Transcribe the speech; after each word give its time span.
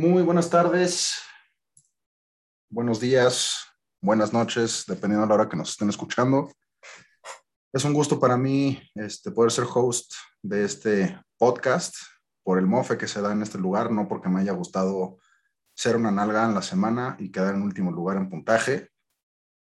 Muy 0.00 0.22
buenas 0.22 0.48
tardes, 0.48 1.18
buenos 2.70 3.00
días, 3.00 3.66
buenas 4.00 4.32
noches, 4.32 4.84
dependiendo 4.86 5.22
de 5.22 5.28
la 5.28 5.34
hora 5.34 5.48
que 5.48 5.56
nos 5.56 5.70
estén 5.70 5.88
escuchando. 5.88 6.52
Es 7.72 7.84
un 7.84 7.94
gusto 7.94 8.20
para 8.20 8.36
mí 8.36 8.80
este, 8.94 9.32
poder 9.32 9.50
ser 9.50 9.64
host 9.74 10.12
de 10.40 10.64
este 10.64 11.20
podcast 11.36 11.96
por 12.44 12.60
el 12.60 12.66
mofe 12.68 12.96
que 12.96 13.08
se 13.08 13.20
da 13.20 13.32
en 13.32 13.42
este 13.42 13.58
lugar, 13.58 13.90
no 13.90 14.06
porque 14.06 14.28
me 14.28 14.40
haya 14.40 14.52
gustado 14.52 15.18
ser 15.74 15.96
una 15.96 16.12
nalga 16.12 16.44
en 16.44 16.54
la 16.54 16.62
semana 16.62 17.16
y 17.18 17.32
quedar 17.32 17.56
en 17.56 17.62
último 17.62 17.90
lugar 17.90 18.18
en 18.18 18.30
puntaje, 18.30 18.90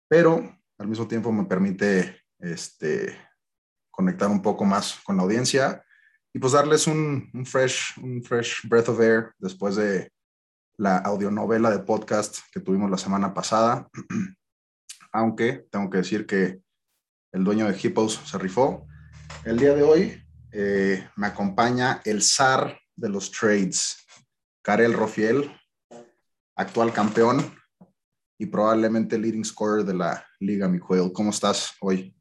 pero 0.08 0.58
al 0.78 0.88
mismo 0.88 1.06
tiempo 1.06 1.30
me 1.30 1.44
permite 1.44 2.22
este, 2.38 3.18
conectar 3.90 4.30
un 4.30 4.40
poco 4.40 4.64
más 4.64 4.98
con 5.04 5.18
la 5.18 5.24
audiencia 5.24 5.84
y 6.32 6.38
pues 6.38 6.54
darles 6.54 6.86
un, 6.86 7.28
un, 7.34 7.44
fresh, 7.44 7.98
un 8.02 8.22
fresh 8.22 8.66
breath 8.66 8.88
of 8.88 8.98
air 8.98 9.34
después 9.38 9.76
de 9.76 10.10
la 10.76 10.98
audionovela 10.98 11.70
de 11.70 11.80
podcast 11.80 12.38
que 12.52 12.60
tuvimos 12.60 12.90
la 12.90 12.98
semana 12.98 13.34
pasada. 13.34 13.88
Aunque 15.12 15.66
tengo 15.70 15.90
que 15.90 15.98
decir 15.98 16.26
que 16.26 16.60
el 17.32 17.44
dueño 17.44 17.66
de 17.66 17.78
Hippos 17.80 18.20
se 18.24 18.38
rifó. 18.38 18.86
El 19.44 19.58
día 19.58 19.74
de 19.74 19.82
hoy 19.82 20.22
eh, 20.52 21.08
me 21.16 21.26
acompaña 21.26 22.00
el 22.04 22.22
zar 22.22 22.78
de 22.94 23.08
los 23.08 23.30
trades, 23.30 24.06
Karel 24.62 24.92
Rofiel, 24.92 25.50
actual 26.56 26.92
campeón 26.92 27.54
y 28.38 28.46
probablemente 28.46 29.18
leading 29.18 29.44
scorer 29.44 29.84
de 29.84 29.94
la 29.94 30.26
Liga 30.40 30.68
Miquel. 30.68 31.12
¿Cómo 31.12 31.30
estás 31.30 31.72
hoy? 31.80 32.14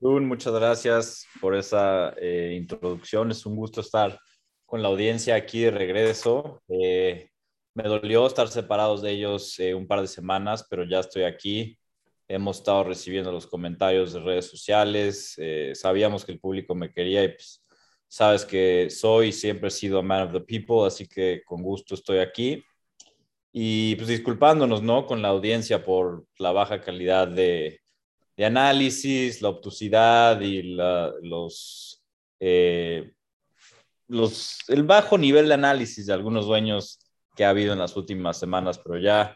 Muchas 0.00 0.52
gracias 0.52 1.26
por 1.40 1.54
esa 1.54 2.10
eh, 2.18 2.54
introducción. 2.56 3.30
Es 3.30 3.46
un 3.46 3.56
gusto 3.56 3.80
estar 3.80 4.18
con 4.66 4.82
la 4.82 4.88
audiencia 4.88 5.34
aquí 5.34 5.62
de 5.62 5.70
regreso. 5.70 6.62
Eh, 6.68 7.29
me 7.74 7.84
dolió 7.84 8.26
estar 8.26 8.48
separados 8.48 9.02
de 9.02 9.12
ellos 9.12 9.58
eh, 9.58 9.74
un 9.74 9.86
par 9.86 10.00
de 10.00 10.06
semanas, 10.06 10.66
pero 10.68 10.84
ya 10.84 11.00
estoy 11.00 11.22
aquí. 11.24 11.78
Hemos 12.28 12.58
estado 12.58 12.84
recibiendo 12.84 13.32
los 13.32 13.46
comentarios 13.46 14.12
de 14.12 14.20
redes 14.20 14.46
sociales. 14.46 15.36
sabíamos 15.74 16.24
que 16.24 16.32
el 16.32 16.40
público 16.40 16.74
me 16.74 16.92
quería 16.92 17.24
y 17.24 17.28
pues 17.28 17.64
sabes 18.10 18.44
que 18.44 18.88
soy 18.90 19.28
y 19.28 19.32
siempre 19.32 19.68
he 19.68 19.70
sido 19.70 19.98
a 19.98 20.02
man 20.02 20.28
of 20.28 20.32
the 20.32 20.40
people, 20.40 20.86
así 20.86 21.08
que 21.08 21.42
con 21.44 21.62
gusto 21.62 21.94
estoy 21.94 22.18
aquí. 22.18 22.62
Y 23.52 23.96
pues 23.96 24.08
disculpándonos, 24.08 24.82
¿no? 24.82 25.06
Con 25.06 25.22
la 25.22 25.28
audiencia 25.28 25.82
por 25.82 26.26
la 26.38 26.52
baja 26.52 26.80
calidad 26.80 27.26
de, 27.26 27.80
de 28.36 28.44
análisis, 28.44 29.42
la 29.42 29.48
obtusidad 29.50 30.40
y 30.40 30.62
los, 30.62 32.02
eh, 32.38 33.12
los, 34.08 34.58
el 34.68 34.84
bajo 34.84 35.18
nivel 35.18 35.48
de 35.48 35.54
análisis 35.54 36.06
de 36.06 36.12
algunos 36.12 36.46
dueños 36.46 36.99
que 37.40 37.46
ha 37.46 37.48
habido 37.48 37.72
en 37.72 37.78
las 37.78 37.96
últimas 37.96 38.38
semanas, 38.38 38.78
pero 38.78 38.98
ya, 38.98 39.34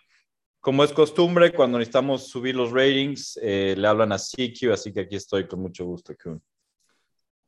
como 0.61 0.85
es 0.85 0.93
costumbre, 0.93 1.55
cuando 1.55 1.79
necesitamos 1.79 2.29
subir 2.29 2.55
los 2.55 2.71
ratings, 2.71 3.41
eh, 3.41 3.75
le 3.79 3.89
hablan 3.89 4.13
a 4.13 4.19
CQ, 4.19 4.75
así 4.75 4.93
que 4.93 5.01
aquí 5.01 5.17
estoy 5.17 5.49
con 5.49 5.63
mucho 5.63 5.87
gusto. 5.87 6.13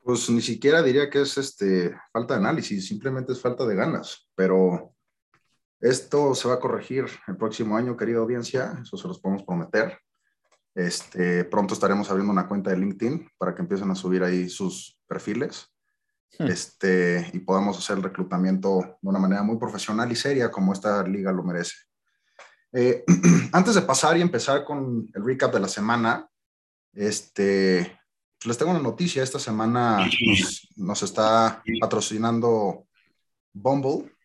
Pues 0.01 0.31
ni 0.31 0.41
siquiera 0.41 0.83
diría 0.83 1.11
que 1.11 1.21
es 1.21 1.37
este, 1.37 1.95
falta 2.11 2.33
de 2.33 2.41
análisis, 2.41 2.89
simplemente 2.89 3.34
es 3.34 3.41
falta 3.43 3.67
de 3.67 3.75
ganas, 3.75 4.31
pero 4.34 4.95
esto 5.79 6.34
se 6.34 6.49
va 6.49 6.55
a 6.55 6.61
corregir 6.61 7.05
el 7.29 7.37
próximo 7.37 7.77
año, 7.77 7.95
querida 7.95 8.21
audiencia, 8.21 8.79
eso 8.81 8.97
se 8.97 9.09
los 9.09 9.21
podemos 9.21 9.45
prometer. 9.45 9.99
Este, 10.75 11.45
pronto 11.45 11.75
estaremos 11.75 12.09
abriendo 12.09 12.33
una 12.33 12.49
cuenta 12.49 12.71
de 12.71 12.79
LinkedIn 12.79 13.29
para 13.37 13.55
que 13.55 13.61
empiecen 13.61 13.91
a 13.91 13.95
subir 13.95 14.23
ahí 14.23 14.49
sus 14.49 14.99
perfiles 15.07 15.71
hmm. 16.39 16.47
este, 16.47 17.31
y 17.33 17.39
podamos 17.41 17.79
hacer 17.79 17.97
el 17.97 18.03
reclutamiento 18.03 18.99
de 19.01 19.09
una 19.09 19.19
manera 19.19 19.43
muy 19.43 19.59
profesional 19.59 20.11
y 20.11 20.17
seria 20.17 20.51
como 20.51 20.73
esta 20.73 21.03
liga 21.07 21.33
lo 21.33 21.43
merece. 21.43 21.77
Eh, 22.73 23.05
antes 23.53 23.75
de 23.75 23.83
pasar 23.83 24.17
y 24.17 24.23
empezar 24.23 24.65
con 24.65 25.09
el 25.15 25.25
recap 25.25 25.53
de 25.53 25.61
la 25.61 25.69
semana, 25.69 26.28
este, 26.93 27.99
les 28.45 28.59
tengo 28.59 28.71
una 28.71 28.81
noticia. 28.81 29.23
Esta 29.23 29.39
semana 29.39 30.09
nos, 30.77 31.03
está 31.03 31.62
patrocinando 31.81 32.87
Bumble 33.53 34.17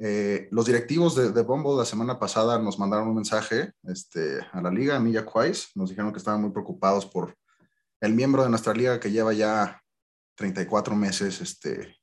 eh, 0.00 0.46
los 0.52 0.66
directivos 0.66 1.16
de, 1.16 1.32
de, 1.32 1.42
Bumble 1.42 1.76
la 1.76 1.84
semana 1.84 2.20
pasada 2.20 2.58
nos 2.60 2.78
mandaron 2.78 3.08
un 3.08 3.16
mensaje 3.16 3.72
este, 3.82 4.38
a 4.52 4.60
la 4.60 4.70
liga, 4.70 4.94
a 4.94 5.00
Milla 5.00 5.26
Quais, 5.26 5.70
nos 5.74 5.90
dijeron 5.90 6.12
que 6.12 6.18
estaban 6.18 6.40
muy 6.40 6.50
preocupados 6.50 7.04
por 7.04 7.36
el 8.00 8.14
miembro 8.14 8.44
de 8.44 8.48
nuestra 8.48 8.72
liga 8.72 9.00
que 9.00 9.10
lleva 9.10 9.32
ya 9.32 9.82
34 10.38 10.94
meses 10.94 11.40
este, 11.40 11.96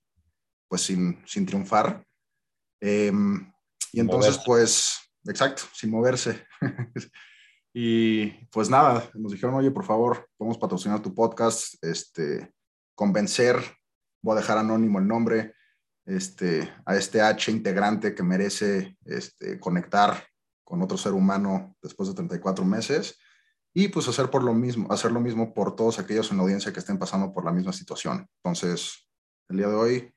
pues 0.67 0.81
sin, 0.81 1.23
sin 1.25 1.45
triunfar. 1.45 2.05
Em, 2.81 3.49
y 3.93 4.01
entonces, 4.01 4.37
pues, 4.45 4.97
exacto, 5.23 5.63
sin 5.73 5.89
moverse. 5.89 6.45
y 7.73 8.27
pues 8.51 8.69
nada, 8.69 9.09
nos 9.13 9.31
dijeron, 9.31 9.55
oye, 9.55 9.71
por 9.71 9.85
favor, 9.85 10.27
podemos 10.37 10.57
patrocinar 10.57 11.01
tu 11.01 11.15
podcast, 11.15 11.81
este, 11.81 12.51
convencer, 12.93 13.57
voy 14.21 14.33
a 14.33 14.41
dejar 14.41 14.57
anónimo 14.57 14.99
el 14.99 15.07
nombre, 15.07 15.53
este, 16.05 16.69
a 16.85 16.97
este 16.97 17.21
H 17.21 17.49
integrante 17.49 18.13
que 18.13 18.21
merece 18.21 18.97
este, 19.05 19.59
conectar 19.61 20.27
con 20.65 20.81
otro 20.81 20.97
ser 20.97 21.13
humano 21.13 21.77
después 21.81 22.09
de 22.09 22.15
34 22.15 22.65
meses 22.65 23.17
y 23.77 23.89
pues 23.89 24.07
hacer, 24.07 24.29
por 24.29 24.41
lo 24.41 24.53
mismo, 24.53 24.89
hacer 24.89 25.11
lo 25.11 25.19
mismo 25.19 25.53
por 25.53 25.75
todos 25.75 25.99
aquellos 25.99 26.31
en 26.31 26.37
la 26.37 26.43
audiencia 26.43 26.71
que 26.71 26.79
estén 26.79 26.97
pasando 26.97 27.33
por 27.33 27.43
la 27.43 27.51
misma 27.51 27.73
situación. 27.73 28.25
Entonces, 28.37 29.09
el 29.49 29.57
día 29.57 29.67
de 29.67 29.75
hoy, 29.75 30.15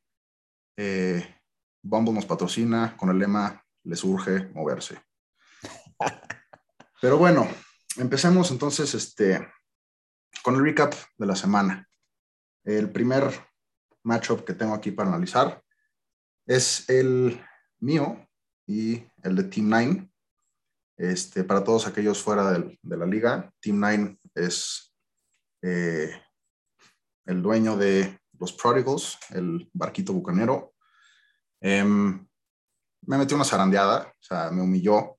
eh, 0.77 1.41
Bumble 1.83 2.15
nos 2.15 2.25
patrocina 2.25 2.97
con 2.97 3.11
el 3.11 3.19
lema, 3.19 3.61
les 3.83 4.05
urge 4.05 4.49
moverse. 4.55 5.03
Pero 7.03 7.19
bueno, 7.19 7.49
empecemos 7.97 8.53
entonces 8.53 8.95
este, 8.95 9.49
con 10.45 10.55
el 10.55 10.63
recap 10.63 10.95
de 11.17 11.27
la 11.27 11.35
semana. 11.35 11.89
El 12.63 12.93
primer 12.93 13.25
matchup 14.05 14.45
que 14.45 14.55
tengo 14.55 14.73
aquí 14.73 14.93
para 14.93 15.09
analizar 15.09 15.61
es 16.47 16.89
el 16.89 17.45
mío 17.81 18.25
y 18.69 19.05
el 19.25 19.35
de 19.35 19.43
Team 19.43 19.69
9. 19.69 20.08
Este, 20.99 21.45
para 21.45 21.63
todos 21.63 21.87
aquellos 21.87 22.21
fuera 22.21 22.51
de 22.51 22.97
la 22.97 23.07
liga, 23.07 23.53
Team 23.61 23.79
9 23.79 24.19
es 24.35 24.93
eh, 25.63 26.11
el 27.25 27.41
dueño 27.41 27.77
de 27.77 28.19
los 28.39 28.53
Prodigals, 28.53 29.17
el 29.31 29.71
barquito 29.73 30.13
bucanero. 30.13 30.75
Em, 31.61 32.27
me 33.07 33.17
metió 33.17 33.37
una 33.37 33.45
zarandeada, 33.45 34.09
o 34.09 34.23
sea, 34.23 34.51
me 34.51 34.61
humilló. 34.61 35.19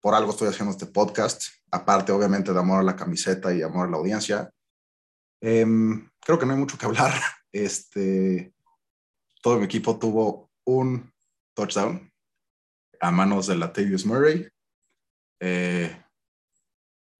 Por 0.00 0.14
algo 0.14 0.30
estoy 0.30 0.48
haciendo 0.48 0.70
este 0.70 0.86
podcast, 0.86 1.42
aparte 1.72 2.12
obviamente 2.12 2.52
de 2.52 2.58
amor 2.60 2.78
a 2.78 2.84
la 2.84 2.94
camiseta 2.94 3.52
y 3.52 3.62
amor 3.62 3.88
a 3.88 3.90
la 3.90 3.96
audiencia. 3.96 4.52
Em, 5.40 6.08
creo 6.20 6.38
que 6.38 6.46
no 6.46 6.52
hay 6.52 6.58
mucho 6.58 6.78
que 6.78 6.86
hablar. 6.86 7.12
Este, 7.52 8.52
todo 9.40 9.58
mi 9.58 9.64
equipo 9.64 9.98
tuvo 9.98 10.50
un 10.66 11.10
touchdown 11.54 12.12
a 13.00 13.10
manos 13.10 13.46
de 13.46 13.56
Latavius 13.56 14.04
Murray. 14.04 14.46
Eh, 15.40 16.04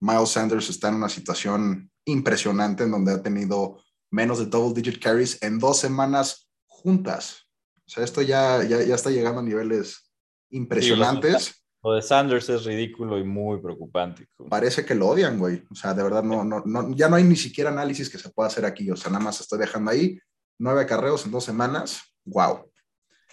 Miles 0.00 0.30
Sanders 0.30 0.68
está 0.70 0.88
en 0.88 0.96
una 0.96 1.08
situación 1.08 1.90
impresionante 2.04 2.84
en 2.84 2.90
donde 2.90 3.12
ha 3.12 3.22
tenido 3.22 3.82
menos 4.10 4.38
de 4.38 4.46
double 4.46 4.80
digit 4.80 5.02
carries 5.02 5.42
en 5.42 5.58
dos 5.58 5.78
semanas 5.78 6.48
juntas. 6.66 7.48
O 7.86 7.90
sea, 7.90 8.04
esto 8.04 8.22
ya, 8.22 8.62
ya, 8.64 8.82
ya 8.82 8.94
está 8.94 9.10
llegando 9.10 9.40
a 9.40 9.44
niveles 9.44 10.10
impresionantes. 10.50 11.62
lo 11.82 11.92
de 11.92 12.02
Sanders 12.02 12.48
es 12.48 12.64
ridículo 12.64 13.18
y 13.18 13.24
muy 13.24 13.60
preocupante. 13.60 14.26
Parece 14.48 14.84
que 14.84 14.94
lo 14.94 15.08
odian, 15.08 15.38
güey. 15.38 15.64
O 15.70 15.74
sea, 15.74 15.94
de 15.94 16.02
verdad, 16.02 16.22
no, 16.22 16.44
no, 16.44 16.62
no, 16.64 16.94
ya 16.94 17.08
no 17.08 17.16
hay 17.16 17.24
ni 17.24 17.36
siquiera 17.36 17.70
análisis 17.70 18.08
que 18.08 18.18
se 18.18 18.30
pueda 18.30 18.48
hacer 18.48 18.64
aquí. 18.64 18.90
O 18.90 18.96
sea, 18.96 19.10
nada 19.10 19.24
más 19.24 19.40
estoy 19.40 19.58
dejando 19.58 19.90
ahí 19.90 20.18
nueve 20.58 20.82
acarreos 20.82 21.24
en 21.26 21.32
dos 21.32 21.44
semanas 21.44 22.00
wow. 22.26 22.70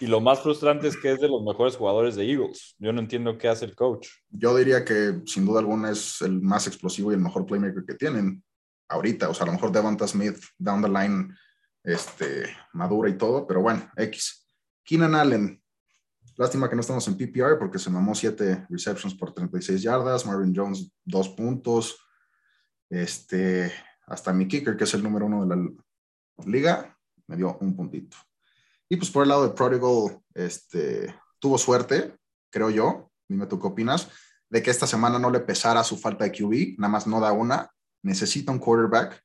Y 0.00 0.06
lo 0.06 0.20
más 0.20 0.40
frustrante 0.40 0.88
es 0.88 0.96
que 0.96 1.12
es 1.12 1.20
de 1.20 1.28
los 1.28 1.42
mejores 1.42 1.76
jugadores 1.76 2.16
de 2.16 2.28
Eagles. 2.28 2.74
Yo 2.78 2.92
no 2.92 3.00
entiendo 3.00 3.38
qué 3.38 3.48
hace 3.48 3.64
el 3.64 3.76
coach. 3.76 4.08
Yo 4.28 4.56
diría 4.56 4.84
que 4.84 5.22
sin 5.26 5.46
duda 5.46 5.60
alguna 5.60 5.90
es 5.90 6.20
el 6.20 6.42
más 6.42 6.66
explosivo 6.66 7.12
y 7.12 7.14
el 7.14 7.20
mejor 7.20 7.46
playmaker 7.46 7.84
que 7.86 7.94
tienen 7.94 8.42
ahorita. 8.88 9.28
O 9.28 9.34
sea, 9.34 9.44
a 9.44 9.46
lo 9.46 9.52
mejor 9.52 9.70
Devonta 9.70 10.08
Smith 10.08 10.38
down 10.58 10.82
the 10.82 10.88
line 10.88 11.32
este, 11.84 12.46
madura 12.72 13.08
y 13.08 13.16
todo, 13.16 13.46
pero 13.46 13.60
bueno, 13.60 13.88
X. 13.96 14.46
Keenan 14.82 15.14
Allen. 15.14 15.62
Lástima 16.36 16.68
que 16.68 16.74
no 16.74 16.80
estamos 16.80 17.06
en 17.06 17.16
PPR 17.16 17.58
porque 17.58 17.78
se 17.78 17.90
mamó 17.90 18.14
7 18.14 18.66
receptions 18.68 19.14
por 19.14 19.32
36 19.32 19.80
yardas. 19.80 20.26
Marvin 20.26 20.52
Jones, 20.54 20.92
2 21.04 21.28
puntos. 21.30 21.96
Este, 22.90 23.72
hasta 24.06 24.32
mi 24.32 24.48
kicker, 24.48 24.76
que 24.76 24.84
es 24.84 24.94
el 24.94 25.02
número 25.02 25.26
uno 25.26 25.46
de 25.46 25.56
la 25.56 25.70
liga, 26.46 26.98
me 27.28 27.36
dio 27.36 27.56
un 27.60 27.76
puntito. 27.76 28.16
Y 28.94 28.96
pues 28.96 29.10
por 29.10 29.24
el 29.24 29.28
lado 29.28 29.42
de 29.42 29.54
Prodigal, 29.54 30.20
este, 30.34 31.12
tuvo 31.40 31.58
suerte, 31.58 32.14
creo 32.48 32.70
yo, 32.70 33.10
dime 33.28 33.46
tú 33.46 33.58
qué 33.58 33.66
opinas, 33.66 34.08
de 34.48 34.62
que 34.62 34.70
esta 34.70 34.86
semana 34.86 35.18
no 35.18 35.30
le 35.30 35.40
pesara 35.40 35.82
su 35.82 35.96
falta 35.96 36.22
de 36.22 36.30
QB, 36.30 36.78
nada 36.78 36.92
más 36.92 37.04
no 37.08 37.18
da 37.18 37.32
una, 37.32 37.68
necesita 38.04 38.52
un 38.52 38.60
quarterback. 38.60 39.20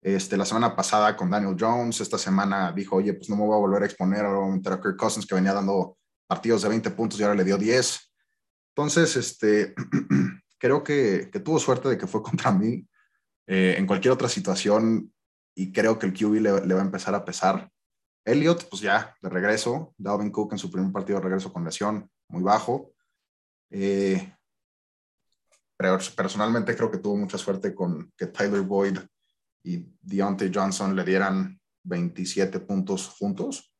Este, 0.00 0.36
la 0.36 0.44
semana 0.44 0.76
pasada 0.76 1.16
con 1.16 1.30
Daniel 1.30 1.56
Jones, 1.58 2.00
esta 2.00 2.16
semana 2.16 2.70
dijo, 2.70 2.94
oye, 2.94 3.12
pues 3.12 3.28
no 3.28 3.34
me 3.34 3.42
voy 3.42 3.56
a 3.56 3.58
volver 3.58 3.82
a 3.82 3.86
exponer, 3.86 4.24
ahora 4.24 4.38
voy 4.38 4.52
a 4.52 4.54
meter 4.54 4.72
a 4.74 4.80
Kirk 4.80 4.96
Cousins 4.96 5.26
que 5.26 5.34
venía 5.34 5.52
dando 5.52 5.98
partidos 6.28 6.62
de 6.62 6.68
20 6.68 6.88
puntos 6.92 7.18
y 7.18 7.24
ahora 7.24 7.34
le 7.34 7.42
dio 7.42 7.58
10. 7.58 8.14
Entonces, 8.76 9.16
este, 9.16 9.74
creo 10.60 10.84
que, 10.84 11.28
que 11.32 11.40
tuvo 11.40 11.58
suerte 11.58 11.88
de 11.88 11.98
que 11.98 12.06
fue 12.06 12.22
contra 12.22 12.52
mí. 12.52 12.86
Eh, 13.48 13.74
en 13.78 13.86
cualquier 13.88 14.12
otra 14.12 14.28
situación, 14.28 15.12
y 15.56 15.72
creo 15.72 15.98
que 15.98 16.06
el 16.06 16.12
QB 16.12 16.34
le, 16.34 16.66
le, 16.66 16.74
va 16.74 16.82
a 16.82 16.84
empezar 16.84 17.16
a 17.16 17.24
pesar. 17.24 17.68
Elliot, 18.28 18.68
pues 18.68 18.82
ya, 18.82 19.16
de 19.20 19.28
regreso. 19.28 19.94
Dalvin 19.96 20.30
Cook 20.30 20.52
en 20.52 20.58
su 20.58 20.70
primer 20.70 20.92
partido 20.92 21.18
de 21.18 21.24
regreso 21.24 21.52
con 21.52 21.64
lesión, 21.64 22.10
muy 22.28 22.42
bajo. 22.42 22.92
Eh, 23.70 24.34
pero 25.76 25.98
personalmente 26.16 26.76
creo 26.76 26.90
que 26.90 26.98
tuvo 26.98 27.16
mucha 27.16 27.38
suerte 27.38 27.74
con 27.74 28.12
que 28.16 28.26
Tyler 28.26 28.62
Boyd 28.62 28.98
y 29.62 29.84
Deontay 30.00 30.50
Johnson 30.52 30.94
le 30.94 31.04
dieran 31.04 31.60
27 31.84 32.60
puntos 32.60 33.08
juntos. 33.08 33.72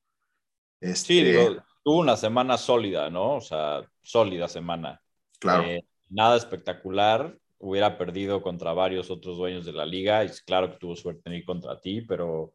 Este, 0.80 1.06
sí, 1.06 1.22
digo, 1.24 1.62
tuvo 1.82 1.98
una 1.98 2.16
semana 2.16 2.56
sólida, 2.56 3.10
¿no? 3.10 3.36
O 3.36 3.40
sea, 3.40 3.82
sólida 4.00 4.48
semana. 4.48 5.00
Claro. 5.40 5.64
Eh, 5.64 5.84
nada 6.08 6.36
espectacular. 6.36 7.36
Hubiera 7.58 7.98
perdido 7.98 8.40
contra 8.40 8.72
varios 8.72 9.10
otros 9.10 9.36
dueños 9.36 9.66
de 9.66 9.72
la 9.72 9.84
liga 9.84 10.24
y 10.24 10.28
claro 10.46 10.70
que 10.70 10.78
tuvo 10.78 10.94
suerte 10.94 11.22
en 11.26 11.34
ir 11.34 11.44
contra 11.44 11.80
ti, 11.80 12.02
pero 12.02 12.54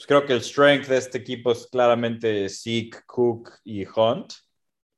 pues 0.00 0.06
creo 0.06 0.24
que 0.24 0.32
el 0.32 0.40
strength 0.40 0.86
de 0.86 0.96
este 0.96 1.18
equipo 1.18 1.52
es 1.52 1.66
claramente 1.66 2.48
Zeke, 2.48 3.02
Cook 3.04 3.50
y 3.64 3.84
Hunt. 3.84 4.32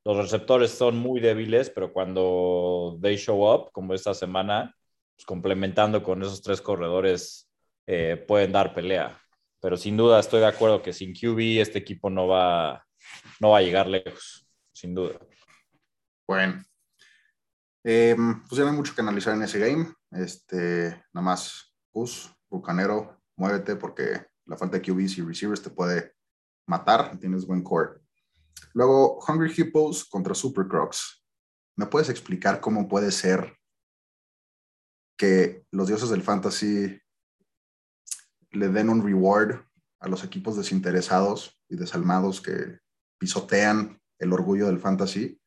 Los 0.05 0.15
receptores 0.15 0.71
son 0.71 0.95
muy 0.95 1.19
débiles, 1.19 1.69
pero 1.69 1.91
cuando 1.91 2.97
they 3.01 3.17
show 3.17 3.53
up, 3.53 3.69
como 3.73 3.93
esta 3.93 4.13
semana, 4.13 4.73
pues 5.13 5.25
complementando 5.25 6.01
con 6.01 6.21
esos 6.21 6.41
tres 6.41 6.61
corredores, 6.61 7.51
eh, 7.85 8.15
pueden 8.15 8.53
dar 8.53 8.73
pelea. 8.73 9.21
Pero 9.59 9.75
sin 9.75 9.97
duda 9.97 10.21
estoy 10.21 10.39
de 10.39 10.47
acuerdo 10.47 10.81
que 10.81 10.93
sin 10.93 11.13
QB 11.13 11.59
este 11.59 11.79
equipo 11.79 12.09
no 12.09 12.29
va, 12.29 12.85
no 13.41 13.49
va 13.49 13.57
a 13.57 13.61
llegar 13.61 13.87
lejos, 13.87 14.47
sin 14.71 14.95
duda. 14.95 15.19
Bueno, 16.25 16.63
eh, 17.83 18.15
pues 18.47 18.57
ya 18.57 18.63
no 18.63 18.69
hay 18.69 18.77
mucho 18.77 18.95
que 18.95 19.01
analizar 19.01 19.35
en 19.35 19.43
ese 19.43 19.59
game. 19.59 19.85
Este, 20.11 20.91
nada 21.11 21.25
más, 21.25 21.75
Pus, 21.91 22.33
Bucanero, 22.49 23.21
muévete 23.35 23.75
porque 23.75 24.31
la 24.45 24.57
falta 24.57 24.77
de 24.77 24.81
QBs 24.81 25.17
y 25.17 25.21
receivers 25.21 25.61
te 25.61 25.69
puede 25.69 26.13
matar. 26.67 27.17
Tienes 27.19 27.45
buen 27.45 27.63
core. 27.63 28.01
Luego, 28.73 29.19
Hungry 29.27 29.53
Hippos 29.55 30.05
contra 30.05 30.33
Super 30.33 30.67
Crocs. 30.67 31.23
¿Me 31.75 31.85
puedes 31.85 32.09
explicar 32.09 32.59
cómo 32.59 32.87
puede 32.87 33.11
ser 33.11 33.57
que 35.17 35.65
los 35.71 35.87
dioses 35.87 36.09
del 36.09 36.21
fantasy 36.21 36.99
le 38.51 38.69
den 38.69 38.89
un 38.89 39.03
reward 39.03 39.61
a 39.99 40.07
los 40.07 40.23
equipos 40.23 40.57
desinteresados 40.57 41.59
y 41.69 41.75
desalmados 41.75 42.41
que 42.41 42.79
pisotean 43.17 43.99
el 44.19 44.33
orgullo 44.33 44.67
del 44.67 44.79
fantasy? 44.79 45.39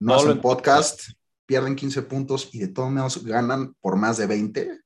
No, 0.00 0.14
hacen 0.14 0.40
podcast, 0.40 1.10
pierden 1.46 1.76
15 1.76 2.02
puntos 2.02 2.50
y 2.52 2.60
de 2.60 2.68
todos 2.68 2.90
modos 2.90 3.24
ganan 3.24 3.74
por 3.80 3.96
más 3.96 4.16
de 4.16 4.26
20. 4.26 4.80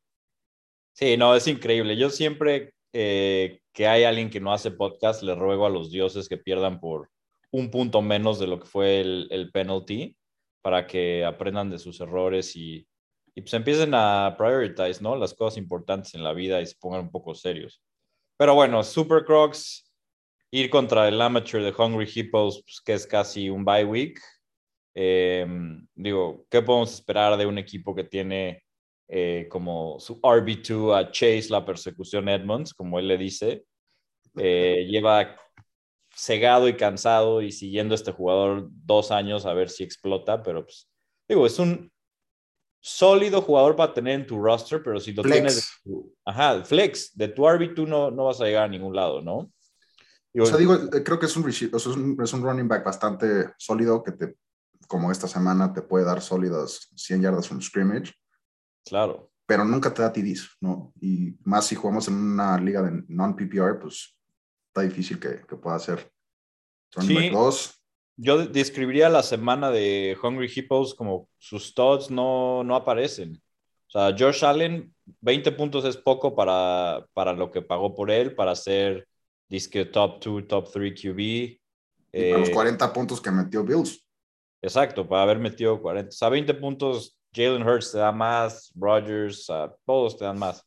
Sí, 0.92 1.16
no, 1.16 1.34
es 1.34 1.46
increíble. 1.46 1.96
Yo 1.96 2.10
siempre 2.10 2.74
eh, 2.92 3.60
que 3.72 3.86
hay 3.86 4.04
alguien 4.04 4.30
que 4.30 4.40
no 4.40 4.52
hace 4.52 4.70
podcast, 4.70 5.22
le 5.22 5.34
ruego 5.34 5.66
a 5.66 5.70
los 5.70 5.90
dioses 5.90 6.28
que 6.28 6.36
pierdan 6.36 6.80
por 6.80 7.10
un 7.50 7.70
punto 7.70 8.02
menos 8.02 8.38
de 8.38 8.46
lo 8.46 8.60
que 8.60 8.66
fue 8.66 9.00
el, 9.00 9.28
el 9.30 9.50
penalty 9.50 10.16
para 10.62 10.86
que 10.86 11.24
aprendan 11.24 11.70
de 11.70 11.78
sus 11.78 12.00
errores 12.00 12.54
y, 12.56 12.86
y, 13.34 13.40
pues 13.40 13.54
empiecen 13.54 13.92
a 13.94 14.34
prioritize, 14.36 15.02
¿no? 15.02 15.16
Las 15.16 15.34
cosas 15.34 15.58
importantes 15.58 16.14
en 16.14 16.24
la 16.24 16.32
vida 16.32 16.60
y 16.60 16.66
se 16.66 16.76
pongan 16.78 17.02
un 17.02 17.10
poco 17.10 17.34
serios. 17.34 17.82
Pero 18.36 18.54
bueno, 18.54 18.82
Super 18.82 19.24
Crocs, 19.24 19.90
ir 20.50 20.70
contra 20.70 21.08
el 21.08 21.20
amateur 21.20 21.62
de 21.62 21.74
Hungry 21.76 22.10
Hippos, 22.12 22.62
pues, 22.64 22.80
que 22.80 22.94
es 22.94 23.06
casi 23.06 23.50
un 23.50 23.64
bye 23.64 23.84
week, 23.84 24.20
Em, 25.00 25.86
digo, 25.94 26.44
¿qué 26.50 26.60
podemos 26.60 26.92
esperar 26.92 27.36
de 27.36 27.46
un 27.46 27.56
equipo 27.56 27.94
que 27.94 28.02
tiene 28.02 28.64
eh, 29.08 29.46
como 29.50 29.98
su 29.98 30.20
RB2 30.20 30.96
a 30.96 31.10
Chase, 31.10 31.48
la 31.50 31.64
persecución 31.64 32.28
Edmonds, 32.28 32.74
como 32.74 32.98
él 32.98 33.08
le 33.08 33.18
dice? 33.18 33.64
Eh, 34.36 34.86
lleva 34.90 35.36
cegado 36.14 36.68
y 36.68 36.76
cansado 36.76 37.42
y 37.42 37.52
siguiendo 37.52 37.94
a 37.94 37.96
este 37.96 38.12
jugador 38.12 38.68
dos 38.70 39.10
años 39.10 39.46
a 39.46 39.54
ver 39.54 39.70
si 39.70 39.84
explota, 39.84 40.42
pero 40.42 40.64
pues, 40.64 40.88
digo, 41.28 41.46
es 41.46 41.58
un 41.58 41.90
sólido 42.80 43.42
jugador 43.42 43.76
para 43.76 43.92
tener 43.92 44.14
en 44.20 44.26
tu 44.26 44.40
roster, 44.40 44.82
pero 44.82 45.00
si 45.00 45.12
lo 45.12 45.22
tienes, 45.22 45.70
ajá, 46.24 46.64
flex, 46.64 47.16
de 47.16 47.28
tu 47.28 47.42
RB2 47.42 47.86
no, 47.86 48.10
no 48.10 48.24
vas 48.24 48.40
a 48.40 48.44
llegar 48.44 48.64
a 48.64 48.68
ningún 48.68 48.94
lado, 48.94 49.20
¿no? 49.20 49.52
o 50.40 50.46
sea, 50.46 50.56
digo, 50.56 50.74
eh, 50.74 51.02
creo 51.02 51.18
que 51.18 51.26
es 51.26 51.36
un, 51.36 51.48
es 51.48 51.86
un, 51.86 52.16
es 52.22 52.32
un 52.32 52.42
running 52.42 52.68
back 52.68 52.84
bastante 52.84 53.52
sólido 53.56 54.02
que 54.04 54.12
te 54.12 54.36
como 54.88 55.12
esta 55.12 55.28
semana 55.28 55.72
te 55.72 55.82
puede 55.82 56.04
dar 56.04 56.20
sólidas 56.20 56.88
100 56.96 57.22
yardas 57.22 57.50
un 57.50 57.62
scrimmage. 57.62 58.12
Claro. 58.88 59.30
Pero 59.46 59.64
nunca 59.64 59.92
te 59.92 60.02
da 60.02 60.12
TDs, 60.12 60.56
¿no? 60.60 60.92
Y 61.00 61.34
más 61.44 61.66
si 61.66 61.74
jugamos 61.74 62.06
en 62.08 62.14
una 62.14 62.58
liga 62.58 62.82
de 62.82 63.02
non-PPR, 63.08 63.78
pues 63.80 64.18
está 64.68 64.82
difícil 64.82 65.18
que, 65.18 65.42
que 65.48 65.56
pueda 65.56 65.78
ser. 65.78 66.10
Sí. 67.00 67.30
Yo 68.20 68.46
describiría 68.46 69.08
la 69.08 69.22
semana 69.22 69.70
de 69.70 70.16
Hungry 70.20 70.50
Hippos 70.54 70.94
como 70.94 71.28
sus 71.38 71.68
studs 71.68 72.10
no, 72.10 72.64
no 72.64 72.74
aparecen. 72.74 73.40
O 73.86 73.90
sea, 73.90 74.14
Josh 74.18 74.44
Allen, 74.44 74.92
20 75.20 75.52
puntos 75.52 75.84
es 75.84 75.96
poco 75.96 76.34
para, 76.34 77.06
para 77.14 77.32
lo 77.32 77.50
que 77.50 77.62
pagó 77.62 77.94
por 77.94 78.10
él, 78.10 78.34
para 78.34 78.54
ser 78.54 79.06
disque 79.48 79.84
top 79.84 80.22
2, 80.22 80.48
top 80.48 80.70
3 80.72 81.00
QB. 81.00 81.18
Y 81.20 81.60
para 82.12 82.38
los 82.38 82.50
40 82.50 82.84
eh, 82.84 82.88
puntos 82.92 83.20
que 83.20 83.30
metió 83.30 83.64
Bills. 83.64 84.04
Exacto, 84.60 85.08
para 85.08 85.22
haber 85.22 85.38
metido 85.38 85.80
40. 85.80 86.08
O 86.08 86.12
sea, 86.12 86.28
20 86.28 86.54
puntos, 86.54 87.17
Jalen 87.32 87.62
Hurts 87.62 87.92
te 87.92 87.98
da 87.98 88.12
más, 88.12 88.72
Rodgers, 88.74 89.46
todos 89.84 90.16
te 90.16 90.24
dan 90.24 90.38
más. 90.38 90.64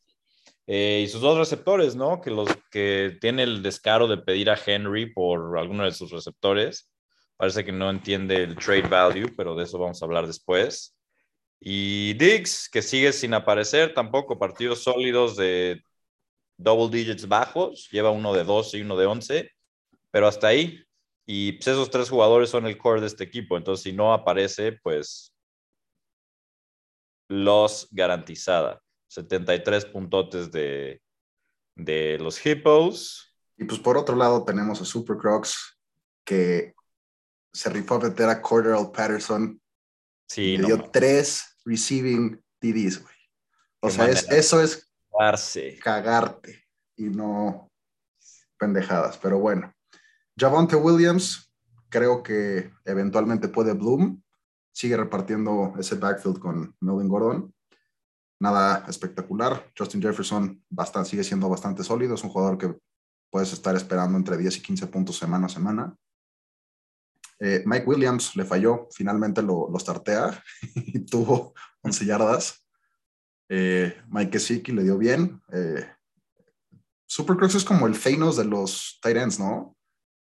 Eh, 0.67 1.01
y 1.03 1.07
sus 1.07 1.21
dos 1.21 1.37
receptores, 1.37 1.95
¿no? 1.95 2.21
Que 2.21 2.31
los 2.31 2.49
que 2.71 3.17
tiene 3.19 3.43
el 3.43 3.61
descaro 3.61 4.07
de 4.07 4.17
pedir 4.17 4.49
a 4.49 4.59
Henry 4.63 5.11
por 5.11 5.57
alguno 5.57 5.83
de 5.83 5.91
sus 5.91 6.11
receptores. 6.11 6.89
Parece 7.35 7.65
que 7.65 7.71
no 7.71 7.89
entiende 7.89 8.43
el 8.43 8.55
trade 8.55 8.87
value, 8.87 9.33
pero 9.35 9.55
de 9.55 9.63
eso 9.63 9.79
vamos 9.79 10.01
a 10.01 10.05
hablar 10.05 10.27
después. 10.27 10.95
Y 11.59 12.13
Diggs, 12.13 12.69
que 12.69 12.81
sigue 12.81 13.11
sin 13.13 13.33
aparecer 13.33 13.93
tampoco, 13.93 14.39
partidos 14.39 14.83
sólidos 14.83 15.35
de 15.35 15.83
double 16.57 16.95
digits 16.95 17.27
bajos, 17.27 17.89
lleva 17.91 18.11
uno 18.11 18.33
de 18.33 18.43
12 18.43 18.77
y 18.77 18.81
uno 18.81 18.95
de 18.95 19.05
11, 19.05 19.51
pero 20.11 20.27
hasta 20.27 20.47
ahí, 20.47 20.83
y 21.25 21.53
pues, 21.53 21.67
esos 21.67 21.89
tres 21.89 22.09
jugadores 22.09 22.49
son 22.49 22.65
el 22.65 22.77
core 22.77 23.01
de 23.01 23.07
este 23.07 23.23
equipo. 23.23 23.57
Entonces, 23.57 23.83
si 23.83 23.93
no 23.93 24.13
aparece, 24.13 24.73
pues 24.83 25.30
los 27.31 27.87
garantizada. 27.91 28.81
73 29.07 29.85
puntotes 29.85 30.51
de, 30.51 31.01
de 31.75 32.17
los 32.19 32.45
Hippos. 32.45 33.33
Y 33.57 33.65
pues 33.65 33.79
por 33.79 33.97
otro 33.97 34.15
lado 34.15 34.43
tenemos 34.43 34.81
a 34.81 34.85
Super 34.85 35.17
Crocs 35.17 35.77
que 36.25 36.73
se 37.53 37.69
rifó 37.69 37.95
a 37.95 37.99
meter 37.99 38.29
a 38.29 38.41
Cordell 38.41 38.91
Patterson. 38.93 39.61
Sí, 40.27 40.57
le 40.57 40.67
dio 40.67 40.89
tres 40.91 41.57
receiving 41.65 42.41
TDs, 42.59 43.01
güey. 43.01 43.15
O 43.81 43.89
sea, 43.89 44.07
eso 44.09 44.61
es 44.61 44.91
cagarte 45.81 46.63
y 46.95 47.05
no 47.05 47.69
pendejadas. 48.57 49.17
Pero 49.17 49.39
bueno, 49.39 49.73
Javonte 50.37 50.75
Williams, 50.75 51.51
creo 51.89 52.23
que 52.23 52.71
eventualmente 52.85 53.47
puede 53.47 53.73
Bloom. 53.73 54.20
Sigue 54.71 54.97
repartiendo 54.97 55.73
ese 55.77 55.95
backfield 55.95 56.39
con 56.39 56.75
Melvin 56.79 57.09
Gordon. 57.09 57.53
Nada 58.39 58.85
espectacular. 58.87 59.71
Justin 59.77 60.01
Jefferson 60.01 60.63
bastante, 60.69 61.09
sigue 61.09 61.23
siendo 61.23 61.49
bastante 61.49 61.83
sólido. 61.83 62.15
Es 62.15 62.23
un 62.23 62.29
jugador 62.29 62.57
que 62.57 62.75
puedes 63.29 63.53
estar 63.53 63.75
esperando 63.75 64.17
entre 64.17 64.37
10 64.37 64.57
y 64.57 64.61
15 64.61 64.87
puntos 64.87 65.17
semana 65.17 65.45
a 65.45 65.49
semana. 65.49 65.95
Eh, 67.39 67.63
Mike 67.65 67.85
Williams 67.87 68.35
le 68.35 68.45
falló, 68.45 68.87
finalmente 68.91 69.41
lo, 69.41 69.67
lo 69.69 69.79
startea 69.79 70.43
y 70.75 70.99
tuvo 70.99 71.53
11 71.81 72.05
yardas. 72.05 72.65
Eh, 73.49 73.97
Mike 74.09 74.31
Gesicki 74.33 74.71
le 74.71 74.83
dio 74.83 74.97
bien. 74.97 75.41
Eh, 75.51 75.85
Supercross 77.05 77.55
es 77.55 77.65
como 77.65 77.87
el 77.87 77.99
Thanos 77.99 78.37
de 78.37 78.45
los 78.45 78.99
tight 79.01 79.17
ends, 79.17 79.39
¿no? 79.39 79.75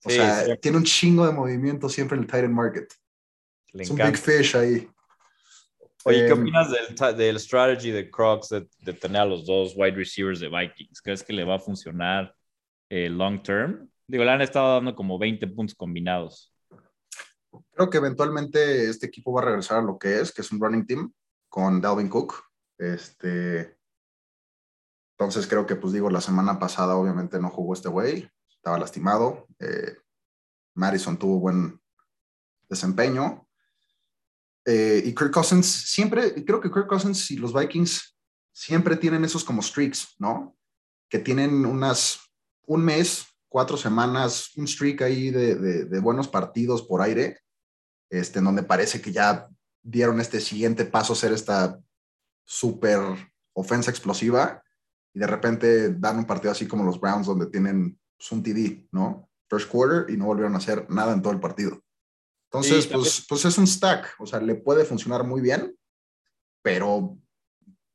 O 0.05 0.11
sea, 0.11 0.57
tiene 0.57 0.79
un 0.79 0.85
chingo 0.85 1.27
de 1.27 1.33
movimiento 1.33 1.89
siempre 1.89 2.17
en 2.17 2.23
el 2.23 2.27
Titan 2.27 2.55
Market. 2.55 2.93
Es 3.73 3.91
un 3.91 3.97
big 3.97 4.17
fish 4.17 4.57
ahí. 4.57 4.89
Oye, 6.05 6.27
¿qué 6.27 6.33
em, 6.33 6.41
opinas 6.41 6.71
del, 6.71 7.17
del, 7.17 7.41
strategy 7.41 7.91
de 7.91 8.11
Crocs 8.11 8.49
de, 8.49 8.69
de, 8.81 8.93
tener 8.93 9.23
a 9.23 9.25
los 9.25 9.47
dos 9.47 9.75
wide 9.77 9.97
receivers 9.97 10.41
de 10.41 10.49
Vikings? 10.49 11.01
¿Crees 11.01 11.23
que 11.23 11.33
le 11.33 11.45
va 11.45 11.57
a 11.57 11.61
funcionar 11.61 12.35
eh, 12.89 13.09
long 13.09 13.43
term? 13.43 13.89
Digo, 14.07 14.25
le 14.25 14.31
han 14.31 14.43
estado 14.43 14.75
dando 14.75 14.95
como 14.95 15.19
20 15.19 15.47
puntos 15.49 15.77
combinados. 15.77 16.53
Creo 17.73 17.89
que 17.89 17.99
eventualmente 17.99 18.89
este 18.89 19.07
equipo 19.07 19.33
va 19.33 19.43
a 19.43 19.45
regresar 19.45 19.79
a 19.79 19.83
lo 19.83 19.99
que 19.99 20.21
es, 20.21 20.33
que 20.33 20.43
es 20.43 20.51
un 20.51 20.61
running 20.61 20.87
team 20.87 21.13
con 21.49 21.81
Dalvin 21.81 22.09
Cook. 22.09 22.35
Este, 22.79 23.77
entonces 25.17 25.47
creo 25.47 25.67
que, 25.67 25.77
pues 25.77 25.93
digo, 25.93 26.11
la 26.11 26.21
semana 26.21 26.59
pasada 26.59 26.97
obviamente 26.97 27.39
no 27.39 27.49
jugó 27.49 27.75
este 27.75 27.89
güey 27.89 28.29
estaba 28.63 28.79
lastimado. 28.79 29.49
Eh, 29.59 29.97
Madison 30.75 31.19
tuvo 31.19 31.41
buen, 31.41 31.81
desempeño. 32.69 33.47
Eh, 34.65 35.03
y 35.05 35.15
Kirk 35.15 35.33
Cousins 35.33 35.67
siempre, 35.67 36.45
creo 36.45 36.61
que 36.61 36.71
Kirk 36.71 36.87
Cousins 36.87 37.31
y 37.31 37.37
los 37.37 37.53
Vikings 37.53 38.17
siempre 38.53 38.97
tienen 38.97 39.25
esos 39.25 39.45
como 39.45 39.61
streaks, 39.61 40.15
¿no? 40.19 40.57
Que 41.09 41.19
tienen 41.19 41.67
unas, 41.67 42.21
un 42.67 42.85
mes, 42.85 43.27
cuatro 43.49 43.77
semanas, 43.77 44.51
un 44.57 44.67
streak 44.67 45.03
ahí 45.03 45.31
de, 45.31 46.01
buenos 46.01 46.29
partidos 46.29 46.83
por 46.83 47.03
aire, 47.03 47.41
este, 48.11 48.39
en 48.39 48.47
donde 48.47 48.63
parece 48.63 49.01
que 49.01 49.13
ya 49.13 49.49
dieron 49.83 50.21
este 50.21 50.41
siguiente 50.41 50.85
paso 50.85 51.13
a 51.13 51.17
ser 51.17 51.33
esta 51.33 51.79
súper 52.45 53.01
ofensa 53.55 53.91
explosiva 53.91 54.63
y 55.15 55.19
de 55.19 55.27
repente 55.27 55.95
dan 55.95 56.19
un 56.19 56.25
partido 56.25 56.53
así 56.53 56.67
como 56.67 56.85
los 56.85 57.01
Browns 57.01 57.27
donde 57.27 57.47
tienen 57.47 57.99
pues, 58.17 58.33
un 58.33 58.43
TD, 58.43 58.89
¿no? 58.93 59.29
First 59.51 59.69
quarter 59.71 60.09
y 60.09 60.17
no 60.17 60.27
volvieron 60.27 60.55
a 60.55 60.59
hacer 60.59 60.89
nada 60.89 61.13
en 61.13 61.21
todo 61.21 61.33
el 61.33 61.41
partido. 61.41 61.83
Entonces, 62.53 62.87
pues, 62.87 63.25
pues 63.27 63.47
es 63.47 63.57
un 63.57 63.67
stack, 63.67 64.15
o 64.19 64.27
sea, 64.27 64.39
le 64.39 64.55
puede 64.55 64.85
funcionar 64.85 65.25
muy 65.25 65.41
bien, 65.41 65.75
pero 66.61 67.17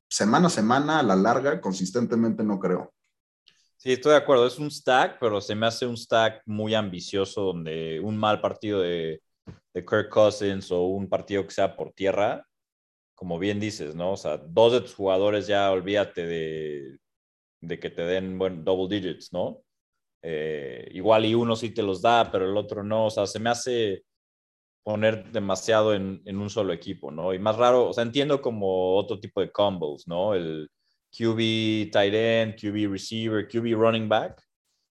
semana 0.09 0.47
a 0.47 0.49
semana, 0.49 0.97
a 0.97 1.03
la 1.03 1.15
larga, 1.15 1.61
consistentemente 1.61 2.43
no 2.43 2.57
creo. 2.59 2.91
Sí, 3.75 3.93
estoy 3.93 4.13
de 4.13 4.17
acuerdo, 4.17 4.47
es 4.47 4.57
un 4.57 4.71
stack, 4.71 5.19
pero 5.19 5.39
se 5.41 5.53
me 5.53 5.67
hace 5.67 5.85
un 5.85 5.95
stack 5.95 6.41
muy 6.47 6.73
ambicioso 6.73 7.41
donde 7.41 7.99
un 7.99 8.17
mal 8.17 8.41
partido 8.41 8.81
de, 8.81 9.21
de 9.75 9.85
Kirk 9.85 10.09
Cousins 10.09 10.71
o 10.71 10.85
un 10.87 11.07
partido 11.07 11.45
que 11.45 11.53
sea 11.53 11.75
por 11.75 11.93
tierra, 11.93 12.43
como 13.13 13.37
bien 13.37 13.59
dices, 13.59 13.93
¿no? 13.93 14.13
O 14.13 14.17
sea, 14.17 14.37
dos 14.37 14.73
de 14.73 14.81
tus 14.81 14.95
jugadores 14.95 15.45
ya 15.45 15.71
olvídate 15.71 16.25
de, 16.25 16.97
de 17.61 17.79
que 17.79 17.91
te 17.91 18.01
den 18.01 18.39
bueno, 18.39 18.63
double 18.63 18.99
digits, 18.99 19.31
¿no? 19.31 19.61
Eh, 20.23 20.89
igual 20.93 21.25
y 21.25 21.35
uno 21.35 21.55
sí 21.55 21.69
te 21.69 21.83
los 21.83 22.01
da, 22.01 22.31
pero 22.31 22.49
el 22.49 22.57
otro 22.57 22.83
no. 22.83 23.05
O 23.05 23.09
sea, 23.11 23.27
se 23.27 23.39
me 23.39 23.51
hace 23.51 24.06
poner 24.87 25.29
demasiado 25.33 25.93
en, 25.93 26.21
en, 26.23 26.37
un 26.37 26.49
solo 26.49 26.71
equipo, 26.71 27.11
¿no? 27.11 27.33
Y 27.33 27.39
más 27.39 27.57
raro, 27.57 27.89
o 27.89 27.93
sea, 27.93 28.03
entiendo 28.03 28.41
como 28.41 28.95
otro 28.95 29.19
tipo 29.19 29.41
de 29.41 29.51
combos, 29.51 30.07
¿no? 30.07 30.33
El 30.33 30.71
QB 31.11 31.91
tight 31.91 32.13
end, 32.13 32.55
QB 32.55 32.89
receiver, 32.89 33.45
QB 33.49 33.73
running 33.73 34.07
back, 34.07 34.41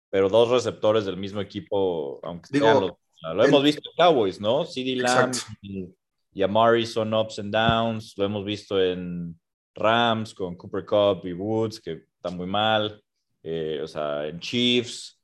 pero 0.08 0.30
dos 0.30 0.48
receptores 0.48 1.04
del 1.04 1.18
mismo 1.18 1.42
equipo, 1.42 2.20
aunque 2.22 2.48
Digo, 2.54 2.72
los, 3.20 3.34
lo 3.36 3.44
hemos 3.44 3.62
visto 3.62 3.82
en 3.84 3.94
Cowboys, 4.02 4.40
¿no? 4.40 4.64
CD 4.64 4.96
Lamb 4.96 5.34
y, 5.60 5.86
y, 6.32 6.42
Amari 6.42 6.86
son 6.86 7.12
ups 7.12 7.38
and 7.40 7.52
downs, 7.52 8.14
lo 8.16 8.24
hemos 8.24 8.46
visto 8.46 8.82
en 8.82 9.38
Rams 9.74 10.32
con 10.32 10.56
Cooper 10.56 10.86
Cup 10.86 11.26
y 11.26 11.34
Woods, 11.34 11.78
que 11.78 12.06
están 12.16 12.38
muy 12.38 12.46
mal, 12.46 12.98
eh, 13.42 13.78
o 13.82 13.86
sea, 13.86 14.26
en 14.26 14.40
Chiefs, 14.40 15.21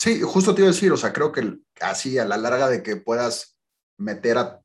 Sí, 0.00 0.22
justo 0.22 0.54
te 0.54 0.62
iba 0.62 0.70
a 0.70 0.72
decir, 0.72 0.90
o 0.92 0.96
sea, 0.96 1.12
creo 1.12 1.30
que 1.30 1.58
así 1.82 2.18
a 2.18 2.24
la 2.24 2.38
larga 2.38 2.70
de 2.70 2.82
que 2.82 2.96
puedas 2.96 3.58
meter 3.98 4.38
a 4.38 4.62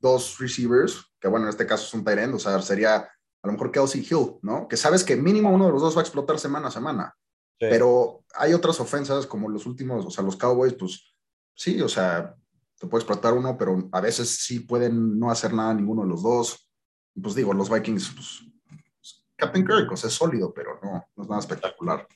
dos 0.00 0.38
receivers, 0.38 1.12
que 1.20 1.28
bueno, 1.28 1.44
en 1.44 1.50
este 1.50 1.66
caso 1.66 1.84
es 1.84 1.92
un 1.92 2.04
tight 2.04 2.20
end, 2.20 2.34
o 2.34 2.38
sea, 2.38 2.62
sería 2.62 2.96
a 2.96 3.46
lo 3.46 3.52
mejor 3.52 3.70
Kelsey 3.70 4.00
Hill, 4.00 4.38
¿no? 4.40 4.66
Que 4.66 4.78
sabes 4.78 5.04
que 5.04 5.14
mínimo 5.14 5.50
uno 5.50 5.66
de 5.66 5.72
los 5.72 5.82
dos 5.82 5.94
va 5.94 6.00
a 6.00 6.04
explotar 6.04 6.38
semana 6.38 6.68
a 6.68 6.70
semana. 6.70 7.14
Pero 7.58 8.24
hay 8.34 8.54
otras 8.54 8.80
ofensas 8.80 9.26
como 9.26 9.48
los 9.50 9.66
últimos, 9.66 10.06
o 10.06 10.10
sea, 10.10 10.24
los 10.24 10.36
Cowboys, 10.36 10.72
pues 10.74 11.14
sí, 11.54 11.82
o 11.82 11.88
sea, 11.88 12.34
te 12.78 12.86
puede 12.86 13.02
explotar 13.02 13.34
uno, 13.34 13.58
pero 13.58 13.90
a 13.92 14.00
veces 14.00 14.36
sí 14.42 14.60
pueden 14.60 15.18
no 15.18 15.30
hacer 15.30 15.52
nada 15.52 15.74
ninguno 15.74 16.02
de 16.02 16.08
los 16.08 16.22
dos. 16.22 16.70
Pues 17.20 17.34
digo, 17.34 17.52
los 17.52 17.68
Vikings, 17.68 18.12
pues, 18.14 18.44
Captain 19.36 19.66
Kirk, 19.66 19.90
o 19.92 19.96
sea, 19.96 20.08
es 20.08 20.14
sólido, 20.14 20.54
pero 20.54 20.78
no, 20.82 21.04
no 21.14 21.22
es 21.22 21.28
nada 21.28 21.40
espectacular. 21.40 22.06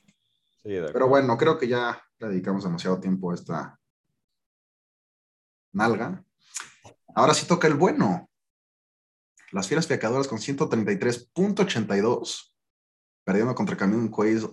Pero 0.63 1.07
bueno, 1.07 1.37
creo 1.37 1.57
que 1.57 1.67
ya 1.67 2.01
le 2.19 2.27
dedicamos 2.29 2.63
demasiado 2.63 2.99
tiempo 2.99 3.31
a 3.31 3.35
esta 3.35 3.79
nalga. 5.73 6.23
Ahora 7.15 7.33
sí 7.33 7.45
toca 7.45 7.67
el 7.67 7.73
bueno. 7.75 8.29
Las 9.51 9.67
fieras 9.67 9.87
pecadoras 9.87 10.27
con 10.27 10.39
133.82, 10.39 12.55
perdiendo 13.23 13.53
contra 13.53 13.77
Camión 13.77 14.07
Quails, 14.07 14.47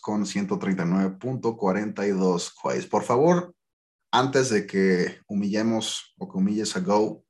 con 0.00 0.24
139.42 0.24 2.54
Quails. 2.62 2.86
Por 2.86 3.02
favor, 3.02 3.54
antes 4.10 4.48
de 4.50 4.66
que 4.66 5.20
humillemos 5.26 6.14
o 6.18 6.30
que 6.30 6.38
humilles 6.38 6.76
a 6.76 6.80
Go, 6.80 7.24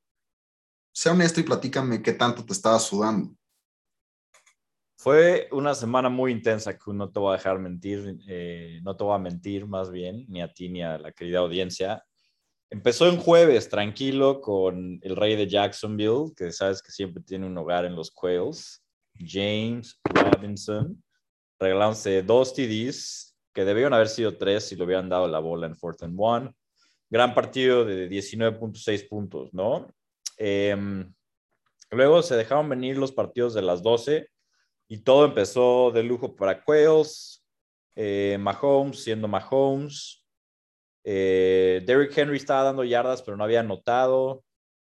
sea 0.92 1.12
honesto 1.12 1.40
y 1.40 1.44
platícame 1.44 2.02
qué 2.02 2.12
tanto 2.12 2.44
te 2.44 2.52
estaba 2.52 2.78
sudando. 2.78 3.35
Fue 5.00 5.49
una 5.52 5.76
semana 5.76 6.09
muy 6.09 6.33
intensa 6.33 6.76
que 6.76 6.93
no 6.93 7.09
te 7.09 7.21
voy 7.21 7.33
a 7.33 7.37
dejar 7.37 7.61
mentir, 7.61 8.19
eh, 8.26 8.81
no 8.83 8.97
te 8.97 9.05
voy 9.05 9.14
a 9.14 9.19
mentir 9.19 9.64
más 9.64 9.93
bien, 9.93 10.26
ni 10.28 10.43
a 10.43 10.52
ti 10.52 10.69
ni 10.69 10.83
a 10.83 10.99
la 10.99 11.12
querida 11.12 11.38
audiencia. 11.38 12.05
Empezó 12.69 13.07
en 13.09 13.17
jueves, 13.17 13.69
tranquilo, 13.69 14.40
con 14.40 14.99
el 15.00 15.14
rey 15.14 15.37
de 15.37 15.47
Jacksonville, 15.47 16.33
que 16.37 16.50
sabes 16.50 16.83
que 16.83 16.90
siempre 16.90 17.23
tiene 17.23 17.47
un 17.47 17.57
hogar 17.57 17.85
en 17.85 17.95
los 17.95 18.11
Quails, 18.11 18.85
James 19.14 20.00
Robinson, 20.02 21.00
regalándose 21.61 22.25
dos 22.25 22.52
TDs, 22.52 23.37
que 23.55 23.64
debieron 23.64 23.95
haber 23.95 24.09
sido 24.09 24.37
tres 24.37 24.64
si 24.64 24.75
le 24.75 24.83
hubieran 24.83 25.09
dado 25.09 25.28
la 25.28 25.38
bola 25.38 25.69
en 25.69 25.76
fourth 25.76 26.02
and 26.02 26.17
one. 26.19 26.52
Gran 27.09 27.35
partido 27.35 27.85
de 27.85 28.11
19.6 28.11 29.09
puntos, 29.09 29.55
¿no? 29.55 29.87
Em, 30.37 31.14
luego 31.93 32.21
se 32.21 32.35
dejaron 32.35 32.69
venir 32.69 32.99
los 32.99 33.12
partidos 33.12 33.55
de 33.55 33.62
las 33.62 33.81
12 33.81 34.28
y 34.88 34.99
todo 34.99 35.26
empezó 35.26 35.90
de 35.92 36.02
lujo 36.02 36.35
para 36.35 36.64
Quails, 36.64 37.45
eh, 37.95 38.38
Mahomes 38.40 39.02
siendo 39.02 39.28
Mahomes. 39.28 40.25
Eh, 41.04 41.83
Derrick 41.85 42.16
Henry 42.16 42.38
estaba 42.38 42.64
dando 42.64 42.85
yardas, 42.85 43.23
pero 43.23 43.37
no 43.37 43.45
había 43.45 43.61
anotado. 43.61 44.45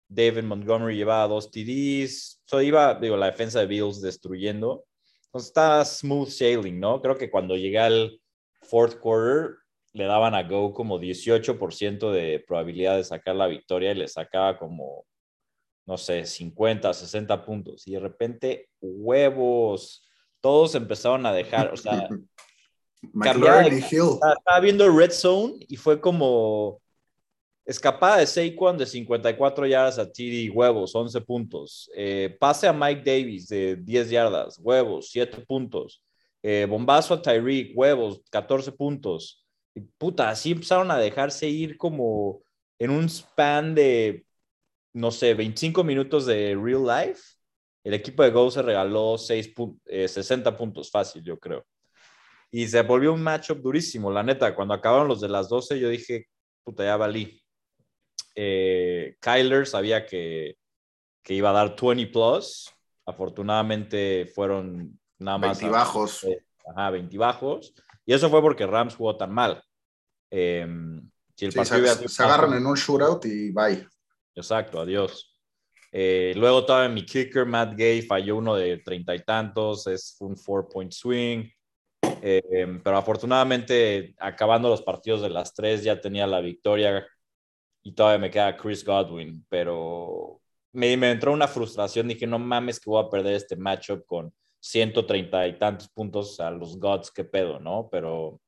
David 0.07 0.43
Montgomery 0.43 0.97
llevaba 0.97 1.27
dos 1.27 1.51
TDs. 1.51 2.41
So 2.45 2.61
iba, 2.61 2.95
digo, 2.95 3.15
la 3.15 3.27
defensa 3.27 3.59
de 3.59 3.67
Bills 3.67 4.01
destruyendo. 4.01 4.85
Entonces 5.25 5.49
está 5.49 5.85
smooth 5.85 6.29
sailing, 6.29 6.79
¿no? 6.79 7.01
Creo 7.01 7.17
que 7.17 7.29
cuando 7.29 7.55
llega 7.55 7.85
al 7.85 8.19
fourth 8.63 8.99
quarter 8.99 9.55
le 9.93 10.05
daban 10.05 10.35
a 10.35 10.43
Go 10.43 10.73
como 10.73 10.99
18% 10.99 12.11
de 12.11 12.43
probabilidad 12.45 12.97
de 12.97 13.03
sacar 13.03 13.35
la 13.35 13.47
victoria 13.47 13.91
y 13.91 13.95
le 13.95 14.07
sacaba 14.07 14.57
como 14.57 15.05
no 15.91 15.97
sé, 15.97 16.25
50, 16.25 16.93
60 16.93 17.43
puntos. 17.43 17.85
Y 17.85 17.91
de 17.91 17.99
repente, 17.99 18.69
huevos, 18.79 20.07
todos 20.39 20.73
empezaron 20.73 21.25
a 21.25 21.33
dejar, 21.33 21.73
o 21.73 21.75
sea, 21.75 22.07
cambiaba 23.21 23.63
Estaba 23.63 24.59
viendo 24.61 24.89
Red 24.89 25.11
Zone 25.11 25.55
y 25.67 25.75
fue 25.75 25.99
como 25.99 26.81
escapada 27.65 28.19
de 28.19 28.25
Saquon 28.25 28.77
de 28.77 28.85
54 28.85 29.67
yardas 29.67 29.99
a 29.99 30.09
TD, 30.09 30.49
huevos, 30.53 30.95
11 30.95 31.19
puntos. 31.19 31.91
Eh, 31.93 32.37
pase 32.39 32.69
a 32.69 32.71
Mike 32.71 33.01
Davis 33.03 33.49
de 33.49 33.75
10 33.75 34.09
yardas, 34.11 34.59
huevos, 34.63 35.09
7 35.11 35.43
puntos. 35.45 36.01
Eh, 36.41 36.65
bombazo 36.69 37.15
a 37.15 37.21
Tyreek, 37.21 37.77
huevos, 37.77 38.21
14 38.29 38.71
puntos. 38.71 39.45
Y 39.75 39.81
puta, 39.81 40.29
así 40.29 40.51
empezaron 40.51 40.89
a 40.89 40.97
dejarse 40.97 41.49
ir 41.49 41.77
como 41.77 42.43
en 42.79 42.91
un 42.91 43.09
span 43.09 43.75
de 43.75 44.23
no 44.93 45.11
sé, 45.11 45.33
25 45.33 45.83
minutos 45.83 46.25
de 46.25 46.57
real 46.61 46.85
life, 46.85 47.21
el 47.83 47.93
equipo 47.93 48.23
de 48.23 48.31
Go 48.31 48.51
se 48.51 48.61
regaló 48.61 49.17
6 49.17 49.53
60 50.07 50.49
eh, 50.49 50.53
puntos 50.53 50.91
fácil, 50.91 51.23
yo 51.23 51.39
creo. 51.39 51.65
Y 52.51 52.67
se 52.67 52.81
volvió 52.81 53.13
un 53.13 53.23
matchup 53.23 53.59
durísimo, 53.59 54.11
la 54.11 54.23
neta. 54.23 54.53
Cuando 54.53 54.73
acabaron 54.73 55.07
los 55.07 55.21
de 55.21 55.29
las 55.29 55.49
12, 55.49 55.79
yo 55.79 55.89
dije, 55.89 56.27
puta, 56.63 56.83
ya 56.83 56.97
valí. 56.97 57.41
Eh, 58.35 59.15
Kyler 59.19 59.65
sabía 59.65 60.05
que, 60.05 60.57
que 61.23 61.33
iba 61.33 61.49
a 61.49 61.53
dar 61.53 61.75
20 61.81 62.07
plus. 62.07 62.69
Afortunadamente 63.05 64.29
fueron 64.35 64.99
nada 65.17 65.37
más. 65.37 65.59
20 65.59 65.73
bajos. 65.73 66.27
ajá, 66.67 66.89
20 66.91 67.17
bajos. 67.17 67.73
Y 68.05 68.13
eso 68.13 68.29
fue 68.29 68.41
porque 68.41 68.67
Rams 68.67 68.95
jugó 68.95 69.15
tan 69.15 69.33
mal. 69.33 69.63
Em, 70.29 71.09
si 71.35 71.45
el 71.45 71.51
se, 71.53 72.07
se 72.07 72.23
agarran 72.23 72.53
en 72.53 72.65
un 72.65 72.75
shootout 72.75 73.25
y 73.25 73.51
bye. 73.51 73.87
Exacto, 74.41 74.79
adiós. 74.79 75.37
Eh, 75.91 76.33
luego 76.35 76.65
todavía 76.65 76.89
mi 76.89 77.05
kicker, 77.05 77.45
Matt 77.45 77.75
Gay, 77.75 78.01
falló 78.01 78.37
uno 78.37 78.55
de 78.55 78.77
treinta 78.77 79.13
y 79.13 79.23
tantos, 79.23 79.87
es 79.87 80.15
un 80.19 80.37
four-point 80.37 80.91
swing. 80.91 81.49
Eh, 82.23 82.79
pero 82.83 82.97
afortunadamente, 82.97 84.15
acabando 84.19 84.69
los 84.69 84.81
partidos 84.81 85.21
de 85.21 85.29
las 85.29 85.53
tres, 85.53 85.83
ya 85.83 85.99
tenía 85.99 86.27
la 86.27 86.41
victoria 86.41 87.05
y 87.83 87.93
todavía 87.93 88.19
me 88.19 88.31
queda 88.31 88.57
Chris 88.57 88.83
Godwin. 88.85 89.45
Pero 89.49 90.41
me, 90.73 90.95
me 90.97 91.11
entró 91.11 91.33
una 91.33 91.47
frustración, 91.47 92.07
dije, 92.07 92.27
no 92.27 92.39
mames 92.39 92.79
que 92.79 92.89
voy 92.89 93.03
a 93.03 93.09
perder 93.09 93.35
este 93.35 93.55
matchup 93.55 94.05
con 94.05 94.33
130 94.59 95.47
y 95.47 95.57
tantos 95.57 95.89
puntos 95.89 96.39
a 96.39 96.51
los 96.51 96.79
Gods, 96.79 97.11
qué 97.11 97.23
pedo, 97.23 97.59
¿no? 97.59 97.89
Pero 97.91 98.39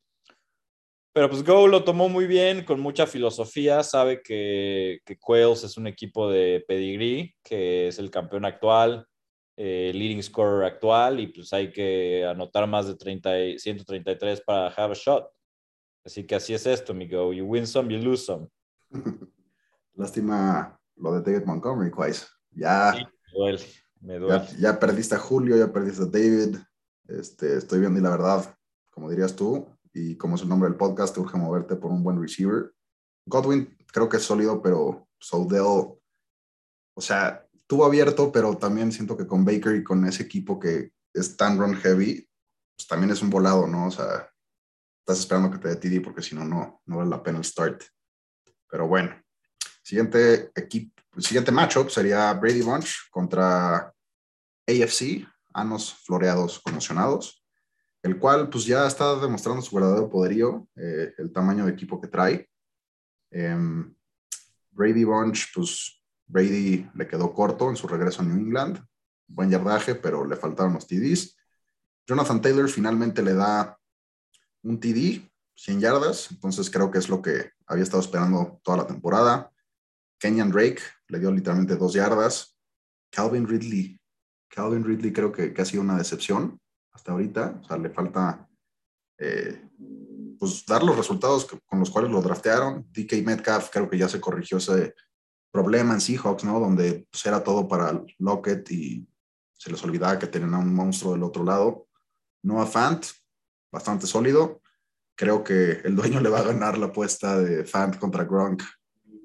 pero 1.14 1.30
pues 1.30 1.44
Go 1.44 1.68
lo 1.68 1.84
tomó 1.84 2.10
muy 2.10 2.26
bien, 2.26 2.66
con 2.66 2.80
mucha 2.80 3.06
filosofía, 3.06 3.84
sabe 3.84 4.24
que, 4.24 5.00
que 5.06 5.18
Quails 5.20 5.64
es 5.64 5.78
un 5.78 5.86
equipo 5.86 6.30
de 6.30 6.66
pedigree, 6.68 7.36
que 7.44 7.88
es 7.88 8.00
el 8.00 8.10
campeón 8.10 8.46
actual, 8.46 9.08
eh, 9.56 9.92
leading 9.94 10.24
scorer 10.24 10.66
actual, 10.66 11.20
y 11.20 11.28
pues 11.28 11.54
hay 11.54 11.72
que 11.72 12.26
anotar 12.26 12.68
más 12.68 12.88
de 12.88 12.96
30, 12.96 13.60
133 13.60 14.42
para 14.42 14.70
have 14.70 14.94
a 14.94 14.96
shot. 14.96 15.30
Así 16.04 16.26
que 16.26 16.34
así 16.34 16.56
es 16.56 16.66
esto, 16.66 16.96
mi 16.96 17.08
Go. 17.08 17.32
You 17.32 17.46
win 17.46 17.68
some, 17.68 17.94
you 17.94 18.02
lose 18.02 18.26
some. 18.26 18.48
Lástima 19.94 20.80
lo 20.96 21.14
de 21.20 21.32
David 21.32 21.46
Montgomery, 21.46 21.92
Quais. 21.92 22.28
Ya, 22.50 22.94
me 22.96 23.38
duele, 23.38 23.64
me 24.02 24.18
duele. 24.18 24.46
Ya, 24.60 24.80
perdiste 24.80 25.14
a 25.14 25.20
Julio, 25.20 25.56
ya 25.56 25.72
perdiste 25.72 26.02
a 26.02 26.06
David. 26.06 26.58
Este, 27.08 27.58
estoy 27.58 27.80
viendo 27.80 28.00
y 28.00 28.04
la 28.04 28.10
verdad, 28.10 28.58
como 28.90 29.12
dirías 29.12 29.36
tú, 29.36 29.68
y 29.94 30.18
como 30.18 30.36
es 30.36 30.42
el 30.42 30.50
nombre 30.50 30.70
del 30.70 30.78
podcast, 30.78 31.14
te 31.14 31.22
urge 31.22 31.38
moverte 31.38 31.76
por 31.76 31.92
un 31.92 32.04
buen 32.04 32.20
receiver. 32.20 32.74
Godwin 33.26 33.78
creo 33.92 34.10
que 34.10 34.18
es 34.18 34.24
sólido, 34.24 34.62
pero 34.62 35.08
Soudell, 35.20 35.98
o 36.96 37.02
sea, 37.02 37.48
tuvo 37.68 37.86
abierto, 37.86 38.32
pero 38.32 38.58
también 38.58 38.92
siento 38.92 39.16
que 39.16 39.28
con 39.28 39.46
Baker 39.46 39.76
y 39.76 39.84
con 39.84 40.06
ese 40.06 40.24
equipo 40.24 40.60
que 40.60 40.92
es 41.14 41.38
tan 41.38 41.60
run 41.60 41.76
heavy, 41.76 42.28
pues 42.76 42.88
también 42.88 43.12
es 43.12 43.22
un 43.22 43.30
volado, 43.30 43.68
¿no? 43.68 43.88
O 43.88 43.92
sea, 43.92 44.30
estás 45.00 45.20
esperando 45.20 45.52
que 45.52 45.60
te 45.60 45.70
dé 45.70 45.76
TD 45.76 46.04
porque 46.04 46.22
si 46.22 46.36
no, 46.36 46.44
no, 46.44 46.82
no 46.86 46.98
vale 46.98 47.10
la 47.10 47.22
pena 47.22 47.38
el 47.38 47.46
start. 47.46 47.84
Pero 48.70 48.88
bueno, 48.88 49.16
siguiente 49.84 50.52
equipo, 50.56 51.02
siguiente 51.20 51.52
matchup 51.52 51.90
sería 51.90 52.34
Brady 52.34 52.62
Bunch 52.62 53.10
contra 53.12 53.94
AFC, 54.68 55.28
Anos 55.54 55.94
Floreados 56.04 56.60
Conmocionados, 56.60 57.43
el 58.04 58.20
cual 58.20 58.50
pues 58.50 58.66
ya 58.66 58.86
está 58.86 59.16
demostrando 59.20 59.62
su 59.62 59.76
verdadero 59.76 60.10
poderío, 60.10 60.68
eh, 60.76 61.14
el 61.18 61.32
tamaño 61.32 61.66
de 61.66 61.72
equipo 61.72 62.00
que 62.00 62.08
trae. 62.08 62.50
Em, 63.32 63.96
Brady 64.72 65.06
Bunch, 65.06 65.54
pues 65.56 66.04
Brady 66.28 66.90
le 66.94 67.08
quedó 67.08 67.34
corto 67.34 67.70
en 67.70 67.76
su 67.76 67.88
regreso 67.88 68.22
a 68.22 68.26
New 68.26 68.38
England, 68.38 68.86
buen 69.28 69.50
yardaje, 69.50 69.96
pero 69.96 70.26
le 70.26 70.36
faltaron 70.36 70.74
los 70.74 70.86
TDs. 70.86 71.36
Jonathan 72.06 72.42
Taylor 72.42 72.70
finalmente 72.70 73.22
le 73.22 73.34
da 73.34 73.80
un 74.64 74.80
TD, 74.80 75.30
100 75.56 75.80
yardas, 75.80 76.32
entonces 76.32 76.70
creo 76.70 76.92
que 76.92 76.98
es 76.98 77.08
lo 77.08 77.22
que 77.22 77.52
había 77.68 77.84
estado 77.84 78.02
esperando 78.02 78.60
toda 78.64 78.78
la 78.78 78.88
temporada. 78.88 79.52
Kenyan 80.20 80.52
Drake 80.52 80.82
le 81.08 81.20
dio 81.20 81.32
literalmente 81.32 81.76
dos 81.76 81.94
yardas. 81.94 82.58
Calvin 83.12 83.48
Ridley, 83.48 84.00
Calvin 84.50 84.84
Ridley 84.84 85.14
creo 85.14 85.32
que, 85.32 85.54
ha 85.58 85.66
sido 85.66 85.84
una 85.84 85.98
decepción 85.98 86.60
hasta 86.94 87.12
ahorita, 87.12 87.60
o 87.62 87.64
sea, 87.66 87.78
le 87.78 87.90
falta 87.90 88.48
eh, 89.18 89.70
pues 90.40 90.66
dar 90.66 90.84
los 90.84 90.96
resultados 90.96 91.48
con 91.66 91.80
los 91.80 91.90
cuales 91.90 92.12
lo 92.12 92.22
draftearon. 92.22 92.88
DK 92.92 93.24
Metcalf 93.26 93.70
creo 93.72 93.90
que 93.90 93.98
ya 93.98 94.10
se 94.10 94.22
corrigió 94.22 94.58
ese 94.58 94.96
problema 95.52 95.94
en 95.94 96.02
Seahawks, 96.02 96.44
¿no? 96.44 96.60
Donde 96.60 97.08
pues, 97.10 97.26
era 97.26 97.44
todo 97.44 97.68
para 97.68 98.04
Lockett 98.20 98.70
y 98.72 99.08
se 99.54 99.72
les 99.72 99.84
olvidaba 99.84 100.20
que 100.20 100.28
tenían 100.28 100.54
a 100.54 100.60
un 100.60 100.74
monstruo 100.74 101.14
del 101.14 101.24
otro 101.24 101.44
lado. 101.44 101.88
Noah 102.44 102.66
Fant, 102.66 103.06
bastante 103.72 104.08
sólido. 104.08 104.62
Creo 105.16 105.44
que 105.44 105.82
el 105.84 105.96
dueño 105.96 106.20
le 106.20 106.30
va 106.30 106.40
a 106.40 106.44
ganar 106.44 106.78
la 106.78 106.88
apuesta 106.88 107.40
de 107.40 107.64
Fant 107.64 107.98
contra 107.98 108.26
Gronk, 108.26 108.64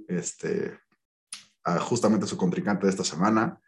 este, 0.06 0.78
justamente 1.80 2.26
su 2.26 2.36
contrincante 2.36 2.86
de 2.86 2.90
esta 2.90 3.04
semana. 3.04 3.60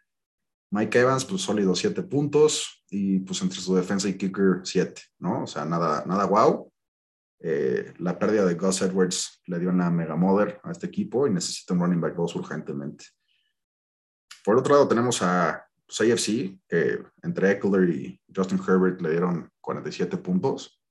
Mike 0.71 0.99
Evans, 0.99 1.25
pues 1.25 1.41
sólido, 1.41 1.75
siete 1.75 2.01
puntos 2.01 2.83
y 2.89 3.19
pues 3.19 3.41
entre 3.41 3.59
su 3.59 3.75
defensa 3.75 4.07
y 4.07 4.17
kicker, 4.17 4.61
siete, 4.63 5.01
¿no? 5.19 5.43
O 5.43 5.47
sea, 5.47 5.65
nada, 5.65 6.03
nada 6.05 6.25
wow. 6.25 6.71
Eh, 7.39 7.93
la 7.97 8.17
pérdida 8.17 8.45
de 8.45 8.53
Gus 8.53 8.81
Edwards 8.81 9.41
le 9.47 9.59
dio 9.59 9.69
una 9.69 9.89
mega 9.89 10.15
mother 10.15 10.61
a 10.63 10.71
este 10.71 10.87
equipo 10.87 11.27
y 11.27 11.31
necesita 11.31 11.73
un 11.73 11.81
running 11.81 11.99
back 11.99 12.15
2 12.15 12.35
urgentemente. 12.35 13.05
Por 14.45 14.57
otro 14.57 14.75
lado, 14.75 14.87
tenemos 14.87 15.21
a 15.21 15.65
pues, 15.85 15.99
AFC, 15.99 16.59
que 16.67 17.03
entre 17.23 17.51
Eckler 17.51 17.89
y 17.89 18.21
Justin 18.33 18.59
Herbert 18.59 19.01
le 19.01 19.09
dieron 19.09 19.51
47 19.59 20.17
puntos. 20.17 20.81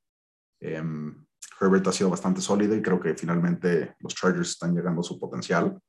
Em, 0.60 1.24
Herbert 1.60 1.86
ha 1.86 1.92
sido 1.92 2.10
bastante 2.10 2.40
sólido 2.40 2.74
y 2.74 2.82
creo 2.82 3.00
que 3.00 3.14
finalmente 3.14 3.94
los 4.00 4.14
Chargers 4.14 4.50
están 4.50 4.74
llegando 4.74 5.00
a 5.00 5.04
su 5.04 5.18
potencial. 5.18 5.80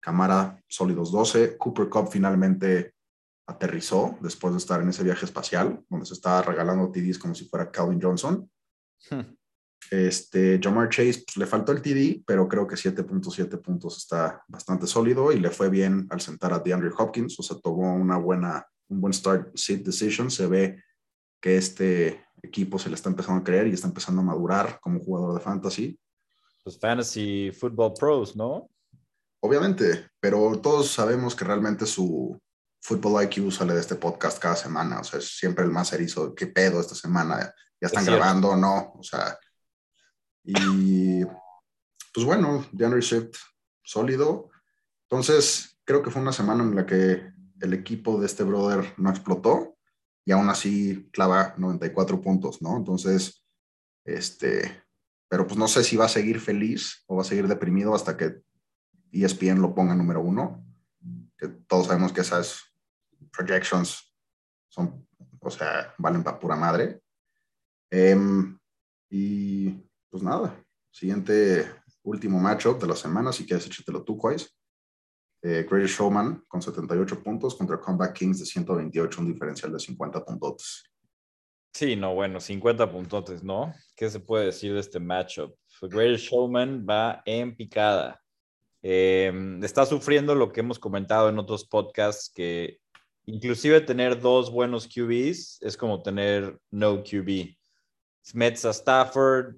Camara, 0.00 0.60
sólidos 0.66 1.12
12. 1.12 1.58
Cooper 1.58 1.88
Cup 1.88 2.08
finalmente 2.10 2.94
aterrizó 3.50 4.16
después 4.20 4.54
de 4.54 4.58
estar 4.58 4.80
en 4.80 4.88
ese 4.88 5.02
viaje 5.02 5.24
espacial, 5.24 5.84
donde 5.88 6.06
se 6.06 6.14
estaba 6.14 6.42
regalando 6.42 6.90
TDs 6.90 7.18
como 7.18 7.34
si 7.34 7.44
fuera 7.46 7.70
Calvin 7.70 8.00
Johnson. 8.00 8.48
Hmm. 9.10 9.34
Este, 9.90 10.60
Jamar 10.62 10.88
Chase 10.88 11.24
pues, 11.26 11.36
le 11.36 11.46
faltó 11.46 11.72
el 11.72 11.82
TD, 11.82 12.22
pero 12.24 12.46
creo 12.46 12.66
que 12.66 12.76
7.7 12.76 13.60
puntos 13.60 13.96
está 13.98 14.44
bastante 14.46 14.86
sólido 14.86 15.32
y 15.32 15.40
le 15.40 15.50
fue 15.50 15.68
bien 15.68 16.06
al 16.10 16.20
sentar 16.20 16.52
a 16.52 16.60
DeAndre 16.60 16.90
Hopkins, 16.96 17.38
o 17.40 17.42
sea, 17.42 17.56
tomó 17.58 17.94
una 17.94 18.16
buena, 18.18 18.64
un 18.88 19.00
buen 19.00 19.12
start 19.12 19.56
seat 19.56 19.80
decision. 19.80 20.30
Se 20.30 20.46
ve 20.46 20.82
que 21.40 21.56
este 21.56 22.24
equipo 22.42 22.78
se 22.78 22.88
le 22.88 22.94
está 22.94 23.08
empezando 23.08 23.40
a 23.40 23.44
creer 23.44 23.66
y 23.66 23.72
está 23.72 23.88
empezando 23.88 24.20
a 24.20 24.24
madurar 24.24 24.78
como 24.80 25.00
jugador 25.00 25.34
de 25.34 25.40
fantasy. 25.40 25.98
Pues 26.62 26.78
Fantasy 26.78 27.50
Football 27.52 27.94
Pros, 27.98 28.36
¿no? 28.36 28.68
Obviamente, 29.42 30.10
pero 30.20 30.60
todos 30.60 30.88
sabemos 30.88 31.34
que 31.34 31.46
realmente 31.46 31.86
su 31.86 32.38
Football 32.80 33.24
IQ 33.24 33.52
sale 33.52 33.74
de 33.74 33.80
este 33.80 33.94
podcast 33.94 34.38
cada 34.38 34.56
semana, 34.56 35.00
o 35.00 35.04
sea, 35.04 35.18
es 35.18 35.36
siempre 35.36 35.64
el 35.64 35.70
más 35.70 35.92
erizo, 35.92 36.34
¿qué 36.34 36.46
pedo 36.46 36.80
esta 36.80 36.94
semana? 36.94 37.54
¿Ya 37.80 37.86
están 37.86 38.04
grabando 38.04 38.50
o 38.50 38.56
no? 38.56 38.92
O 38.98 39.02
sea, 39.02 39.38
y 40.42 41.24
pues 42.12 42.26
bueno, 42.26 42.66
DeAndre 42.72 43.02
Swift 43.02 43.36
sólido. 43.82 44.50
Entonces, 45.08 45.78
creo 45.84 46.02
que 46.02 46.10
fue 46.10 46.22
una 46.22 46.32
semana 46.32 46.62
en 46.62 46.74
la 46.74 46.86
que 46.86 47.32
el 47.60 47.74
equipo 47.74 48.18
de 48.20 48.26
este 48.26 48.44
brother 48.44 48.94
no 48.96 49.10
explotó 49.10 49.76
y 50.24 50.32
aún 50.32 50.48
así 50.48 51.08
clava 51.12 51.54
94 51.58 52.20
puntos, 52.20 52.62
¿no? 52.62 52.76
Entonces, 52.76 53.44
este, 54.04 54.84
pero 55.28 55.46
pues 55.46 55.58
no 55.58 55.68
sé 55.68 55.84
si 55.84 55.96
va 55.96 56.06
a 56.06 56.08
seguir 56.08 56.40
feliz 56.40 57.04
o 57.06 57.16
va 57.16 57.22
a 57.22 57.26
seguir 57.26 57.48
deprimido 57.48 57.94
hasta 57.94 58.16
que 58.16 58.40
ESPN 59.12 59.60
lo 59.60 59.74
ponga 59.74 59.94
número 59.94 60.20
uno, 60.20 60.64
que 61.36 61.48
todos 61.48 61.86
sabemos 61.86 62.12
que 62.12 62.20
esas 62.20 62.69
projections 63.32 64.14
son, 64.68 65.06
o 65.40 65.50
sea, 65.50 65.94
valen 65.98 66.22
para 66.22 66.38
pura 66.38 66.56
madre. 66.56 67.00
Em, 67.90 68.58
y 69.10 69.70
pues 70.08 70.22
nada, 70.22 70.62
siguiente 70.90 71.68
último 72.02 72.38
matchup 72.38 72.80
de 72.80 72.86
la 72.86 72.96
semana, 72.96 73.32
si 73.32 73.46
quieres 73.46 73.66
échatelo 73.66 74.02
tú, 74.04 74.16
Quais. 74.16 74.56
Eh, 75.42 75.66
Greatest 75.68 75.98
Showman 75.98 76.44
con 76.46 76.60
78 76.60 77.22
puntos 77.22 77.54
contra 77.54 77.80
Comeback 77.80 78.12
Kings 78.12 78.40
de 78.40 78.46
128, 78.46 79.20
un 79.20 79.32
diferencial 79.32 79.72
de 79.72 79.78
50 79.78 80.24
puntos. 80.24 80.84
Sí, 81.72 81.96
no, 81.96 82.14
bueno, 82.14 82.40
50 82.40 82.90
puntos, 82.90 83.42
¿no? 83.42 83.72
¿Qué 83.96 84.10
se 84.10 84.20
puede 84.20 84.46
decir 84.46 84.74
de 84.74 84.80
este 84.80 85.00
matchup? 85.00 85.54
The 85.80 85.88
Greatest 85.88 86.26
Showman 86.26 86.84
va 86.86 87.22
en 87.24 87.56
picada. 87.56 88.20
Em, 88.82 89.62
está 89.62 89.86
sufriendo 89.86 90.34
lo 90.34 90.52
que 90.52 90.60
hemos 90.60 90.78
comentado 90.78 91.28
en 91.28 91.38
otros 91.38 91.66
podcasts, 91.66 92.30
que 92.34 92.80
inclusive 93.26 93.80
tener 93.80 94.20
dos 94.20 94.50
buenos 94.50 94.86
QBs 94.86 95.62
es 95.62 95.76
como 95.76 96.02
tener 96.02 96.58
no 96.70 97.02
QB. 97.02 97.56
Mets 98.34 98.64
a 98.64 98.70
Stafford, 98.70 99.56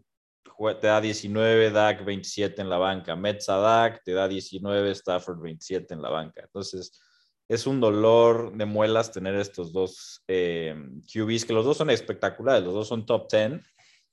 te 0.80 0.86
da 0.86 1.00
19, 1.00 1.70
Dak 1.70 2.04
27 2.04 2.62
en 2.62 2.70
la 2.70 2.78
banca. 2.78 3.16
Mets 3.16 3.48
a 3.48 3.56
Dak 3.56 4.02
te 4.04 4.12
da 4.12 4.28
19, 4.28 4.90
Stafford 4.92 5.40
27 5.40 5.94
en 5.94 6.02
la 6.02 6.10
banca. 6.10 6.42
Entonces, 6.42 7.00
es 7.48 7.66
un 7.66 7.80
dolor 7.80 8.56
de 8.56 8.64
muelas 8.64 9.10
tener 9.10 9.34
estos 9.34 9.72
dos 9.72 10.22
eh, 10.28 10.74
QBs, 11.12 11.44
que 11.44 11.52
los 11.52 11.64
dos 11.64 11.76
son 11.76 11.90
espectaculares, 11.90 12.64
los 12.64 12.74
dos 12.74 12.88
son 12.88 13.04
top 13.04 13.30
10. 13.30 13.60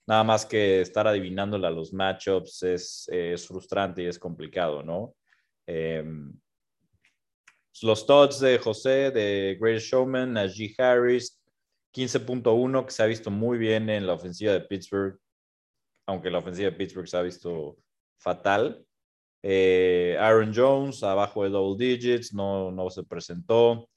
Nada 0.08 0.24
más 0.24 0.46
que 0.46 0.82
estar 0.82 1.08
adivinándole 1.08 1.68
a 1.68 1.72
los 1.72 1.94
matchups 1.94 2.64
es, 2.64 3.08
es 3.12 3.48
frustrante 3.48 4.02
y 4.02 4.08
es 4.08 4.18
complicado, 4.18 4.82
¿no? 4.82 5.16
Eh, 5.68 6.04
los 7.82 8.06
Tots 8.06 8.40
de 8.40 8.58
José, 8.58 9.12
de 9.12 9.58
Greatest 9.60 9.88
Showman, 9.88 10.36
G. 10.36 10.76
Harris, 10.78 11.42
15.1, 11.94 12.86
que 12.86 12.92
se 12.92 13.04
ha 13.04 13.06
visto 13.06 13.32
muy 13.32 13.58
bien 13.58 13.90
en 13.90 14.06
la 14.06 14.14
ofensiva 14.14 14.54
de 14.54 14.62
Pittsburgh 14.62 15.20
aunque 16.10 16.32
la 16.32 16.40
ofensiva 16.40 16.72
de 16.72 16.76
Pittsburgh 16.76 17.08
se 17.08 17.18
ha 17.18 17.22
visto 17.22 17.78
fatal. 18.18 18.84
Eh, 19.44 20.18
Aaron 20.20 20.52
Jones, 20.54 21.04
abajo 21.04 21.44
de 21.44 21.52
double 21.52 21.78
digits, 21.78 22.34
no, 22.34 22.72
no 22.72 22.90
se 22.90 23.04
presentó. 23.04 23.88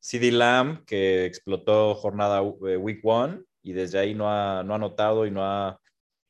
CD 0.00 0.32
Lamb, 0.32 0.84
que 0.84 1.26
explotó 1.26 1.94
jornada 1.94 2.40
eh, 2.66 2.76
week 2.76 3.00
one 3.04 3.42
y 3.62 3.72
desde 3.72 3.98
ahí 3.98 4.14
no 4.14 4.28
ha, 4.28 4.62
no 4.64 4.74
ha 4.74 4.78
notado 4.78 5.26
y 5.26 5.30
no 5.30 5.44
ha, 5.44 5.78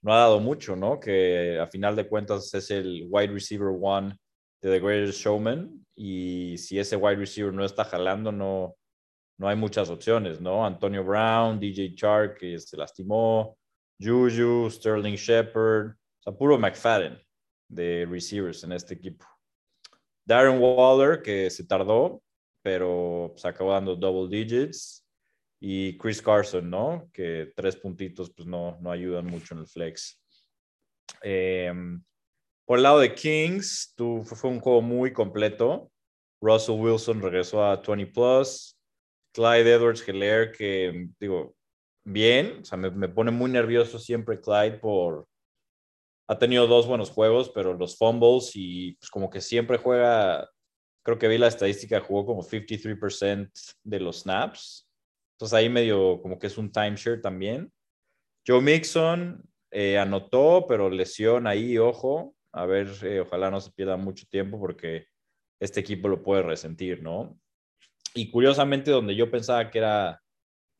no 0.02 0.12
ha 0.12 0.18
dado 0.18 0.40
mucho, 0.40 0.76
¿no? 0.76 0.98
Que 0.98 1.58
a 1.58 1.66
final 1.68 1.96
de 1.96 2.08
cuentas 2.08 2.52
es 2.52 2.70
el 2.70 3.06
wide 3.08 3.32
receiver 3.32 3.72
one 3.80 4.18
de 4.62 4.70
The 4.70 4.80
Greatest 4.80 5.18
Showman 5.18 5.84
y 5.94 6.56
si 6.56 6.78
ese 6.78 6.96
wide 6.96 7.16
receiver 7.16 7.52
no 7.52 7.64
está 7.64 7.84
jalando, 7.84 8.32
no, 8.32 8.76
no 9.38 9.48
hay 9.48 9.56
muchas 9.56 9.90
opciones, 9.90 10.40
¿no? 10.40 10.64
Antonio 10.64 11.04
Brown, 11.04 11.58
DJ 11.58 11.94
Chark, 11.94 12.38
que 12.38 12.58
se 12.58 12.76
lastimó, 12.76 13.58
Juju, 14.00 14.70
Sterling 14.70 15.16
Shepard, 15.16 15.90
o 15.90 16.22
sea, 16.22 16.32
puro 16.32 16.58
McFadden 16.58 17.20
de 17.68 18.06
receivers 18.08 18.62
en 18.64 18.72
este 18.72 18.94
equipo. 18.94 19.26
Darren 20.24 20.60
Waller, 20.60 21.22
que 21.22 21.50
se 21.50 21.64
tardó, 21.64 22.22
pero 22.62 23.34
se 23.36 23.48
acabó 23.48 23.72
dando 23.72 23.96
double 23.96 24.28
digits. 24.28 25.04
Y 25.64 25.96
Chris 25.98 26.20
Carson, 26.20 26.68
¿no? 26.68 27.08
Que 27.12 27.52
tres 27.54 27.76
puntitos 27.76 28.30
pues 28.30 28.48
no, 28.48 28.78
no 28.80 28.90
ayudan 28.90 29.26
mucho 29.26 29.54
en 29.54 29.60
el 29.60 29.66
flex. 29.68 30.20
Em, 31.22 32.02
Por 32.66 32.78
el 32.78 32.84
lado 32.84 33.00
de 33.00 33.14
Kings, 33.14 33.92
tu, 33.96 34.24
fue 34.24 34.50
un 34.50 34.60
juego 34.60 34.82
muy 34.82 35.12
completo. 35.12 35.90
Russell 36.40 36.80
Wilson 36.80 37.20
regresó 37.20 37.64
a 37.64 37.76
20 37.76 38.06
plus. 38.12 38.78
Clyde 39.34 39.72
Edwards 39.72 40.06
Heller, 40.06 40.52
que 40.52 41.08
digo, 41.18 41.54
bien, 42.04 42.58
o 42.60 42.64
sea, 42.64 42.76
me, 42.76 42.90
me, 42.90 43.08
pone 43.08 43.30
muy 43.30 43.50
nervioso 43.50 43.98
siempre 43.98 44.40
Clyde 44.40 44.78
por... 44.78 45.26
Ha 46.28 46.38
tenido 46.38 46.66
dos 46.66 46.86
buenos 46.86 47.10
juegos, 47.10 47.50
pero 47.50 47.74
los 47.74 47.96
fumbles 47.96 48.52
y 48.54 48.92
pues 48.94 49.10
como 49.10 49.28
que 49.28 49.40
siempre 49.40 49.76
juega, 49.78 50.48
creo 51.04 51.18
que 51.18 51.28
vi 51.28 51.36
la 51.36 51.48
estadística, 51.48 52.00
jugó 52.00 52.26
como 52.26 52.42
53% 52.42 53.50
de 53.82 54.00
los 54.00 54.20
snaps. 54.20 54.88
Entonces 55.34 55.54
ahí 55.54 55.68
medio 55.68 56.20
como 56.22 56.38
que 56.38 56.46
es 56.46 56.56
un 56.56 56.70
timeshare 56.70 57.20
también. 57.20 57.72
Joe 58.46 58.60
Mixon 58.60 59.42
eh, 59.70 59.98
anotó, 59.98 60.66
pero 60.68 60.88
lesión 60.88 61.46
ahí, 61.46 61.78
ojo. 61.78 62.34
A 62.52 62.66
ver, 62.66 62.88
eh, 63.02 63.20
ojalá 63.20 63.50
no 63.50 63.60
se 63.60 63.70
pierda 63.70 63.96
mucho 63.96 64.26
tiempo 64.28 64.60
porque 64.60 65.06
este 65.58 65.80
equipo 65.80 66.08
lo 66.08 66.22
puede 66.22 66.42
resentir, 66.42 67.02
¿no? 67.02 67.38
Y 68.14 68.30
curiosamente, 68.30 68.90
donde 68.90 69.14
yo 69.14 69.30
pensaba 69.30 69.70
que 69.70 69.78
era 69.78 70.20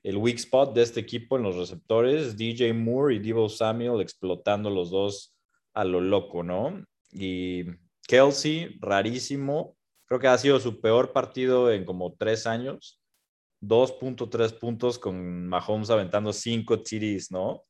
el 0.03 0.17
weak 0.17 0.37
spot 0.37 0.75
de 0.75 0.83
este 0.83 1.01
equipo 1.01 1.37
en 1.37 1.45
los 1.45 1.57
receptores, 1.57 2.37
DJ 2.37 2.75
Moore 2.75 3.15
y 3.15 3.19
Devo 3.21 3.49
Samuel 3.49 4.01
explotando 4.01 4.69
los 4.69 4.91
dos 4.91 5.35
a 5.73 5.85
lo 5.85 6.01
loco, 6.01 6.43
¿no? 6.43 6.85
Y 7.13 7.65
Kelsey, 8.07 8.79
rarísimo, 8.81 9.77
creo 10.07 10.21
que 10.21 10.29
ha 10.29 10.37
sido 10.37 10.61
su 10.61 10.81
peor 10.81 11.13
partido 11.13 11.73
en 11.73 11.85
como 11.85 12.15
tres 12.15 12.47
años. 12.47 12.99
2.3 13.63 14.59
puntos 14.59 14.99
con 14.99 15.47
Mahomes 15.47 15.89
aventando 15.89 16.33
5 16.33 16.83
TDs, 16.83 17.31
¿no? 17.31 17.63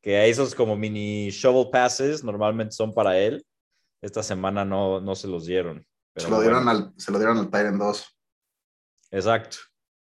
Que 0.00 0.28
esos 0.28 0.54
como 0.54 0.76
mini 0.76 1.30
shovel 1.30 1.70
passes 1.70 2.24
normalmente 2.24 2.72
son 2.72 2.94
para 2.94 3.18
él. 3.18 3.44
Esta 4.00 4.22
semana 4.22 4.64
no, 4.64 5.00
no 5.00 5.14
se 5.14 5.28
los 5.28 5.44
dieron. 5.44 5.86
se, 6.16 6.30
lo 6.30 6.40
dieron 6.40 6.68
al, 6.68 6.92
se 6.96 7.12
lo 7.12 7.18
dieron 7.18 7.38
al 7.38 7.50
Tyrant 7.50 7.78
2. 7.78 8.18
Exacto. 9.10 9.58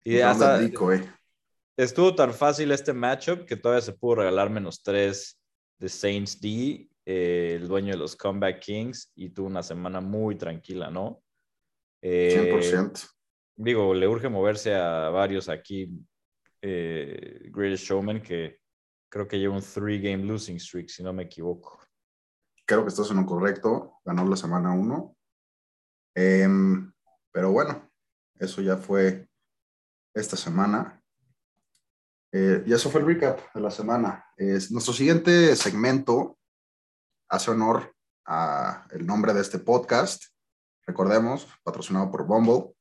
Y 0.05 0.20
hasta, 0.20 0.61
estuvo 1.77 2.14
tan 2.14 2.33
fácil 2.33 2.70
este 2.70 2.92
matchup 2.92 3.44
que 3.44 3.57
todavía 3.57 3.83
se 3.83 3.92
pudo 3.92 4.16
regalar 4.16 4.51
menos 4.51 4.83
3 4.83 5.40
de 5.79 5.88
Saints 5.88 6.40
D, 6.40 6.88
eh, 7.07 7.55
el 7.57 7.68
dueño 7.68 7.92
de 7.92 7.98
los 7.98 8.16
Comeback 8.16 8.61
Kings, 8.61 9.12
y 9.14 9.31
tuvo 9.31 9.46
una 9.46 9.62
semana 9.62 10.01
muy 10.01 10.37
tranquila, 10.37 10.90
¿no? 10.90 11.22
100%. 12.03 13.03
Eh, 13.03 13.07
digo, 13.57 13.94
le 13.94 14.09
urge 14.09 14.29
moverse 14.29 14.74
a 14.74 15.09
varios 15.11 15.48
aquí, 15.48 15.90
eh, 16.62 17.48
Greatest 17.51 17.85
Showman, 17.85 18.22
que 18.22 18.59
creo 19.09 19.27
que 19.27 19.38
lleva 19.38 19.55
un 19.55 19.62
three 19.62 20.01
game 20.01 20.25
losing 20.25 20.59
streak, 20.59 20.88
si 20.88 21.03
no 21.03 21.12
me 21.12 21.25
equivoco. 21.25 21.81
Creo 22.66 22.83
que 22.83 22.90
estás 22.90 23.11
en 23.11 23.16
lo 23.16 23.27
correcto, 23.27 24.01
ganó 24.05 24.25
la 24.27 24.37
semana 24.37 24.73
1. 24.73 25.16
Em, 26.14 26.92
pero 27.33 27.53
bueno, 27.53 27.90
eso 28.38 28.61
ya 28.61 28.77
fue 28.77 29.29
esta 30.14 30.37
semana. 30.37 31.03
Eh, 32.33 32.62
y 32.66 32.73
eso 32.73 32.90
fue 32.90 33.01
el 33.01 33.07
recap 33.07 33.40
de 33.55 33.61
la 33.61 33.71
semana. 33.71 34.27
Es, 34.37 34.71
nuestro 34.71 34.92
siguiente 34.92 35.57
segmento 35.57 36.38
hace 37.29 37.51
honor 37.51 37.94
a 38.27 38.87
el 38.90 39.07
nombre 39.07 39.33
de 39.33 39.40
este 39.40 39.59
podcast. 39.59 40.25
Recordemos, 40.87 41.49
patrocinado 41.62 42.11
por 42.11 42.27
Bumble. 42.27 42.75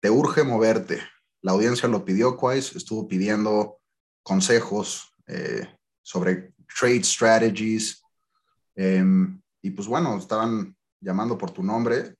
Te 0.00 0.10
urge 0.10 0.42
moverte. 0.42 1.00
La 1.42 1.52
audiencia 1.52 1.88
lo 1.88 2.04
pidió, 2.04 2.36
Quais, 2.36 2.74
estuvo 2.74 3.06
pidiendo 3.06 3.78
consejos 4.24 5.11
eh, 5.26 5.68
sobre 6.02 6.54
trade 6.78 7.04
strategies. 7.04 8.02
Em, 8.74 9.40
y 9.62 9.70
pues 9.70 9.86
bueno, 9.86 10.16
estaban 10.16 10.76
llamando 11.00 11.36
por 11.36 11.50
tu 11.50 11.62
nombre 11.62 12.16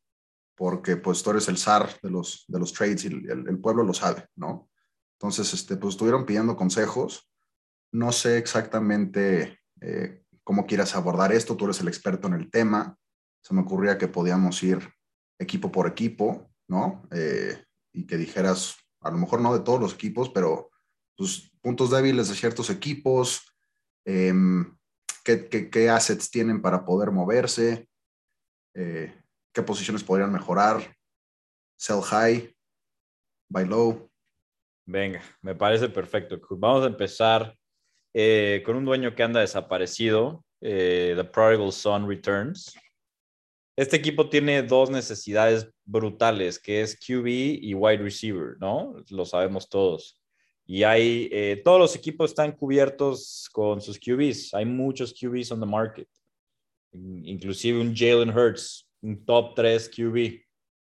porque 0.54 0.96
pues 0.96 1.22
tú 1.22 1.30
eres 1.30 1.48
el 1.48 1.58
zar 1.58 1.98
de 2.02 2.10
los, 2.10 2.44
de 2.46 2.58
los 2.58 2.72
trades 2.72 3.04
y 3.04 3.08
el, 3.08 3.58
pueblo 3.60 3.82
lo 3.82 3.94
sabe, 3.94 4.26
¿no? 4.36 4.68
Entonces, 5.18 5.54
este, 5.54 5.76
pues 5.76 5.94
estuvieron 5.94 6.26
pidiendo 6.26 6.56
consejos. 6.56 7.28
No 7.92 8.12
sé 8.12 8.38
exactamente 8.38 9.60
eh, 9.80 10.22
cómo 10.44 10.66
quieras 10.66 10.94
abordar 10.94 11.32
esto, 11.32 11.56
tú 11.56 11.64
eres 11.64 11.80
el 11.80 11.88
experto 11.88 12.28
en 12.28 12.34
el 12.34 12.50
tema. 12.50 12.96
Se 13.42 13.54
me 13.54 13.62
ocurría 13.62 13.98
que 13.98 14.08
podíamos 14.08 14.62
ir 14.62 14.88
equipo 15.38 15.72
por 15.72 15.86
equipo, 15.86 16.50
¿no? 16.68 17.08
Eh, 17.10 17.64
y 17.92 18.06
que 18.06 18.16
dijeras, 18.16 18.76
a 19.00 19.10
lo 19.10 19.18
mejor 19.18 19.40
no 19.40 19.52
de 19.52 19.64
todos 19.64 19.80
los 19.80 19.94
equipos, 19.94 20.30
pero 20.30 20.70
tus 21.16 21.50
puntos 21.60 21.90
débiles 21.90 22.28
de 22.28 22.34
ciertos 22.34 22.70
equipos, 22.70 23.42
em, 24.04 24.76
qué, 25.24 25.90
assets 25.90 26.30
tienen 26.30 26.60
para 26.60 26.84
poder 26.84 27.10
moverse, 27.10 27.88
eh, 28.74 29.14
qué 29.52 29.62
posiciones 29.62 30.02
podrían 30.02 30.32
mejorar, 30.32 30.96
sell 31.76 32.02
high, 32.02 32.54
buy 33.48 33.64
low. 33.64 34.10
Venga, 34.86 35.22
me 35.42 35.54
parece 35.54 35.88
perfecto. 35.88 36.40
Vamos 36.50 36.84
a 36.84 36.88
empezar 36.88 37.56
eh, 38.14 38.62
con 38.64 38.76
un 38.76 38.84
dueño 38.84 39.14
que 39.14 39.22
anda 39.22 39.40
desaparecido, 39.40 40.44
eh, 40.60 41.14
The 41.16 41.24
Prodigal 41.24 41.72
Son 41.72 42.08
Returns. 42.08 42.74
Este 43.76 43.96
equipo 43.96 44.28
tiene 44.28 44.62
dos 44.62 44.90
necesidades 44.90 45.70
brutales, 45.84 46.58
que 46.58 46.82
es 46.82 46.96
QB 46.96 47.26
y 47.26 47.74
wide 47.74 48.02
receiver, 48.02 48.56
¿no? 48.60 48.94
Lo 49.08 49.24
sabemos 49.24 49.68
todos. 49.68 50.21
Y 50.66 50.84
hay, 50.84 51.28
eh, 51.32 51.60
todos 51.64 51.78
los 51.78 51.96
equipos 51.96 52.30
están 52.30 52.52
cubiertos 52.52 53.48
con 53.52 53.80
sus 53.80 53.98
QBs. 53.98 54.54
Hay 54.54 54.64
muchos 54.64 55.12
QBs 55.12 55.52
on 55.52 55.60
the 55.60 55.66
market. 55.66 56.08
Inclusive 56.92 57.80
un 57.80 57.94
Jalen 57.94 58.30
Hurts, 58.30 58.88
un 59.00 59.24
top 59.24 59.54
3 59.54 59.88
QB 59.88 60.40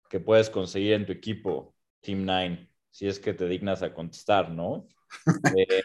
que 0.10 0.20
puedes 0.20 0.50
conseguir 0.50 0.94
en 0.94 1.06
tu 1.06 1.12
equipo, 1.12 1.76
Team 2.02 2.24
9 2.26 2.70
si 2.96 3.08
es 3.08 3.20
que 3.20 3.34
te 3.34 3.46
dignas 3.46 3.84
a 3.84 3.94
contestar, 3.94 4.50
¿no? 4.50 4.88
Eh, 5.58 5.84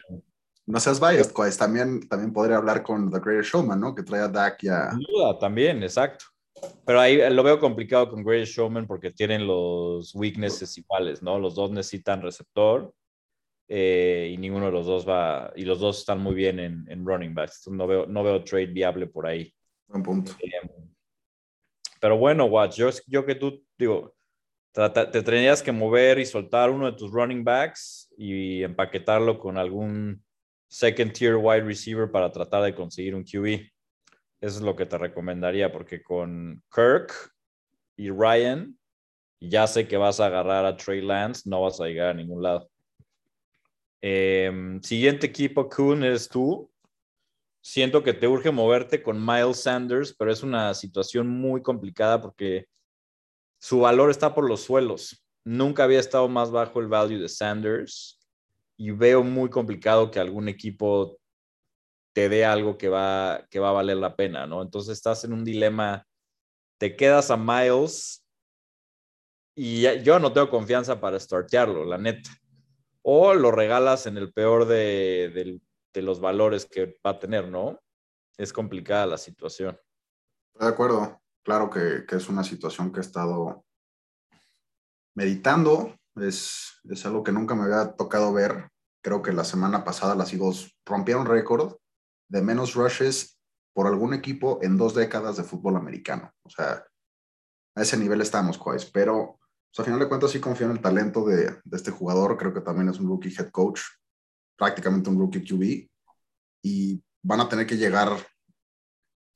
no 0.66 0.78
seas 0.78 1.00
biased, 1.00 1.32
pues 1.32 1.58
también, 1.58 2.08
también 2.08 2.32
podría 2.32 2.58
hablar 2.58 2.84
con 2.84 3.10
The 3.10 3.18
Greater 3.18 3.44
Showman, 3.44 3.80
¿no? 3.80 3.94
Que 3.94 4.04
trae 4.04 4.20
a 4.20 4.28
Dak 4.28 4.62
ya. 4.62 4.90
Sin 4.92 5.00
duda, 5.00 5.36
también, 5.36 5.82
exacto. 5.82 6.26
Pero 6.86 7.00
ahí 7.00 7.18
lo 7.34 7.42
veo 7.42 7.58
complicado 7.58 8.08
con 8.08 8.22
Greater 8.22 8.46
Showman 8.46 8.86
porque 8.86 9.10
tienen 9.10 9.44
los 9.44 10.14
weaknesses 10.14 10.78
iguales, 10.78 11.20
¿no? 11.20 11.40
Los 11.40 11.56
dos 11.56 11.72
necesitan 11.72 12.22
receptor 12.22 12.94
eh, 13.72 14.32
y 14.32 14.36
ninguno 14.36 14.66
de 14.66 14.72
los 14.72 14.84
dos 14.84 15.08
va, 15.08 15.52
y 15.54 15.64
los 15.64 15.78
dos 15.78 16.00
están 16.00 16.20
muy 16.20 16.34
bien 16.34 16.58
en, 16.58 16.84
en 16.88 17.06
running 17.06 17.32
backs. 17.32 17.68
No 17.68 17.86
veo, 17.86 18.04
no 18.04 18.24
veo 18.24 18.42
trade 18.42 18.66
viable 18.66 19.06
por 19.06 19.28
ahí. 19.28 19.54
Buen 19.86 20.02
punto. 20.02 20.32
Eh, 20.40 20.68
pero 22.00 22.18
bueno, 22.18 22.46
Watch, 22.46 22.78
yo, 22.78 22.90
yo 23.06 23.24
que 23.24 23.36
tú, 23.36 23.64
digo, 23.78 24.16
te 24.72 24.88
tendrías 25.22 25.62
que 25.62 25.70
mover 25.70 26.18
y 26.18 26.26
soltar 26.26 26.68
uno 26.68 26.90
de 26.90 26.96
tus 26.96 27.12
running 27.12 27.44
backs 27.44 28.12
y 28.18 28.64
empaquetarlo 28.64 29.38
con 29.38 29.56
algún 29.56 30.20
second 30.68 31.12
tier 31.12 31.36
wide 31.36 31.62
receiver 31.62 32.10
para 32.10 32.32
tratar 32.32 32.64
de 32.64 32.74
conseguir 32.74 33.14
un 33.14 33.22
QB. 33.22 33.70
Eso 34.40 34.56
es 34.56 34.62
lo 34.62 34.74
que 34.74 34.86
te 34.86 34.98
recomendaría, 34.98 35.70
porque 35.70 36.02
con 36.02 36.60
Kirk 36.74 37.12
y 37.96 38.10
Ryan, 38.10 38.76
ya 39.38 39.68
sé 39.68 39.86
que 39.86 39.96
vas 39.96 40.18
a 40.18 40.26
agarrar 40.26 40.64
a 40.64 40.76
Trey 40.76 41.02
Lance, 41.02 41.48
no 41.48 41.62
vas 41.62 41.80
a 41.80 41.86
llegar 41.86 42.08
a 42.08 42.14
ningún 42.14 42.42
lado. 42.42 42.68
Em, 44.02 44.80
siguiente 44.82 45.26
equipo, 45.26 45.68
Kuhn, 45.68 46.04
es 46.04 46.28
tú. 46.28 46.70
Siento 47.62 48.02
que 48.02 48.14
te 48.14 48.26
urge 48.26 48.50
moverte 48.50 49.02
con 49.02 49.24
Miles 49.24 49.62
Sanders, 49.62 50.14
pero 50.14 50.32
es 50.32 50.42
una 50.42 50.72
situación 50.74 51.28
muy 51.28 51.62
complicada 51.62 52.20
porque 52.20 52.66
su 53.60 53.80
valor 53.80 54.10
está 54.10 54.34
por 54.34 54.48
los 54.48 54.62
suelos. 54.62 55.22
Nunca 55.44 55.84
había 55.84 56.00
estado 56.00 56.28
más 56.28 56.50
bajo 56.50 56.80
el 56.80 56.88
value 56.88 57.18
de 57.18 57.28
Sanders 57.28 58.18
y 58.78 58.90
veo 58.92 59.22
muy 59.22 59.50
complicado 59.50 60.10
que 60.10 60.18
algún 60.18 60.48
equipo 60.48 61.18
te 62.14 62.28
dé 62.30 62.44
algo 62.46 62.78
que 62.78 62.88
va, 62.88 63.46
que 63.50 63.58
va 63.60 63.68
a 63.68 63.72
valer 63.72 63.98
la 63.98 64.16
pena, 64.16 64.46
¿no? 64.46 64.62
Entonces 64.62 64.96
estás 64.96 65.24
en 65.24 65.34
un 65.34 65.44
dilema, 65.44 66.06
te 66.78 66.96
quedas 66.96 67.30
a 67.30 67.36
Miles 67.36 68.24
y 69.54 69.82
yo 70.02 70.18
no 70.18 70.32
tengo 70.32 70.48
confianza 70.48 70.98
para 70.98 71.20
startearlo, 71.20 71.84
la 71.84 71.98
neta. 71.98 72.30
O 73.02 73.34
lo 73.34 73.50
regalas 73.50 74.06
en 74.06 74.16
el 74.16 74.32
peor 74.32 74.66
de, 74.66 75.60
los 75.94 76.20
valores 76.20 76.66
que 76.66 76.98
va 77.04 77.12
a 77.12 77.18
tener, 77.18 77.48
¿no? 77.48 77.80
Es 78.36 78.52
complicada 78.52 79.06
la 79.06 79.18
situación. 79.18 79.78
De 80.54 80.66
acuerdo 80.66 81.20
claro 81.42 81.70
que, 81.70 82.04
es 82.08 82.28
una 82.28 82.44
situación 82.44 82.92
que 82.92 83.00
he 83.00 83.02
estado 83.02 83.64
meditando. 85.14 85.96
Es, 86.16 86.80
es 86.84 87.06
algo 87.06 87.22
que 87.22 87.32
nunca 87.32 87.54
me 87.54 87.64
había 87.64 87.92
tocado 87.92 88.32
ver. 88.32 88.68
Creo 89.02 89.22
que 89.22 89.32
la 89.32 89.44
semana 89.44 89.84
pasada 89.84 90.14
las 90.14 90.32
Eagles 90.32 90.76
rompieron 90.84 91.26
récord 91.26 91.76
de 92.28 92.42
menos 92.42 92.74
rushes 92.74 93.40
por 93.74 93.86
algún 93.86 94.14
equipo 94.14 94.58
en 94.62 94.76
dos 94.76 94.94
décadas 94.94 95.36
de 95.36 95.44
fútbol 95.44 95.76
americano. 95.76 96.32
O 96.42 96.50
sea, 96.50 96.84
a 97.74 97.82
ese 97.82 97.96
nivel 97.96 98.20
estamos, 98.20 98.58
Quais. 98.58 98.84
Pero, 98.84 99.39
pues, 99.70 99.80
a 99.80 99.84
final 99.84 100.00
de 100.00 100.08
cuentas, 100.08 100.30
sí 100.30 100.40
confío 100.40 100.66
en 100.66 100.72
el 100.72 100.82
talento 100.82 101.24
de, 101.24 101.56
de, 101.64 101.76
este 101.76 101.90
jugador. 101.90 102.36
Creo 102.36 102.52
que 102.52 102.60
también 102.60 102.88
es 102.88 102.98
un 102.98 103.08
rookie 103.08 103.34
head 103.36 103.50
coach, 103.50 103.80
prácticamente 104.56 105.10
un 105.10 105.18
rookie 105.18 105.44
QB. 105.44 105.88
Y 106.62 107.02
van 107.22 107.40
a 107.40 107.48
tener 107.48 107.66
que 107.66 107.76
llegar 107.76 108.16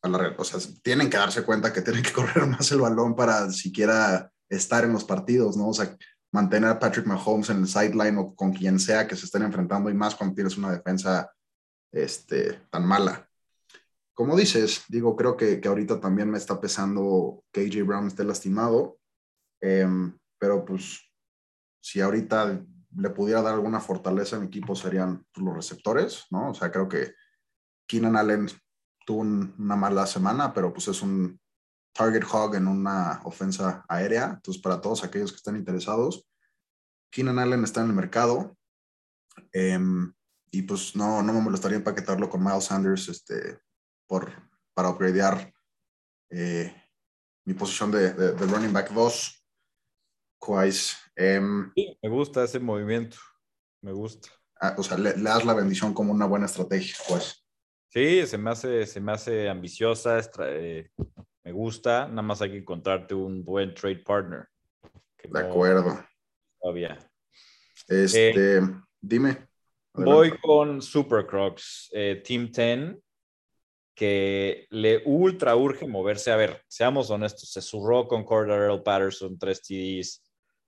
a 0.02 0.08
la 0.08 0.34
o 0.36 0.44
sea, 0.44 0.60
tienen 0.82 1.08
que 1.08 1.16
darse 1.16 1.44
cuenta 1.44 1.72
que 1.72 1.80
tienen 1.80 2.02
que 2.02 2.12
correr 2.12 2.46
más 2.46 2.70
el 2.72 2.80
balón 2.80 3.16
para 3.16 3.50
siquiera 3.50 4.30
estar 4.48 4.84
en 4.84 4.92
los 4.92 5.04
partidos, 5.04 5.56
¿no? 5.56 5.68
O 5.68 5.74
sea, 5.74 5.96
mantener 6.32 6.70
a 6.70 6.78
Patrick 6.78 7.06
Mahomes 7.06 7.50
en 7.50 7.58
el 7.58 7.68
sideline 7.68 8.18
o 8.18 8.34
con 8.34 8.52
quien 8.52 8.78
sea 8.78 9.06
que 9.06 9.16
se 9.16 9.24
estén 9.24 9.42
enfrentando 9.42 9.88
y 9.88 9.94
más 9.94 10.14
cuando 10.14 10.34
tienes 10.34 10.58
una 10.58 10.72
defensa 10.72 11.32
este, 11.92 12.60
tan 12.70 12.84
mala. 12.86 13.28
Como 14.12 14.36
dices, 14.36 14.84
digo, 14.88 15.16
creo 15.16 15.36
que, 15.36 15.60
que 15.60 15.68
ahorita 15.68 16.00
también 16.00 16.30
me 16.30 16.38
está 16.38 16.60
pesando 16.60 17.42
que 17.52 17.62
AJ 17.62 17.86
Brown 17.86 18.06
esté 18.06 18.24
lastimado, 18.24 18.98
em, 19.60 20.16
pero 20.44 20.62
pues 20.62 21.10
si 21.80 22.02
ahorita 22.02 22.62
le 22.96 23.10
pudiera 23.10 23.40
dar 23.40 23.54
alguna 23.54 23.80
fortaleza 23.80 24.36
a 24.36 24.40
mi 24.40 24.48
equipo 24.48 24.76
serían 24.76 25.26
pues, 25.32 25.42
los 25.42 25.56
receptores, 25.56 26.26
¿no? 26.28 26.50
O 26.50 26.54
sea, 26.54 26.70
creo 26.70 26.86
que 26.86 27.14
Keenan 27.88 28.14
Allen 28.14 28.46
tuvo 29.06 29.20
una 29.20 29.74
mala 29.74 30.06
semana, 30.06 30.52
pero 30.52 30.70
pues 30.70 30.88
es 30.88 31.00
un 31.00 31.40
target 31.94 32.24
hog 32.30 32.56
en 32.56 32.66
una 32.66 33.22
ofensa 33.24 33.86
aérea. 33.88 34.34
Entonces, 34.34 34.62
para 34.62 34.82
todos 34.82 35.02
aquellos 35.02 35.32
que 35.32 35.36
estén 35.36 35.56
interesados, 35.56 36.28
Keenan 37.10 37.38
Allen 37.38 37.64
está 37.64 37.80
en 37.80 37.86
el 37.86 37.94
mercado. 37.94 38.54
Em, 39.50 40.12
y 40.50 40.60
pues 40.60 40.94
no, 40.94 41.22
no 41.22 41.32
me 41.32 41.40
molestaría 41.40 41.78
empaquetarlo 41.78 42.28
con 42.28 42.44
Miles 42.44 42.64
Sanders 42.64 43.08
este, 43.08 43.60
por, 44.06 44.30
para 44.74 44.90
upgradear 44.90 45.54
eh, 46.28 46.70
mi 47.46 47.54
posición 47.54 47.90
de, 47.90 48.12
running 48.32 48.74
back 48.74 48.90
2. 48.90 49.43
Em, 51.16 51.72
me 52.02 52.08
gusta 52.08 52.44
ese 52.44 52.58
movimiento. 52.58 53.16
Me 53.80 53.92
gusta. 53.92 54.28
Ah, 54.60 54.74
o 54.78 54.82
sea, 54.82 54.96
le, 54.96 55.12
das 55.14 55.44
la 55.44 55.54
bendición 55.54 55.92
como 55.94 56.12
una 56.12 56.26
buena 56.26 56.46
estrategia, 56.46 56.96
pues. 57.08 57.44
Sí, 57.88 58.26
se 58.26 58.38
me 58.38 58.50
hace, 58.50 58.86
se 58.86 59.00
me 59.00 59.12
hace 59.12 59.48
ambiciosa, 59.48 60.18
eh, 60.48 60.88
me 61.44 61.52
gusta, 61.52 62.08
nada 62.08 62.22
más 62.22 62.42
hay 62.42 62.50
que 62.50 62.58
encontrarte 62.58 63.14
un 63.14 63.44
buen 63.44 63.72
trade 63.74 64.02
partner. 64.04 64.48
De 65.22 65.40
acuerdo. 65.40 66.04
Todavía. 66.60 66.98
Este, 67.86 68.56
eh, 68.56 68.60
dime. 69.00 69.48
Voy 69.92 70.36
con 70.38 70.82
Supercrocs, 70.82 71.90
eh, 71.92 72.20
Team 72.26 72.50
10, 72.50 72.96
que 73.94 74.66
le 74.70 75.02
ultra 75.04 75.54
urge 75.54 75.86
moverse. 75.86 76.32
A 76.32 76.36
ver, 76.36 76.62
seamos 76.66 77.10
honestos, 77.10 77.50
se 77.50 77.62
surró 77.62 78.08
con 78.08 78.24
Cordell 78.24 78.82
Patterson, 78.82 79.38
tres 79.38 79.62
TDs. 79.62 80.23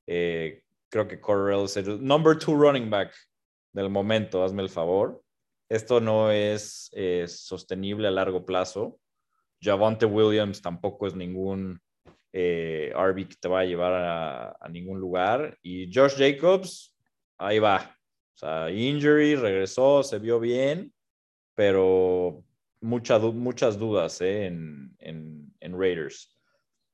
Creo 0.06 1.08
que 1.08 1.20
Cordell 1.20 1.64
es 1.64 1.76
el 1.76 2.02
number 2.04 2.38
two 2.38 2.54
running 2.54 2.88
back 2.88 3.14
del 3.72 3.90
momento, 3.90 4.42
hazme 4.42 4.62
el 4.62 4.68
favor. 4.68 5.22
Esto 5.68 6.00
no 6.00 6.30
es 6.30 6.90
eh, 6.94 7.26
sostenible 7.26 8.06
a 8.06 8.12
largo 8.12 8.44
plazo. 8.44 8.98
Javante 9.60 10.06
Williams 10.06 10.62
tampoco 10.62 11.06
es 11.06 11.14
ningún 11.14 11.80
eh, 12.32 12.92
RB 12.94 13.28
que 13.28 13.36
te 13.40 13.48
va 13.48 13.60
a 13.60 13.64
llevar 13.64 13.92
a, 14.60 14.68
ningún 14.68 15.00
lugar. 15.00 15.58
Y 15.62 15.92
Josh 15.92 16.16
Jacobs, 16.16 16.94
ahí 17.38 17.58
va. 17.58 17.96
O 18.34 18.38
sea, 18.38 18.70
injury, 18.70 19.34
regresó, 19.34 20.02
se 20.02 20.18
vio 20.18 20.38
bien, 20.38 20.92
pero 21.54 22.44
muchas 22.80 23.78
dudas 23.78 24.20
eh, 24.20 24.46
en, 24.46 24.94
en, 25.00 25.78
Raiders. 25.78 26.35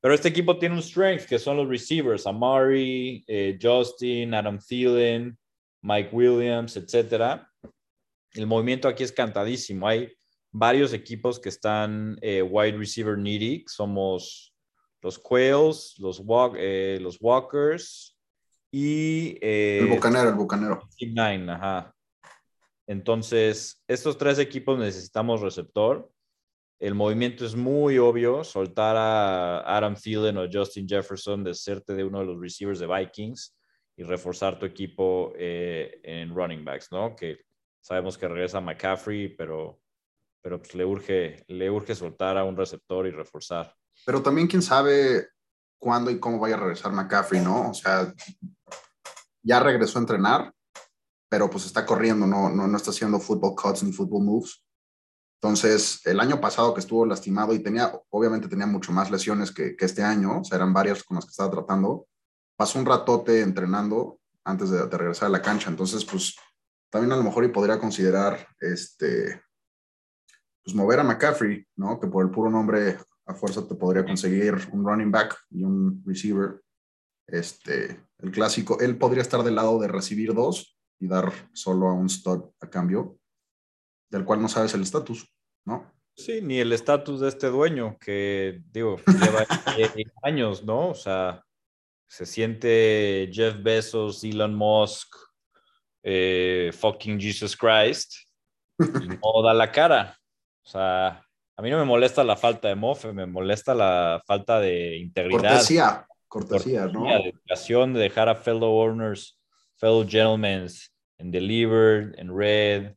Pero 0.03 0.15
este 0.15 0.29
equipo 0.29 0.59
tiene 0.59 0.75
un 0.75 0.83
strength, 0.83 1.25
que 1.25 1.39
son 1.39 1.57
los 1.57 1.69
receivers, 1.69 2.27
Amari, 2.27 3.25
eh, 3.27 3.59
Justin, 3.59 4.35
Adam 4.35 4.59
Thielen, 4.59 5.39
Mike 5.81 6.11
Williams, 6.13 6.77
etcétera 6.77 7.49
el 8.35 8.47
movimiento 8.47 8.89
aquí 8.89 9.03
es 9.03 9.13
cantadísimo. 9.13 9.87
Hay 9.87 10.13
varios 10.51 10.93
equipos 10.93 11.39
que 11.39 11.49
están 11.49 12.17
eh, 12.21 12.43
wide 12.43 12.77
receiver 12.77 13.19
needy. 13.19 13.65
Somos 13.67 14.55
los 15.01 15.19
Quails, 15.19 15.97
los, 15.99 16.23
eh, 16.57 16.99
los 17.01 17.19
Walkers 17.21 18.17
y... 18.71 19.39
Eh, 19.41 19.81
el 19.83 19.89
Bucanero, 19.89 20.31
el 20.31 20.35
Bucanero. 20.35 20.89
Nine, 21.01 21.53
ajá. 21.53 21.95
Entonces, 22.87 23.83
estos 23.87 24.17
tres 24.19 24.39
equipos 24.39 24.79
necesitamos 24.79 25.41
receptor. 25.41 26.11
El 26.83 26.95
movimiento 26.97 27.47
es 27.47 27.55
muy 27.55 27.99
obvio, 27.99 28.43
soltar 28.43 28.97
a 28.97 29.77
Adam 29.77 29.95
Thielen 29.95 30.37
o 30.37 30.49
Justin 30.53 30.89
Jefferson, 30.89 31.45
de 31.45 31.55
serte 31.55 31.95
de 31.95 32.03
uno 32.03 32.19
de 32.19 32.27
los 32.27 32.41
receivers 32.41 32.81
de 32.81 32.89
Vikings 32.89 33.57
y 33.97 34.03
reforzar 34.03 34.59
tu 34.59 34.67
equipo 34.67 35.33
en 35.37 36.35
running 36.35 36.65
backs, 36.65 36.91
¿no? 36.91 37.15
Que 37.15 37.39
Sabemos 37.83 38.17
que 38.17 38.29
regresa 38.29 38.61
McCaffrey, 38.61 39.35
pero, 39.37 39.81
pero 40.41 40.59
pues 40.59 40.75
le, 40.77 40.85
urge, 40.85 41.45
le 41.49 41.69
urge 41.69 41.97
soltar 41.97 42.39
a 42.39 42.45
un 42.45 42.57
receptor 42.57 43.09
y 43.09 43.11
reforzar. 43.11 43.75
Pero 44.07 44.23
también 44.23 44.47
quién 44.47 44.63
sabe 44.63 45.31
cuándo 45.79 46.13
y 46.13 46.21
cómo 46.21 46.39
vaya 46.39 46.55
a 46.55 46.61
regresar 46.61 46.93
McCaffrey, 46.93 47.41
¿no? 47.41 47.71
O 47.71 47.75
sea, 47.75 48.15
ya 49.43 49.59
regresó 49.59 49.99
a 49.99 50.03
entrenar, 50.03 50.55
pero 51.29 51.51
pues 51.51 51.67
está 51.67 51.85
corriendo, 51.85 52.25
no, 52.25 52.49
no, 52.49 52.69
no 52.69 52.77
está 52.77 52.91
haciendo 52.91 53.19
football 53.19 53.57
cuts 53.57 53.83
ni 53.83 53.93
football 53.93 54.23
moves. 54.23 54.65
Entonces, 55.43 56.01
el 56.05 56.21
año 56.21 56.41
pasado 56.41 56.73
que 56.73 56.79
estuvo 56.79 57.05
lastimado 57.05 57.53
y 57.53 57.59
tenía, 57.59 57.93
obviamente 58.11 58.47
tenía 58.47 58.67
mucho 58.67 58.93
más 58.93 59.11
lesiones 59.11 59.51
que, 59.51 59.75
este 59.77 60.05
año, 60.05 60.41
o 60.41 60.45
sea, 60.45 60.57
eran 60.57 60.73
varias 60.73 61.03
con 61.03 61.17
las 61.17 61.25
que 61.25 61.31
estaba 61.31 61.51
tratando, 61.51 62.07
pasó 62.57 62.79
un 62.79 62.87
ratote 62.87 63.41
entrenando 63.41 64.21
antes 64.45 64.71
de, 64.71 64.87
de 64.87 64.97
regresar 64.97 65.27
a 65.27 65.33
la 65.33 65.43
cancha. 65.43 65.69
Entonces, 65.69 66.05
pues 66.05 66.37
también 66.91 67.11
a 67.13 67.17
lo 67.17 67.25
mejor 67.25 67.45
y 67.45 67.49
podría 67.49 67.81
considerar 67.81 68.47
este, 68.61 69.43
pues 70.63 70.77
mover 70.77 71.01
a 71.01 71.05
McCaffrey, 71.05 71.67
¿no? 71.77 71.99
Que 71.99 72.07
por 72.07 72.25
el 72.25 72.31
puro 72.31 72.49
nombre 72.49 72.99
a 73.27 73.35
fuerza 73.35 73.67
te 73.67 73.75
podría 73.75 74.05
conseguir 74.05 74.55
un 74.73 74.87
running 74.87 75.11
back 75.11 75.37
y 75.51 75.65
un 75.65 76.03
receiver. 76.07 76.63
Este, 77.27 78.05
el 78.19 78.31
clásico, 78.31 78.79
él 78.81 78.99
podría 78.99 79.23
estar 79.23 79.43
del 79.43 79.55
lado 79.55 79.81
de 79.81 79.89
recibir 79.89 80.35
dos 80.35 80.79
y 81.01 81.09
dar 81.09 81.33
solo 81.53 81.89
a 81.89 81.95
un 81.95 82.09
stud 82.09 82.45
a 82.61 82.69
cambio, 82.69 83.19
del 84.11 84.25
cual 84.25 84.43
no 84.43 84.49
sabes 84.49 84.75
el 84.75 84.83
estatus, 84.83 85.32
¿no? 85.65 85.93
Sí, 86.15 86.41
ni 86.43 86.59
el 86.59 86.73
estatus 86.73 87.21
de 87.21 87.29
este 87.29 87.49
dueño, 87.49 87.97
que 87.99 88.63
digo, 88.71 88.99
lleva 89.77 90.13
años, 90.23 90.65
¿no? 90.65 90.91
O 90.91 90.95
sea, 90.95 91.45
se 92.07 92.27
siente 92.27 93.31
Jeff 93.33 93.63
Bezos, 93.63 94.23
Elon 94.23 94.55
Musk, 94.55 95.17
eh, 96.03 96.71
fucking 96.75 97.19
Jesus 97.19 97.57
Christ 97.57 98.13
y 98.79 99.09
no 99.23 99.43
da 99.43 99.55
la 99.55 99.71
cara. 99.71 100.19
O 100.65 100.69
sea, 100.69 101.25
a 101.57 101.63
mí 101.63 101.71
no 101.71 101.79
me 101.79 101.85
molesta 101.85 102.23
la 102.25 102.37
falta 102.37 102.69
de 102.69 102.75
mofe, 102.75 103.13
me 103.13 103.27
molesta 103.27 103.75
la 103.75 104.23
falta 104.27 104.61
de 104.61 104.99
integridad. 104.99 105.51
Cortesía, 105.51 106.07
cortesía, 106.29 106.87
¿no? 106.87 107.05
De 107.05 107.31
educación, 107.31 107.95
de 107.95 108.01
dejar 108.01 108.29
a 108.29 108.35
fellow 108.35 108.71
owners, 108.71 109.39
fellow 109.77 110.07
gentlemen 110.07 110.69
en 111.19 111.31
Delivered, 111.31 112.19
en 112.19 112.37
Red. 112.37 112.95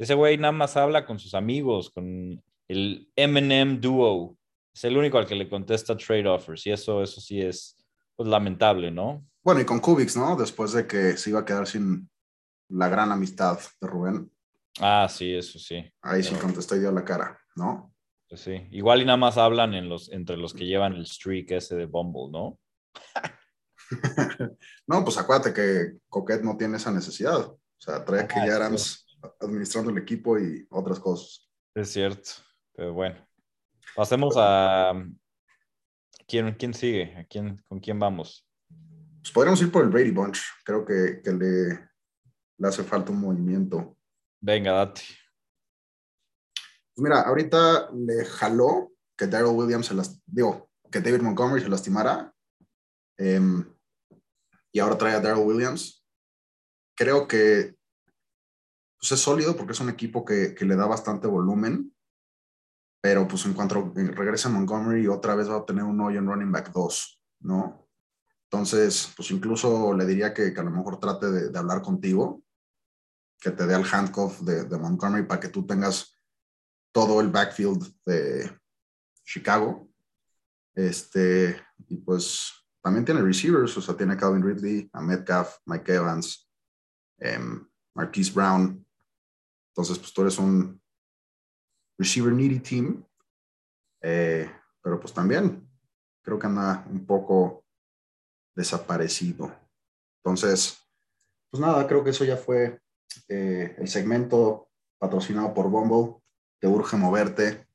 Ese 0.00 0.14
güey 0.14 0.38
nada 0.38 0.52
más 0.52 0.78
habla 0.78 1.04
con 1.04 1.18
sus 1.18 1.34
amigos, 1.34 1.90
con 1.90 2.42
el 2.68 3.10
Eminem 3.14 3.80
Duo. 3.80 4.34
Es 4.72 4.84
el 4.84 4.96
único 4.96 5.18
al 5.18 5.26
que 5.26 5.34
le 5.34 5.46
contesta 5.46 5.94
trade 5.94 6.26
offers 6.26 6.66
y 6.66 6.70
eso, 6.70 7.02
eso 7.02 7.20
sí 7.20 7.42
es 7.42 7.76
pues, 8.16 8.26
lamentable, 8.26 8.90
¿no? 8.90 9.26
Bueno, 9.42 9.60
y 9.60 9.66
con 9.66 9.78
Kubix, 9.78 10.16
¿no? 10.16 10.36
Después 10.36 10.72
de 10.72 10.86
que 10.86 11.18
se 11.18 11.28
iba 11.28 11.40
a 11.40 11.44
quedar 11.44 11.66
sin, 11.66 12.08
la 12.70 12.88
gran 12.88 13.12
amistad 13.12 13.58
de 13.78 13.86
Rubén. 13.86 14.32
Ah, 14.80 15.06
sí, 15.10 15.34
eso 15.34 15.58
sí. 15.58 15.84
Sí 16.14 16.22
sí 16.22 16.34
contestó 16.36 16.76
y 16.76 16.80
dio 16.80 16.92
la 16.92 17.04
cara, 17.04 17.38
¿no? 17.56 17.92
Pues 18.26 18.40
sí, 18.40 18.68
igual 18.70 19.02
y 19.02 19.04
nada 19.04 19.18
más 19.18 19.36
hablan 19.36 19.74
en 19.74 19.90
los, 19.90 20.10
entre 20.10 20.38
los 20.38 20.54
que 20.54 20.64
llevan 20.64 20.94
el 20.94 21.06
streak 21.06 21.50
ese 21.50 21.76
de 21.76 21.84
Bumble, 21.84 22.30
¿no? 22.30 22.58
no, 24.86 25.04
pues 25.04 25.18
acuérdate 25.18 25.52
que 25.52 25.98
Coquette 26.08 26.42
no 26.42 26.56
tiene 26.56 26.78
esa 26.78 26.90
necesidad. 26.90 27.40
O 27.40 27.58
sea, 27.76 28.04
trae 28.04 28.26
que 28.26 28.36
ya 28.36 28.56
eran 28.56 28.76
administrando 29.40 29.90
el 29.90 29.98
equipo 29.98 30.38
y 30.38 30.66
otras 30.70 30.98
cosas. 31.00 31.50
Es 31.74 31.92
cierto, 31.92 32.30
pero 32.74 32.92
bueno. 32.92 33.16
Pasemos 33.94 34.34
a... 34.36 34.92
¿Quién, 36.26 36.54
quién 36.54 36.74
sigue? 36.74 37.16
¿A 37.16 37.24
quién, 37.24 37.60
¿Con 37.68 37.80
quién 37.80 37.98
vamos? 37.98 38.46
Pues 39.20 39.32
podríamos 39.32 39.60
ir 39.62 39.72
por 39.72 39.84
el 39.84 39.90
Brady 39.90 40.12
Bunch. 40.12 40.40
Creo 40.64 40.84
que, 40.84 41.20
que 41.22 41.32
le, 41.32 41.90
le 42.58 42.68
hace 42.68 42.84
falta 42.84 43.10
un 43.10 43.20
movimiento. 43.20 43.96
Venga, 44.40 44.72
date. 44.72 45.02
Pues 46.94 47.02
mira, 47.02 47.22
ahorita 47.22 47.90
le 47.92 48.24
jaló 48.24 48.92
que 49.16 49.26
Daryl 49.26 49.54
Williams 49.54 49.86
se 49.86 49.94
las, 49.94 50.22
digo, 50.24 50.70
que 50.90 51.00
David 51.00 51.20
Montgomery 51.20 51.62
se 51.62 51.68
lastimara. 51.68 52.32
Em, 53.18 53.64
y 54.72 54.78
ahora 54.78 54.96
trae 54.96 55.14
a 55.14 55.20
Daryl 55.20 55.44
Williams. 55.44 56.06
Creo 56.96 57.26
que 57.26 57.76
pues, 59.00 59.12
es 59.12 59.20
sólido 59.20 59.56
porque 59.56 59.72
es 59.72 59.80
un 59.80 59.88
equipo 59.88 60.24
que, 60.24 60.54
que, 60.54 60.64
le 60.64 60.76
da 60.76 60.86
bastante 60.86 61.26
volumen. 61.26 61.94
Pero 63.02 63.26
pues 63.26 63.46
en 63.46 63.54
cuanto 63.54 63.92
regrese 63.94 64.50
Montgomery, 64.50 65.08
otra 65.08 65.34
vez 65.34 65.48
va 65.48 65.54
a 65.54 65.58
obtener 65.58 65.84
un 65.84 66.00
hoyo 66.00 66.18
en 66.18 66.26
running 66.26 66.52
back 66.52 66.70
2, 66.70 67.22
¿no? 67.40 67.88
Entonces, 68.44 69.10
pues 69.16 69.30
incluso 69.30 69.94
le 69.94 70.04
diría 70.04 70.34
que, 70.34 70.52
que 70.52 70.60
a 70.60 70.64
lo 70.64 70.70
mejor 70.70 71.00
trate 71.00 71.30
de, 71.30 71.48
de 71.48 71.58
hablar 71.58 71.80
contigo 71.80 72.42
que 73.40 73.50
te 73.50 73.66
dé 73.66 73.74
el 73.74 73.86
handcuff 73.90 74.40
de, 74.40 74.78
Montgomery 74.78 75.26
para 75.26 75.40
que 75.40 75.48
tú 75.48 75.66
tengas 75.66 76.14
todo 76.92 77.22
el 77.22 77.28
backfield 77.28 77.90
de, 78.04 78.50
Chicago. 79.24 79.88
Este, 80.74 81.60
y 81.88 81.96
pues 81.98 82.52
también 82.82 83.04
tiene 83.04 83.22
receivers, 83.22 83.76
o 83.76 83.80
sea, 83.80 83.96
tiene 83.96 84.14
a 84.14 84.16
Calvin 84.16 84.42
Ridley, 84.42 84.90
a 84.92 85.00
Metcalf, 85.00 85.56
Mike 85.66 85.94
Evans, 85.94 86.50
um, 87.18 87.66
Marquise 87.94 88.32
Brown. 88.32 88.84
Entonces, 89.80 89.98
pues 89.98 90.12
tú 90.12 90.20
eres 90.20 90.38
un 90.38 90.78
receiver 91.98 92.34
needy 92.34 92.60
team. 92.60 93.02
Eh, 94.02 94.50
pero 94.82 95.00
pues 95.00 95.14
también 95.14 95.66
creo 96.22 96.38
que 96.38 96.46
anda 96.46 96.84
un 96.90 97.06
poco 97.06 97.64
desaparecido. 98.54 99.50
Entonces, 100.18 100.78
pues 101.50 101.62
nada, 101.62 101.86
creo 101.86 102.04
que 102.04 102.10
eso 102.10 102.26
ya 102.26 102.36
fue 102.36 102.78
eh, 103.28 103.74
el 103.78 103.88
segmento 103.88 104.68
patrocinado 104.98 105.54
por 105.54 105.70
Bumble. 105.70 106.20
Te 106.60 106.66
urge 106.66 106.98
moverte. 106.98 107.66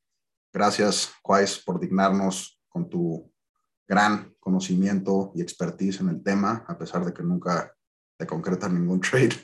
Gracias, 0.54 1.12
Quais, 1.24 1.58
por 1.58 1.80
dignarnos 1.80 2.62
con 2.70 2.88
tu 2.88 3.34
gran 3.88 4.32
conocimiento 4.40 5.32
y 5.34 5.42
expertise 5.42 6.02
en 6.02 6.10
el 6.10 6.22
tema, 6.22 6.66
a 6.68 6.78
pesar 6.78 7.04
de 7.04 7.12
que 7.12 7.24
nunca 7.24 7.76
te 8.16 8.28
concreta 8.28 8.70
ningún 8.70 9.02
trade. 9.10 9.36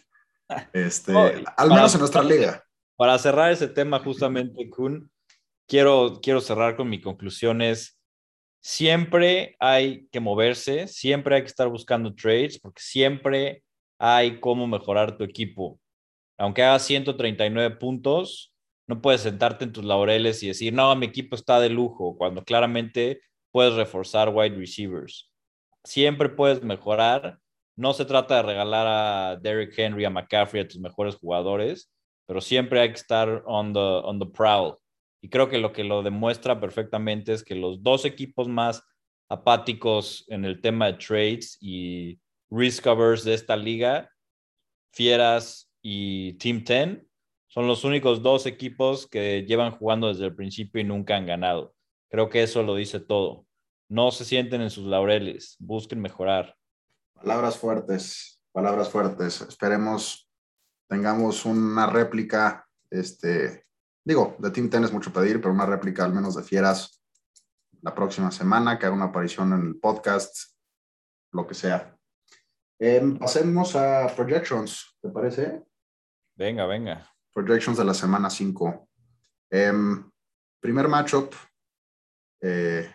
Este, 0.73 1.13
al 1.57 1.69
menos 1.69 1.93
en 1.93 1.99
nuestra 1.99 2.23
liga. 2.23 2.63
Para 2.95 3.17
cerrar 3.17 3.51
ese 3.51 3.67
tema, 3.67 3.99
justamente, 3.99 4.69
Kun, 4.69 5.11
quiero, 5.67 6.19
quiero 6.21 6.41
cerrar 6.41 6.75
con 6.75 6.89
mi 6.89 7.01
conclusión 7.01 7.61
es, 7.61 7.99
siempre 8.61 9.55
hay 9.59 10.07
que 10.11 10.19
moverse, 10.19 10.87
siempre 10.87 11.35
hay 11.35 11.41
que 11.41 11.47
estar 11.47 11.67
buscando 11.67 12.13
trades, 12.13 12.59
porque 12.59 12.81
siempre 12.81 13.63
hay 13.97 14.39
cómo 14.39 14.67
mejorar 14.67 15.17
tu 15.17 15.23
equipo. 15.23 15.79
Aunque 16.37 16.63
hagas 16.63 16.83
139 16.85 17.75
puntos, 17.77 18.53
no 18.87 19.01
puedes 19.01 19.21
sentarte 19.21 19.63
en 19.63 19.71
tus 19.71 19.83
laureles 19.83 20.41
y 20.43 20.47
decir, 20.47 20.73
no, 20.73 20.95
mi 20.95 21.05
equipo 21.05 21.35
está 21.35 21.59
de 21.59 21.69
lujo, 21.69 22.17
cuando 22.17 22.43
claramente 22.43 23.21
puedes 23.51 23.75
reforzar 23.75 24.29
wide 24.29 24.57
receivers. 24.57 25.31
Siempre 25.83 26.29
puedes 26.29 26.63
mejorar. 26.63 27.39
No 27.81 27.93
se 27.93 28.05
trata 28.05 28.35
de 28.35 28.43
regalar 28.43 28.85
a 28.85 29.37
Derrick 29.37 29.73
Henry, 29.75 30.05
a 30.05 30.11
McCaffrey, 30.11 30.61
a 30.61 30.67
tus 30.67 30.79
mejores 30.79 31.15
jugadores, 31.15 31.91
pero 32.27 32.39
siempre 32.39 32.79
hay 32.79 32.89
que 32.89 32.99
estar 32.99 33.41
on 33.47 33.73
the, 33.73 33.79
on 33.79 34.19
the 34.19 34.27
prowl. 34.27 34.77
Y 35.19 35.29
creo 35.29 35.49
que 35.49 35.57
lo 35.57 35.73
que 35.73 35.83
lo 35.83 36.03
demuestra 36.03 36.59
perfectamente 36.59 37.33
es 37.33 37.43
que 37.43 37.55
los 37.55 37.81
dos 37.81 38.05
equipos 38.05 38.47
más 38.47 38.83
apáticos 39.29 40.25
en 40.27 40.45
el 40.45 40.61
tema 40.61 40.91
de 40.91 40.99
trades 40.99 41.57
y 41.59 42.19
risk 42.51 42.83
covers 42.83 43.23
de 43.23 43.33
esta 43.33 43.57
liga, 43.57 44.11
Fieras 44.93 45.67
y 45.81 46.33
Team 46.33 46.63
10, 46.63 46.99
son 47.47 47.65
los 47.65 47.83
únicos 47.83 48.21
dos 48.21 48.45
equipos 48.45 49.07
que 49.07 49.43
llevan 49.47 49.71
jugando 49.71 50.09
desde 50.09 50.25
el 50.25 50.35
principio 50.35 50.81
y 50.81 50.83
nunca 50.83 51.15
han 51.15 51.25
ganado. 51.25 51.73
Creo 52.11 52.29
que 52.29 52.43
eso 52.43 52.61
lo 52.61 52.75
dice 52.75 52.99
todo. 52.99 53.47
No 53.89 54.11
se 54.11 54.23
sienten 54.23 54.61
en 54.61 54.69
sus 54.69 54.85
laureles, 54.85 55.55
busquen 55.57 55.99
mejorar. 55.99 56.60
Palabras 57.21 57.57
fuertes, 57.57 58.41
palabras 58.51 58.89
fuertes. 58.89 59.41
Esperemos 59.41 60.29
tengamos 60.87 61.45
una 61.45 61.87
réplica 61.87 62.67
este, 62.89 63.65
digo, 64.03 64.35
de 64.39 64.51
Team 64.51 64.69
Ten 64.69 64.83
es 64.83 64.91
mucho 64.91 65.13
pedir, 65.13 65.39
pero 65.39 65.53
una 65.53 65.65
réplica 65.65 66.03
al 66.03 66.13
menos 66.13 66.35
de 66.35 66.43
Fieras 66.43 67.01
la 67.81 67.95
próxima 67.95 68.31
semana, 68.31 68.77
que 68.77 68.85
haga 68.85 68.95
una 68.95 69.05
aparición 69.05 69.53
en 69.53 69.67
el 69.67 69.79
podcast, 69.79 70.53
lo 71.31 71.47
que 71.47 71.55
sea. 71.55 71.97
Em, 72.79 73.17
pasemos 73.17 73.75
a 73.75 74.07
projections, 74.15 74.97
¿te 75.01 75.09
parece? 75.09 75.63
Venga, 76.35 76.65
venga. 76.65 77.09
Projections 77.33 77.77
de 77.77 77.85
la 77.85 77.93
semana 77.93 78.29
5. 78.29 78.87
Em, 79.49 80.11
primer 80.59 80.87
matchup, 80.87 81.33
eh, 82.41 82.93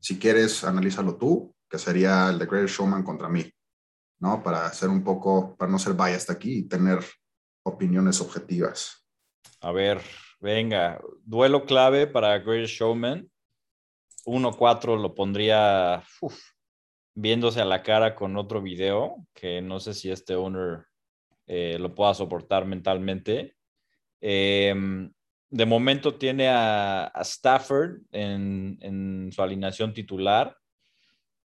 si 0.00 0.18
quieres, 0.18 0.64
analízalo 0.64 1.16
tú, 1.16 1.54
que 1.68 1.78
sería 1.78 2.28
el 2.30 2.38
de 2.38 2.46
Great 2.46 2.68
Showman 2.68 3.02
contra 3.02 3.28
mí, 3.28 3.44
¿no? 4.20 4.42
Para 4.42 4.66
hacer 4.66 4.88
un 4.88 5.02
poco, 5.02 5.56
para 5.56 5.70
no 5.70 5.78
ser 5.78 5.94
biased 5.94 6.34
aquí 6.34 6.58
y 6.58 6.68
tener 6.68 6.98
opiniones 7.64 8.20
objetivas. 8.20 9.06
A 9.60 9.72
ver, 9.72 10.00
Venga, 10.38 11.00
duelo 11.24 11.64
clave 11.64 12.06
para 12.06 12.38
Great 12.38 12.66
Showman. 12.66 13.28
1-4 14.26 15.00
lo 15.00 15.14
pondría 15.14 16.02
viéndose 17.14 17.60
a 17.60 17.64
la 17.64 17.82
cara 17.82 18.14
con 18.14 18.36
otro 18.36 18.60
video, 18.60 19.26
que 19.32 19.62
no 19.62 19.80
sé 19.80 19.94
si 19.94 20.10
este 20.10 20.34
owner 20.34 20.84
eh, 21.46 21.78
lo 21.78 21.94
pueda 21.94 22.12
soportar 22.12 22.66
mentalmente. 22.66 23.56
Em, 24.20 25.10
de 25.48 25.66
momento 25.66 26.16
tiene 26.16 26.48
a, 26.48 27.10
Stafford 27.22 28.02
en, 28.12 29.30
su 29.32 29.42
alineación 29.42 29.94
titular. 29.94 30.54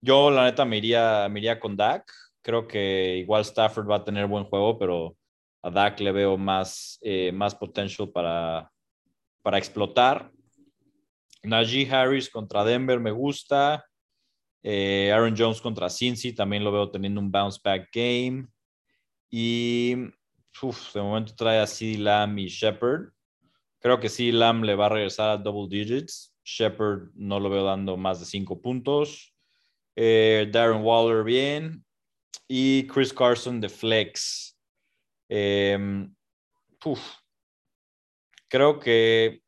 Yo, 0.04 0.30
la 0.30 0.44
neta, 0.44 0.66
me 0.66 0.76
iría, 0.76 1.58
con 1.58 1.76
Dak. 1.78 2.12
Creo 2.42 2.68
que 2.68 3.16
igual 3.16 3.40
Stafford 3.40 3.88
va 3.88 3.96
a 3.96 4.04
tener 4.04 4.26
buen 4.26 4.44
juego, 4.44 4.78
pero 4.78 5.16
a 5.62 5.70
Dak 5.70 5.98
le 6.00 6.12
veo 6.12 6.36
más, 6.36 6.98
eh, 7.00 7.32
más 7.32 7.54
potential 7.54 8.10
para, 8.10 8.70
para 9.40 9.56
explotar. 9.56 10.30
Najee 11.42 11.90
Harris 11.90 12.28
contra 12.28 12.64
Denver 12.64 13.00
me 13.00 13.12
gusta. 13.12 13.82
Eh, 14.62 15.10
Aaron 15.10 15.34
Jones 15.34 15.62
contra 15.62 15.88
Cincy 15.88 16.34
también 16.34 16.64
lo 16.64 16.70
veo 16.70 16.90
teniendo 16.90 17.18
un 17.18 17.30
bounce 17.30 17.58
back 17.64 17.88
game. 17.90 18.46
Y 19.30 19.94
de 19.94 21.00
momento 21.00 21.34
trae 21.34 21.60
a 21.60 21.66
CD 21.66 21.96
Lamb 21.96 22.38
y 22.40 22.48
Shepard. 22.48 23.08
Creo 23.80 23.98
que 23.98 24.10
CD 24.10 24.32
Lamb 24.32 24.64
le 24.64 24.74
va 24.74 24.84
a 24.84 24.90
regresar 24.90 25.30
a 25.30 25.38
double 25.38 25.74
digits. 25.74 26.36
Shepard 26.44 27.08
no 27.14 27.40
lo 27.40 27.48
veo 27.48 27.64
dando 27.64 27.96
más 27.96 28.20
de 28.20 28.26
cinco 28.26 28.60
puntos. 28.60 29.33
Eh, 29.96 30.48
Darren 30.50 30.82
Waller 30.82 31.24
bien. 31.24 31.84
Y 32.48 32.86
Chris 32.86 33.12
Carson 33.12 33.60
de 33.60 33.68
flex. 33.68 34.56
Eh, 35.28 36.08
creo 38.48 38.78
que 38.78 39.40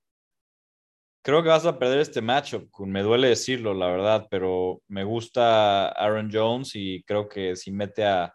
creo 1.22 1.42
que 1.42 1.48
vas 1.48 1.66
a 1.66 1.78
perder 1.78 1.98
este 1.98 2.20
matchup. 2.22 2.70
Me 2.86 3.02
duele 3.02 3.28
decirlo, 3.28 3.74
la 3.74 3.88
verdad, 3.88 4.26
pero 4.30 4.80
me 4.88 5.04
gusta 5.04 5.88
Aaron 5.88 6.30
Jones 6.32 6.70
y 6.74 7.02
creo 7.02 7.28
que 7.28 7.56
si 7.56 7.72
mete 7.72 8.04
a, 8.04 8.32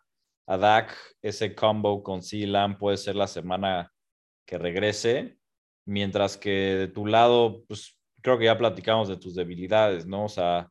a 0.48 0.58
Dak, 0.58 0.96
ese 1.22 1.56
combo 1.56 2.04
con. 2.04 2.22
Lamb 2.32 2.78
puede 2.78 2.98
ser 2.98 3.16
la 3.16 3.28
semana 3.28 3.92
que 4.46 4.58
regrese. 4.58 5.38
Mientras 5.86 6.38
que 6.38 6.50
de 6.50 6.88
tu 6.88 7.06
lado, 7.06 7.64
pues 7.68 7.98
creo 8.22 8.38
que 8.38 8.46
ya 8.46 8.58
platicamos 8.58 9.08
de 9.08 9.18
tus 9.18 9.36
debilidades, 9.36 10.06
¿no? 10.06 10.26
O 10.26 10.30
sea, 10.30 10.70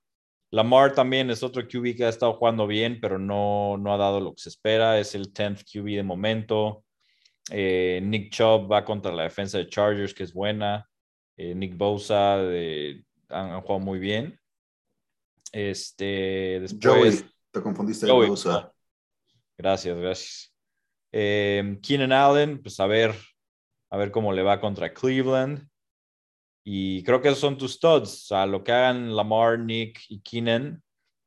Lamar 0.52 0.94
también 0.94 1.30
es 1.30 1.42
otro 1.42 1.62
QB 1.62 1.96
que 1.96 2.04
ha 2.04 2.08
estado 2.08 2.32
jugando 2.32 2.66
bien, 2.66 2.98
pero 3.00 3.18
no, 3.18 3.76
no 3.76 3.94
ha 3.94 3.96
dado 3.96 4.20
lo 4.20 4.34
que 4.34 4.42
se 4.42 4.48
espera. 4.48 4.98
Es 4.98 5.14
el 5.14 5.32
10th 5.32 5.64
QB 5.64 5.96
de 5.96 6.02
momento. 6.02 6.84
Eh, 7.50 8.00
Nick 8.02 8.32
Chubb 8.32 8.70
va 8.70 8.84
contra 8.84 9.12
la 9.12 9.22
defensa 9.22 9.58
de 9.58 9.68
Chargers, 9.68 10.12
que 10.12 10.24
es 10.24 10.32
buena. 10.32 10.88
Eh, 11.36 11.54
Nick 11.54 11.76
Bosa 11.76 12.40
han, 12.40 13.60
jugado 13.60 13.78
muy 13.78 14.00
bien. 14.00 14.38
Este, 15.52 16.58
después, 16.60 17.24
te 17.52 17.62
confundiste 17.62 18.06
de 18.06 18.12
Bosa. 18.12 18.72
Gracias, 19.56 19.96
gracias. 19.98 20.54
Eh, 21.12 21.78
Keenan 21.82 22.12
Allen, 22.12 22.60
pues 22.60 22.80
a 22.80 22.86
ver, 22.86 23.14
a 23.90 23.96
ver 23.96 24.10
cómo 24.10 24.32
le 24.32 24.42
va 24.42 24.60
contra 24.60 24.92
Cleveland. 24.92 25.69
Y 26.64 27.02
creo 27.04 27.20
que 27.20 27.28
esos 27.28 27.40
son 27.40 27.58
tus 27.58 27.74
studs. 27.74 28.24
O 28.24 28.26
sea, 28.28 28.46
lo 28.46 28.62
que 28.62 28.72
hagan 28.72 29.14
Lamar, 29.14 29.58
Nick 29.58 30.00
y 30.08 30.20
Keenan 30.20 30.82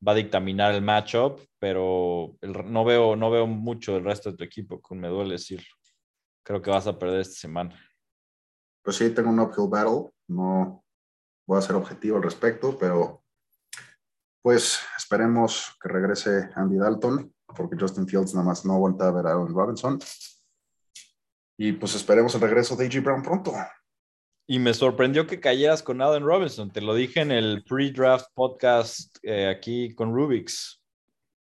va 0.05 0.11
a 0.11 0.15
dictaminar 0.15 0.73
el 0.73 0.81
matchup, 0.81 1.39
pero 1.59 2.37
no, 2.41 2.85
veo, 2.85 3.15
no 3.15 3.31
veo 3.31 3.47
mucho 3.47 3.93
del 3.93 4.03
resto 4.03 4.31
de 4.31 4.37
tu 4.37 4.43
equipo, 4.43 4.81
me 4.91 5.07
duele 5.07 5.33
decirlo 5.33 5.73
creo 6.43 6.61
que 6.61 6.69
vas 6.69 6.85
a 6.87 6.99
perder 6.99 7.21
esta 7.21 7.35
semana. 7.35 7.75
Pues 8.83 8.97
sí, 8.97 9.09
tengo 9.11 9.29
un 9.29 9.39
uphill 9.39 9.69
battle. 9.69 10.11
No 10.27 10.83
voy 11.47 11.57
a 11.57 11.61
ser 11.61 11.75
objetivo 11.75 12.17
al 12.17 12.23
respecto, 12.23 12.77
pero 12.77 13.23
pues 14.41 14.79
esperemos 14.97 15.75
que 15.81 15.89
regrese 15.89 16.49
Andy 16.55 16.77
Dalton, 16.77 17.33
porque 17.47 17.77
Justin 17.79 18.07
Fields 18.07 18.33
nada 18.33 18.45
más 18.45 18.65
no 18.65 18.77
vuelta 18.77 19.07
a 19.07 19.11
ver 19.11 19.25
a 19.25 19.31
Aaron 19.31 19.53
Robinson. 19.53 19.99
Y 21.57 21.71
pues 21.73 21.95
esperemos 21.95 22.35
el 22.35 22.41
regreso 22.41 22.75
de 22.75 22.85
A.J. 22.85 23.01
Brown 23.01 23.23
pronto. 23.23 23.53
Y 24.45 24.59
me 24.59 24.73
sorprendió 24.73 25.25
que 25.25 25.39
cayeras 25.39 25.81
con 25.81 26.01
Allen 26.01 26.23
Robinson. 26.23 26.71
Te 26.71 26.81
lo 26.81 26.93
dije 26.93 27.21
en 27.21 27.31
el 27.31 27.63
pre-draft 27.63 28.27
podcast 28.33 29.17
eh, 29.23 29.47
aquí 29.47 29.93
con 29.95 30.13
Rubix. 30.13 30.83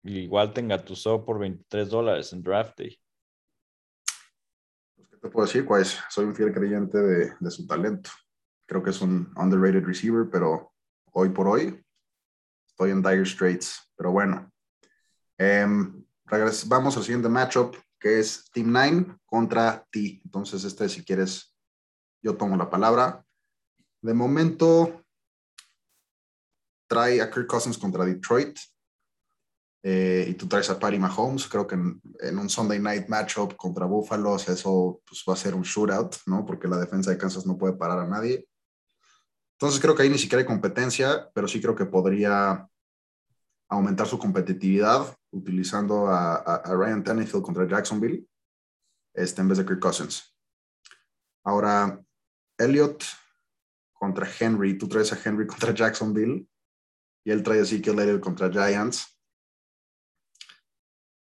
Igual 0.04 0.54
te 0.54 0.62
engatusó 0.62 1.26
por 1.26 1.40
23 1.40 1.90
dólares 1.90 2.34
en 2.34 2.44
draft 2.44 2.78
day 2.78 3.00
te 5.22 5.30
puedo 5.30 5.46
decir? 5.46 5.66
Pues 5.66 5.98
soy 6.10 6.26
un 6.26 6.36
fiel 6.36 6.54
creyente 6.54 6.98
de, 6.98 7.52
su 7.52 7.68
talento. 7.68 8.10
Creo 8.66 8.84
que 8.84 8.92
es 8.92 9.02
un 9.02 9.32
underrated 9.36 9.84
receiver, 9.84 10.30
pero 10.32 10.74
hoy 11.12 11.30
por 11.30 11.48
hoy 11.48 11.84
estoy 12.68 12.92
en 12.92 13.02
dire 13.02 13.26
straits. 13.26 13.92
Pero 13.96 14.12
bueno, 14.12 14.52
em, 15.38 16.04
vamos 16.68 16.98
al 16.98 17.04
siguiente 17.04 17.30
matchup, 17.30 17.76
que 18.00 18.20
es 18.20 18.50
Team 18.52 18.72
9 18.72 19.18
contra 19.26 19.86
T. 19.92 20.22
Entonces, 20.24 20.64
este, 20.64 20.88
si 20.88 21.04
quieres, 21.04 21.49
yo 22.22 22.36
tomo 22.36 22.58
la 22.58 22.70
palabra. 22.70 23.26
De 24.02 24.14
momento, 24.14 25.04
trae 26.88 27.22
a 27.22 27.30
Kirk 27.30 27.48
Cousins 27.48 27.78
contra 27.78 28.06
Detroit 28.06 28.58
eh, 29.84 30.26
y 30.30 30.34
tú 30.34 30.48
traes 30.48 30.70
a 30.70 30.80
Patty 30.80 31.00
Mahomes. 31.00 31.48
Creo 31.48 31.68
que 31.68 31.76
en, 31.76 32.38
un 32.38 32.50
Sunday 32.50 32.80
night 32.80 33.08
matchup 33.08 33.56
contra 33.56 33.86
Buffalo, 33.86 34.36
eso 34.36 35.02
pues, 35.06 35.24
va 35.28 35.34
a 35.34 35.38
ser 35.38 35.56
un 35.56 35.64
shootout, 35.64 36.16
¿no? 36.26 36.46
Porque 36.46 36.68
la 36.68 36.78
defensa 36.78 37.12
de 37.12 37.18
Kansas 37.18 37.46
no 37.46 37.58
puede 37.58 37.74
parar 37.74 38.00
a 38.00 38.08
nadie. 38.08 38.48
Entonces 39.54 39.80
creo 39.80 39.94
que 39.94 40.04
ahí 40.04 40.10
ni 40.10 40.18
siquiera 40.18 40.42
hay 40.42 40.48
competencia, 40.48 41.30
pero 41.34 41.48
sí 41.48 41.62
creo 41.62 41.76
que 41.76 41.86
podría 41.86 42.68
aumentar 43.70 44.08
su 44.08 44.18
competitividad 44.18 45.16
utilizando 45.32 46.08
a, 46.08 46.64
Ryan 46.66 47.04
Tannehill 47.04 47.42
contra 47.42 47.68
Jacksonville 47.68 48.26
este, 49.14 49.42
en 49.42 49.48
vez 49.50 49.58
de 49.58 49.66
Kirk 49.66 49.80
Cousins. 49.80 50.36
Ahora, 51.44 52.02
Elliot 52.60 53.04
contra 53.94 54.30
Henry, 54.40 54.78
tú 54.78 54.88
traes 54.88 55.12
a 55.12 55.20
Henry 55.24 55.48
contra 55.48 55.74
Jacksonville 55.74 56.48
y 57.26 57.32
él 57.32 57.44
trae 57.44 57.60
a 57.60 57.64
Ezekiel 57.64 58.00
Elliott 58.00 58.22
contra 58.22 58.50
Giants. 58.50 59.20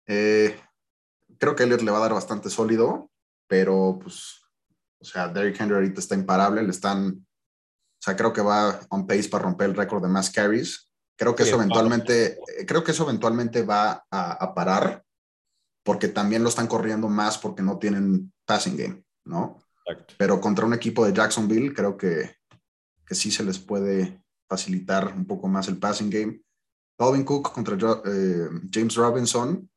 Eh, 0.07 0.59
creo 1.39 1.55
que 1.55 1.65
Elliot 1.65 1.83
le 1.83 1.91
va 1.91 1.99
a 1.99 2.03
dar 2.03 2.15
bastante 2.15 2.51
sólido, 2.51 3.11
pero 3.47 3.99
pues, 4.01 4.43
o 5.01 5.05
sea, 5.05 5.29
Derrick 5.29 5.61
Henry 5.61 5.75
ahorita 5.75 6.01
está 6.01 6.15
imparable, 6.15 6.63
le 6.63 6.71
están, 6.71 7.09
o 7.11 8.03
sea, 8.03 8.17
creo 8.17 8.33
que 8.33 8.41
va 8.41 8.81
on 8.91 9.07
pace 9.07 9.29
para 9.29 9.45
romper 9.45 9.71
el 9.71 9.77
récord 9.77 10.03
de 10.03 10.09
más 10.09 10.31
carries. 10.31 10.91
Creo 11.17 11.35
que 11.35 11.43
eso 11.43 11.57
eventualmente, 11.57 12.39
creo 12.67 12.85
que 12.85 12.93
eso 12.93 13.03
eventualmente 13.03 13.63
va 13.63 14.07
a, 14.09 14.55
parar, 14.55 15.05
porque 15.83 16.07
también 16.07 16.45
lo 16.45 16.49
están 16.49 16.69
corriendo 16.69 17.09
más 17.09 17.39
porque 17.39 17.61
no 17.61 17.77
tienen 17.77 18.33
passing 18.45 18.77
game, 18.77 19.05
¿no? 19.25 19.59
Pero 20.17 20.41
contra 20.41 20.67
un 20.67 20.75
equipo 20.75 21.05
de 21.05 21.13
Jacksonville, 21.13 21.75
creo 21.75 21.97
que, 21.97 22.37
que 23.07 23.15
sí 23.15 23.31
se 23.31 23.45
les 23.45 23.59
puede 23.59 24.23
facilitar 24.49 25.15
un 25.15 25.27
poco 25.27 25.49
más 25.49 25.69
el 25.69 25.79
passing 25.79 26.11
game. 26.11 26.43
Dalvin 26.99 27.25
Cook 27.25 27.53
contra 27.53 27.77
eh, 28.05 28.49
James 28.71 28.95
Robinson. 28.97 29.71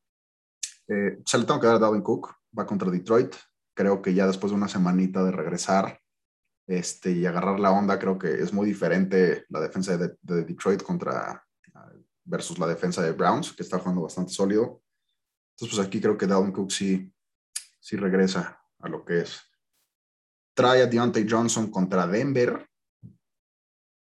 Eh, 0.87 1.21
se 1.25 1.37
le 1.37 1.45
tengo 1.45 1.59
que 1.59 1.67
dar 1.67 1.75
a 1.75 1.79
Dalvin 1.79 2.01
Cook, 2.01 2.33
va 2.57 2.65
contra 2.65 2.89
Detroit. 2.89 3.35
Creo 3.73 4.01
que 4.01 4.13
ya 4.13 4.27
después 4.27 4.51
de 4.51 4.57
una 4.57 4.67
semanita 4.67 5.23
de 5.23 5.31
regresar 5.31 5.99
este, 6.67 7.11
y 7.11 7.25
agarrar 7.25 7.59
la 7.59 7.71
onda, 7.71 7.99
creo 7.99 8.17
que 8.17 8.41
es 8.41 8.53
muy 8.53 8.65
diferente 8.65 9.45
la 9.49 9.59
defensa 9.59 9.97
de, 9.97 10.15
Detroit 10.21 10.81
contra 10.81 11.45
versus 12.23 12.59
la 12.59 12.67
defensa 12.67 13.01
de 13.01 13.11
Browns, 13.11 13.51
que 13.51 13.63
está 13.63 13.79
jugando 13.79 14.01
bastante 14.01 14.31
sólido. 14.31 14.81
Entonces, 15.51 15.77
pues 15.77 15.87
aquí 15.87 15.99
creo 15.99 16.17
que 16.17 16.27
Dalvin 16.27 16.51
Cook 16.51 16.71
sí, 16.71 17.11
sí 17.79 17.97
regresa 17.97 18.61
a 18.79 18.89
lo 18.89 19.03
que 19.03 19.21
es. 19.21 19.50
Trae 20.61 20.83
a 20.83 20.85
Deontay 20.85 21.25
Johnson 21.27 21.71
contra 21.71 22.05
Denver 22.05 22.69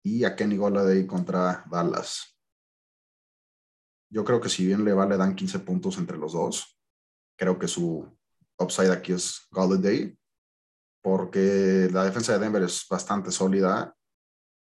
y 0.02 0.24
a 0.24 0.34
Kenny 0.34 0.56
Golladay 0.56 1.06
contra 1.06 1.62
Dallas. 1.70 2.34
Yo 4.10 4.24
creo 4.24 4.40
que 4.40 4.48
si 4.48 4.64
bien 4.64 4.82
le 4.82 4.94
vale 4.94 5.18
dan 5.18 5.36
15 5.36 5.58
puntos 5.58 5.98
entre 5.98 6.16
los 6.16 6.32
dos, 6.32 6.80
creo 7.38 7.58
que 7.58 7.68
su 7.68 8.10
upside 8.58 8.90
aquí 8.90 9.12
es 9.12 9.46
Golladay, 9.50 10.18
porque 11.02 11.90
la 11.92 12.04
defensa 12.04 12.32
de 12.32 12.38
Denver 12.38 12.62
es 12.62 12.86
bastante 12.88 13.30
sólida. 13.30 13.94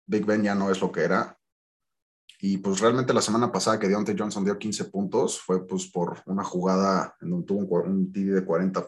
Big 0.04 0.26
Ben 0.26 0.42
ya 0.42 0.56
no 0.56 0.72
es 0.72 0.80
lo 0.80 0.90
que 0.90 1.02
era. 1.02 1.38
Y 2.40 2.58
pues 2.58 2.80
realmente 2.80 3.14
la 3.14 3.22
semana 3.22 3.52
pasada 3.52 3.78
que 3.78 3.86
Deontay 3.86 4.16
Johnson 4.18 4.44
dio 4.44 4.58
15 4.58 4.86
puntos 4.86 5.38
fue 5.40 5.64
pues 5.64 5.86
por 5.86 6.24
una 6.26 6.42
jugada 6.42 7.14
en 7.20 7.30
donde 7.30 7.46
tuvo 7.46 7.60
un, 7.60 7.88
un 7.88 8.12
de 8.12 8.44
40 8.44 8.84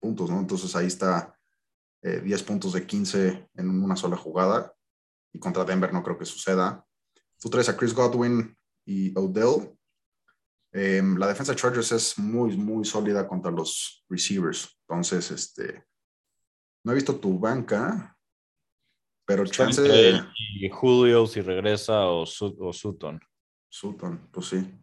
puntos, 0.00 0.30
¿no? 0.30 0.40
Entonces 0.40 0.74
ahí 0.74 0.86
está 0.86 1.36
10 2.02 2.40
eh, 2.40 2.44
puntos 2.44 2.72
de 2.72 2.86
15 2.86 3.50
en 3.54 3.82
una 3.82 3.96
sola 3.96 4.16
jugada 4.16 4.74
y 5.32 5.38
contra 5.38 5.64
Denver 5.64 5.92
no 5.92 6.02
creo 6.02 6.18
que 6.18 6.24
suceda. 6.24 6.84
Tú 7.38 7.48
traes 7.48 7.68
a 7.68 7.76
Chris 7.76 7.94
Godwin 7.94 8.56
y 8.84 9.16
Odell. 9.18 9.76
Em, 10.72 11.16
la 11.16 11.26
defensa 11.26 11.52
de 11.52 11.58
Chargers 11.58 11.92
es 11.92 12.18
muy, 12.18 12.56
muy 12.56 12.84
sólida 12.84 13.26
contra 13.26 13.50
los 13.50 14.04
receivers. 14.08 14.78
Entonces, 14.88 15.30
este, 15.30 15.84
no 16.84 16.92
he 16.92 16.94
visto 16.94 17.16
tu 17.16 17.38
banca, 17.38 18.16
pero 19.24 19.44
chance. 19.46 19.82
Y 20.54 20.68
Julio 20.70 21.26
si 21.26 21.40
regresa 21.40 22.06
o, 22.06 22.26
Sutton. 22.26 23.20
Sutton, 23.68 24.28
pues 24.32 24.46
sí. 24.46 24.80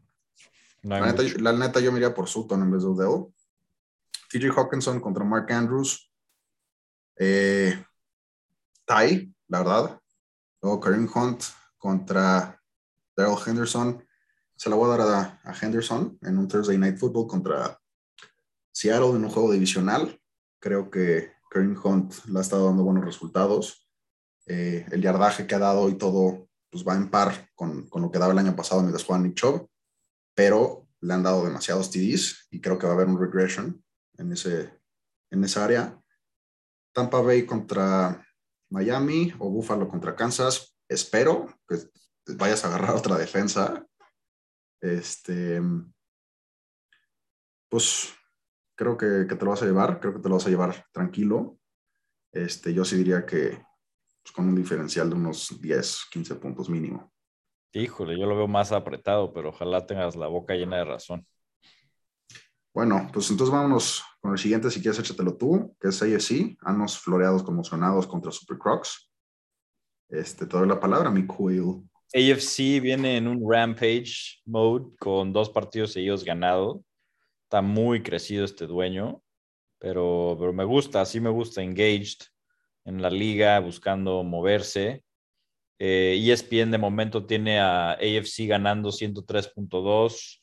la, 0.83 1.53
neta, 1.53 1.79
yo 1.79 1.91
miraría 1.91 2.15
por 2.15 2.27
Sutton 2.27 2.61
en 2.61 2.71
vez 2.71 2.83
de 2.83 2.89
Odell. 2.89 3.33
TJ 4.29 4.51
Hawkinson 4.55 4.99
contra 4.99 5.23
Mark 5.23 5.51
Andrews. 5.51 6.06
Eh, 7.19 7.83
Ty, 8.85 9.35
la 9.47 9.59
verdad. 9.59 10.01
Luego 10.61 10.79
Kareem 10.79 11.09
Hunt 11.13 11.43
contra 11.77 12.61
Daryl 13.15 13.37
Henderson. 13.45 14.03
Se 14.55 14.69
la 14.69 14.75
voy 14.75 14.91
a 14.91 14.97
dar 14.97 15.39
a, 15.43 15.53
Henderson 15.61 16.17
en 16.21 16.37
un 16.37 16.47
Thursday 16.47 16.77
Night 16.77 16.97
Football 16.97 17.27
contra 17.27 17.79
Seattle 18.71 19.11
en 19.11 19.25
un 19.25 19.29
juego 19.29 19.51
divisional. 19.51 20.19
Creo 20.59 20.89
que 20.89 21.33
Kareem 21.49 21.77
Hunt 21.83 22.25
le 22.25 22.39
ha 22.39 22.41
estado 22.41 22.65
dando 22.65 22.83
buenos 22.83 23.05
resultados. 23.05 23.87
Eh, 24.45 24.85
el 24.91 25.01
yardaje 25.01 25.45
que 25.45 25.55
ha 25.55 25.59
dado 25.59 25.89
y 25.89 25.97
todo 25.97 26.47
pues 26.69 26.85
va 26.85 26.95
en 26.95 27.09
par 27.09 27.49
con, 27.55 27.87
con 27.89 28.01
lo 28.01 28.11
que 28.11 28.19
daba 28.19 28.33
el 28.33 28.39
año 28.39 28.55
pasado 28.55 28.81
mientras 28.81 29.03
jugaba 29.03 29.23
Nick 29.23 29.35
Chubb, 29.35 29.67
pero 30.33 30.87
le 31.01 31.13
han 31.13 31.23
dado 31.23 31.45
demasiados 31.45 31.91
TDs 31.91 32.47
y 32.51 32.61
creo 32.61 32.77
que 32.77 32.85
va 32.85 32.93
a 32.93 32.95
haber 32.95 33.07
un 33.07 33.19
regression 33.19 33.83
en, 34.17 34.31
ese, 34.31 34.73
en 35.29 35.43
esa 35.43 35.65
área. 35.65 36.01
Tampa 36.97 37.21
Bay 37.21 37.45
contra 37.45 38.25
Miami 38.71 39.31
o 39.37 39.51
Buffalo 39.51 39.87
contra 39.87 40.15
Kansas. 40.15 40.75
Espero 40.89 41.45
que 41.67 41.77
vayas 42.33 42.65
a 42.65 42.69
agarrar 42.69 42.95
otra 42.95 43.19
defensa. 43.19 43.85
Este, 44.81 45.61
pues 47.69 48.15
creo 48.75 48.97
que, 48.97 49.25
te 49.25 49.45
lo 49.45 49.51
vas 49.51 49.61
a 49.61 49.67
llevar, 49.67 49.99
creo 49.99 50.15
que 50.15 50.21
te 50.21 50.27
lo 50.27 50.37
vas 50.37 50.47
a 50.47 50.49
llevar 50.49 50.87
tranquilo. 50.91 51.59
Este, 52.33 52.73
yo 52.73 52.83
sí 52.83 52.97
diría 52.97 53.27
que 53.27 53.63
pues, 54.23 54.31
con 54.33 54.47
un 54.47 54.55
diferencial 54.55 55.07
de 55.07 55.17
unos 55.17 55.61
10, 55.61 56.07
15 56.11 56.35
puntos 56.37 56.67
mínimo. 56.67 57.13
Híjole, 57.73 58.19
yo 58.19 58.25
lo 58.25 58.35
veo 58.35 58.47
más 58.47 58.71
apretado, 58.71 59.31
pero 59.33 59.49
ojalá 59.49 59.85
tengas 59.85 60.15
la 60.15 60.25
boca 60.25 60.55
llena 60.55 60.77
de 60.77 60.85
razón. 60.85 61.27
Bueno, 62.73 63.07
pues 63.13 63.29
entonces 63.29 63.53
vámonos 63.53 64.03
con 64.27 64.33
el 64.33 64.39
siguiente, 64.39 64.69
si 64.69 64.81
quieres 64.81 64.99
échatelo 64.99 65.37
tú, 65.37 65.73
que 65.79 65.87
es 65.87 66.01
AFC, 66.01 66.57
Anos 66.59 66.99
floreados 66.99 67.43
conmocionados 67.43 68.05
contra 68.05 68.29
Super 68.29 68.57
Crocs. 68.57 69.09
Este, 70.09 70.45
te 70.45 70.57
doy 70.57 70.67
la 70.67 70.81
palabra, 70.81 71.09
mi 71.09 71.25
Quill. 71.25 71.87
AFC 72.13 72.81
viene 72.81 73.15
en 73.15 73.25
un 73.29 73.49
rampage 73.49 74.41
mode 74.43 74.93
con 74.99 75.31
dos 75.31 75.49
partidos 75.49 75.93
seguidos 75.93 76.25
ganados. 76.25 76.81
Está 77.43 77.61
muy 77.61 78.03
crecido 78.03 78.43
este 78.43 78.67
dueño, 78.67 79.21
pero, 79.79 80.35
pero 80.37 80.51
me 80.51 80.65
gusta, 80.65 81.05
sí 81.05 81.21
me 81.21 81.29
gusta, 81.29 81.63
engaged 81.63 82.27
en 82.83 83.01
la 83.01 83.09
liga, 83.09 83.61
buscando 83.61 84.25
moverse. 84.25 85.05
Eh, 85.79 86.21
ESPN 86.21 86.71
de 86.71 86.77
momento 86.77 87.25
tiene 87.25 87.61
a 87.61 87.91
AFC 87.91 88.45
ganando 88.45 88.89
103.2 88.89 90.41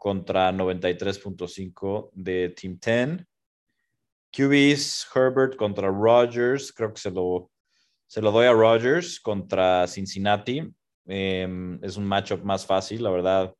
contra 0.00 0.50
93.5 0.50 2.10
de 2.14 2.48
Team 2.48 2.78
10. 2.80 3.26
QBs, 4.32 5.06
Herbert 5.14 5.56
contra 5.56 5.88
Rogers, 5.88 6.72
creo 6.72 6.94
que 6.94 7.00
se 7.00 7.10
lo, 7.10 7.50
se 8.06 8.22
lo 8.22 8.32
doy 8.32 8.46
a 8.46 8.52
Rogers 8.52 9.20
contra 9.20 9.86
Cincinnati. 9.86 10.62
Em, 11.04 11.78
es 11.84 11.98
un 11.98 12.06
matchup 12.06 12.42
más 12.42 12.64
fácil, 12.64 13.02
la 13.02 13.10
verdad. 13.10 13.54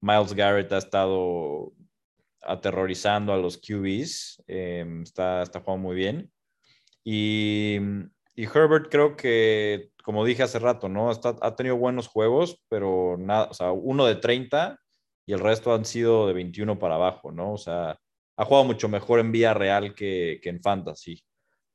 Miles 0.00 0.34
Garrett 0.34 0.72
ha 0.72 0.78
estado 0.78 1.72
aterrorizando 2.42 3.32
a 3.32 3.36
los 3.36 3.56
QBs, 3.56 4.42
em, 4.48 5.02
está, 5.02 5.42
está 5.42 5.60
jugando 5.60 5.86
muy 5.86 5.94
bien. 5.94 6.28
Y, 7.04 7.78
y, 8.34 8.44
Herbert 8.46 8.88
creo 8.90 9.14
que, 9.14 9.90
como 10.02 10.24
dije 10.24 10.42
hace 10.42 10.58
rato, 10.58 10.88
¿no? 10.88 11.10
ha 11.10 11.54
tenido 11.54 11.76
buenos 11.76 12.08
juegos, 12.08 12.60
pero 12.68 13.16
nada, 13.16 13.48
o 13.50 13.54
sea, 13.54 13.70
uno 13.70 14.06
de 14.06 14.16
30 14.16 14.80
y 15.26 15.32
el 15.32 15.40
resto 15.40 15.74
han 15.74 15.84
sido 15.84 16.26
de 16.26 16.34
21 16.34 16.78
para 16.78 16.96
abajo, 16.96 17.32
¿no? 17.32 17.52
O 17.54 17.58
sea, 17.58 17.98
ha 18.36 18.44
jugado 18.44 18.64
mucho 18.64 18.88
mejor 18.88 19.20
en 19.20 19.32
vía 19.32 19.54
real 19.54 19.94
que, 19.94 20.40
en 20.42 20.60
fantasy. 20.60 21.22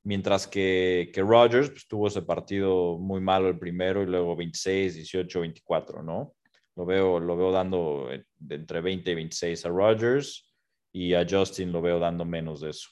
Mientras 0.03 0.47
que, 0.47 1.11
que 1.13 1.21
Rodgers 1.21 1.69
pues, 1.69 1.87
tuvo 1.87 2.07
ese 2.07 2.21
partido 2.21 2.97
muy 2.97 3.21
malo 3.21 3.47
el 3.49 3.59
primero 3.59 4.01
y 4.01 4.05
luego 4.05 4.35
26, 4.35 4.95
18, 4.95 5.41
24, 5.41 6.03
¿no? 6.03 6.35
Lo 6.75 6.85
veo, 6.85 7.19
lo 7.19 7.35
veo 7.35 7.51
dando 7.51 8.09
entre 8.49 8.81
20 8.81 9.11
y 9.11 9.15
26 9.15 9.65
a 9.65 9.69
Rodgers 9.69 10.53
y 10.93 11.13
a 11.13 11.25
Justin 11.29 11.71
lo 11.71 11.81
veo 11.81 11.99
dando 11.99 12.23
menos 12.23 12.61
de 12.61 12.69
eso. 12.69 12.89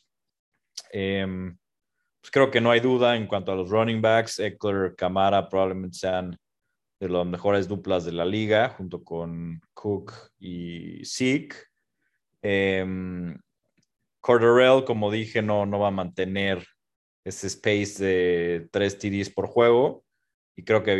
Em, 0.92 1.58
pues 2.20 2.32
creo 2.32 2.52
que 2.52 2.62
no 2.62 2.72
hay 2.72 2.80
duda 2.80 3.16
en 3.16 3.28
cuanto 3.28 3.52
a 3.52 3.56
los 3.56 3.70
running 3.70 4.02
backs. 4.02 4.40
Eckler, 4.40 4.96
Camara 4.96 5.48
probablemente 5.48 5.98
sean 5.98 6.38
de 7.00 7.10
las 7.10 7.26
mejores 7.26 7.68
duplas 7.68 8.06
de 8.06 8.12
la 8.12 8.26
liga, 8.26 8.70
junto 8.70 9.04
con 9.04 9.62
Cook 9.74 10.14
y 10.40 11.06
Zeke. 11.06 11.56
Eh, 12.42 12.86
como 14.22 15.12
dije, 15.12 15.42
no, 15.42 15.66
no 15.66 15.80
va 15.80 15.88
a 15.88 15.92
mantener 15.92 16.66
ese 17.24 17.48
space 17.48 18.04
de 18.04 18.68
tres 18.72 18.98
TDs 18.98 19.30
por 19.30 19.48
juego. 19.48 20.04
Y 20.56 20.64
creo 20.64 20.84
que 20.84 20.94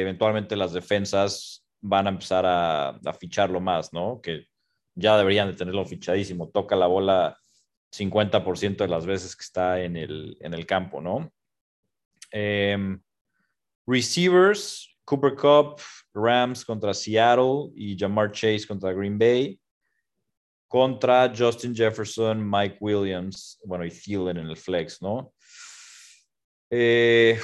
eventualmente 0.00 0.56
las 0.56 0.72
defensas 0.72 1.64
van 1.80 2.06
a 2.06 2.10
empezar 2.10 2.44
a, 2.44 2.88
a 2.88 3.12
ficharlo 3.12 3.60
más, 3.60 3.92
¿no? 3.92 4.20
Que 4.20 4.46
ya 4.94 5.16
deberían 5.16 5.48
de 5.48 5.56
tenerlo 5.56 5.84
fichadísimo. 5.84 6.48
Toca 6.48 6.76
la 6.76 6.86
bola 6.86 7.38
50% 7.94 8.76
de 8.76 8.88
las 8.88 9.06
veces 9.06 9.36
que 9.36 9.42
está 9.42 9.80
en 9.80 9.96
el, 9.96 10.36
en 10.40 10.54
el 10.54 10.66
campo, 10.66 11.00
¿no? 11.00 11.32
Em, 12.30 13.00
receivers, 13.86 14.93
Cooper 15.04 15.34
Cup, 15.34 15.80
Rams 16.14 16.64
contra 16.64 16.94
Seattle 16.94 17.70
y 17.74 17.96
Jamar 17.98 18.32
Chase 18.32 18.66
contra 18.66 18.92
Green 18.92 19.18
Bay. 19.18 19.58
Contra 20.68 21.32
Justin 21.36 21.74
Jefferson, 21.74 22.42
Mike 22.50 22.78
Williams, 22.80 23.60
bueno, 23.64 23.84
y 23.84 23.90
Thielen 23.90 24.38
en 24.38 24.46
el 24.46 24.56
flex, 24.56 25.00
¿no? 25.00 25.32
Eh, 26.70 27.38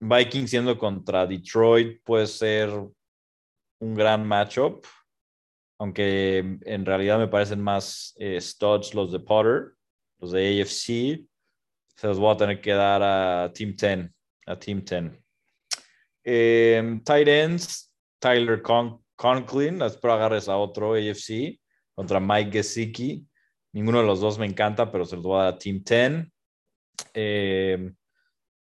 Vikings 0.00 0.50
siendo 0.50 0.78
contra 0.78 1.26
Detroit 1.26 2.00
puede 2.02 2.26
ser 2.26 2.70
un 3.80 3.94
gran 3.94 4.26
matchup 4.26 4.86
aunque 5.78 6.58
en 6.62 6.86
realidad 6.86 7.18
me 7.18 7.28
parecen 7.28 7.60
más 7.60 8.14
eh, 8.18 8.40
studs 8.40 8.94
los 8.94 9.12
de 9.12 9.20
Potter, 9.20 9.72
los 10.18 10.32
de 10.32 10.60
AFC. 10.60 11.26
Se 11.96 12.06
los 12.06 12.18
voy 12.18 12.34
a 12.34 12.36
tener 12.36 12.60
que 12.60 12.72
dar 12.72 13.02
a 13.02 13.52
Team 13.52 13.74
10, 13.76 14.10
a 14.46 14.58
Team 14.58 14.82
10. 14.84 15.25
Eh, 16.28 17.00
tight 17.04 17.28
ends, 17.28 17.94
Tyler 18.18 18.60
Con 18.60 19.00
Conklin, 19.14 19.80
espero 19.82 20.14
agarres 20.14 20.48
a 20.48 20.56
otro 20.56 20.94
AFC 20.94 21.60
contra 21.94 22.18
Mike 22.18 22.50
Gesicki. 22.50 23.24
Ninguno 23.72 24.00
de 24.00 24.06
los 24.06 24.20
dos 24.20 24.36
me 24.36 24.46
encanta, 24.46 24.90
pero 24.90 25.04
se 25.04 25.14
los 25.14 25.24
voy 25.24 25.38
a 25.38 25.44
dar 25.44 25.54
a 25.54 25.58
Team 25.58 25.84
10. 25.84 26.26
Eh, 27.14 27.92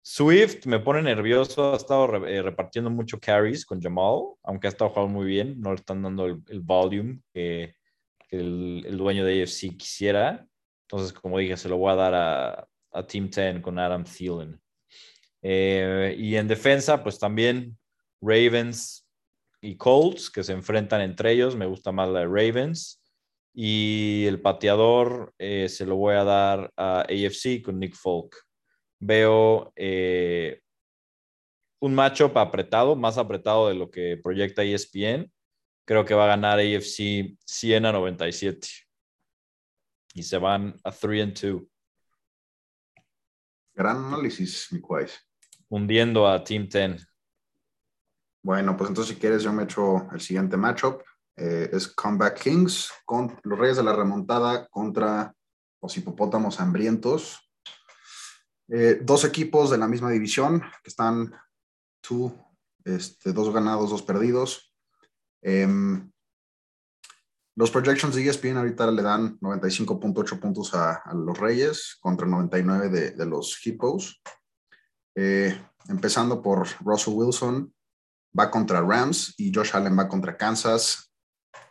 Swift 0.02 0.66
me 0.66 0.80
pone 0.80 1.02
nervioso, 1.02 1.72
ha 1.72 1.76
estado 1.76 2.26
eh, 2.26 2.42
repartiendo 2.42 2.90
mucho 2.90 3.20
carries 3.20 3.64
con 3.64 3.80
Jamal, 3.80 4.34
aunque 4.42 4.66
ha 4.66 4.70
estado 4.70 4.90
jugando 4.90 5.14
muy 5.14 5.26
bien, 5.26 5.60
no 5.60 5.70
le 5.70 5.76
están 5.76 6.02
dando 6.02 6.26
el, 6.26 6.60
volume 6.60 7.20
que, 7.32 7.74
el, 8.30 8.96
dueño 8.96 9.24
de 9.24 9.42
AFC 9.42 9.76
quisiera. 9.76 10.44
Entonces, 10.82 11.12
como 11.12 11.38
dije, 11.38 11.56
se 11.56 11.68
lo 11.68 11.76
voy 11.76 11.92
a 11.92 11.96
dar 11.96 12.14
a, 12.92 13.06
Team 13.06 13.30
10 13.30 13.60
con 13.60 13.78
Adam 13.78 14.02
Thielen. 14.04 14.60
Eh, 15.48 16.16
y 16.18 16.34
en 16.36 16.48
defensa, 16.48 17.04
pues 17.04 17.18
también 17.18 17.78
Ravens 18.20 19.06
y 19.60 19.76
Colts, 19.76 20.28
que 20.30 20.42
se 20.42 20.52
enfrentan 20.52 21.02
entre 21.02 21.32
ellos. 21.32 21.54
Me 21.54 21.66
gusta 21.66 21.92
más 21.92 22.08
la 22.08 22.20
de 22.20 22.26
Ravens. 22.26 23.00
Y 23.54 24.24
el 24.26 24.40
pateador 24.40 25.34
eh, 25.38 25.68
se 25.68 25.86
lo 25.86 25.96
voy 25.96 26.14
a 26.14 26.24
dar 26.24 26.72
a 26.76 27.02
AFC 27.02 27.62
con 27.62 27.78
Nick 27.78 27.94
Folk 27.94 28.36
veo 28.98 29.72
eh, 29.76 30.60
un 31.80 31.94
matchup 31.94 32.36
apretado, 32.38 32.96
más 32.96 33.18
apretado 33.18 33.68
de 33.68 33.74
lo 33.74 33.90
que 33.90 34.18
proyecta 34.22 34.62
ESPN. 34.62 35.30
Creo 35.86 36.04
que 36.04 36.14
va 36.14 36.24
a 36.24 36.28
ganar 36.28 36.58
AFC 36.58 37.36
100 37.44 37.86
a 37.86 37.92
97. 37.92 38.68
Y 40.14 40.22
se 40.22 40.38
van 40.38 40.74
a 40.82 40.90
3 40.90 41.22
and 41.22 41.38
2. 41.38 41.62
Gran 43.74 44.06
análisis, 44.06 44.68
mi 44.72 44.80
Hundiendo 45.68 46.28
a 46.28 46.42
Team 46.44 46.68
10. 46.68 47.06
Bueno, 48.42 48.76
pues 48.76 48.90
entonces 48.90 49.14
si 49.14 49.20
quieres 49.20 49.42
yo 49.42 49.52
me 49.52 49.64
echo 49.64 50.08
el 50.12 50.20
siguiente 50.20 50.56
matchup. 50.56 51.02
Eh, 51.36 51.68
es 51.72 51.88
Comeback 51.88 52.40
Kings 52.40 52.90
con 53.04 53.38
los 53.42 53.58
Reyes 53.58 53.76
de 53.76 53.82
la 53.82 53.94
Remontada 53.94 54.66
contra 54.68 55.34
los 55.82 55.96
hipopótamos 55.96 56.60
hambrientos. 56.60 57.40
Eh, 58.68 59.00
dos 59.02 59.24
equipos 59.24 59.70
de 59.70 59.78
la 59.78 59.86
misma 59.86 60.10
división 60.10 60.60
que 60.60 60.90
están 60.90 61.34
tú, 62.00 62.32
este, 62.84 63.32
dos 63.32 63.52
ganados, 63.52 63.90
dos 63.90 64.02
perdidos. 64.02 64.72
Em, 65.42 66.10
los 67.54 67.70
projections 67.70 68.14
de 68.14 68.28
ESPN 68.28 68.58
ahorita 68.58 68.90
le 68.90 69.02
dan 69.02 69.38
95.8 69.40 70.40
puntos 70.40 70.74
a, 70.74 71.02
los 71.14 71.38
Reyes 71.38 71.96
contra 72.00 72.26
99 72.26 72.88
de, 72.88 73.10
de 73.10 73.26
los 73.26 73.64
Hippos. 73.64 74.20
Eh, 75.16 75.58
empezando 75.88 76.40
por 76.40 76.68
Russell 76.80 77.14
Wilson, 77.14 77.74
va 78.38 78.50
contra 78.50 78.80
Rams 78.80 79.34
y 79.38 79.52
Josh 79.52 79.70
Allen 79.74 79.98
va 79.98 80.08
contra 80.08 80.36
Kansas. 80.36 81.12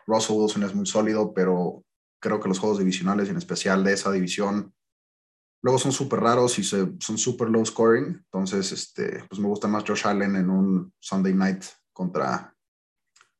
Russell 0.08 0.36
Wilson 0.36 0.64
es 0.64 0.76
muy 0.76 0.86
sólido, 0.86 1.34
pero 1.34 1.84
creo 2.20 2.40
que 2.40 2.50
los 2.50 2.60
juegos 2.60 2.80
divisionales, 2.80 3.30
en 3.30 3.38
especial 3.38 3.84
de 3.84 3.94
esa 3.94 4.12
división, 4.12 4.76
Luego 5.66 5.80
son 5.80 5.92
súper 5.92 6.20
raros 6.20 6.60
y 6.60 6.64
son 6.64 7.18
súper 7.18 7.50
low 7.50 7.66
scoring. 7.66 8.06
Entonces, 8.06 8.72
este, 8.72 9.24
pues 9.28 9.40
me 9.42 9.48
gusta 9.48 9.68
más 9.68 9.84
Josh 9.84 10.06
Allen 10.06 10.36
en 10.36 10.48
un 10.48 10.94
Sunday 11.00 11.34
night 11.34 11.64
contra 11.92 12.56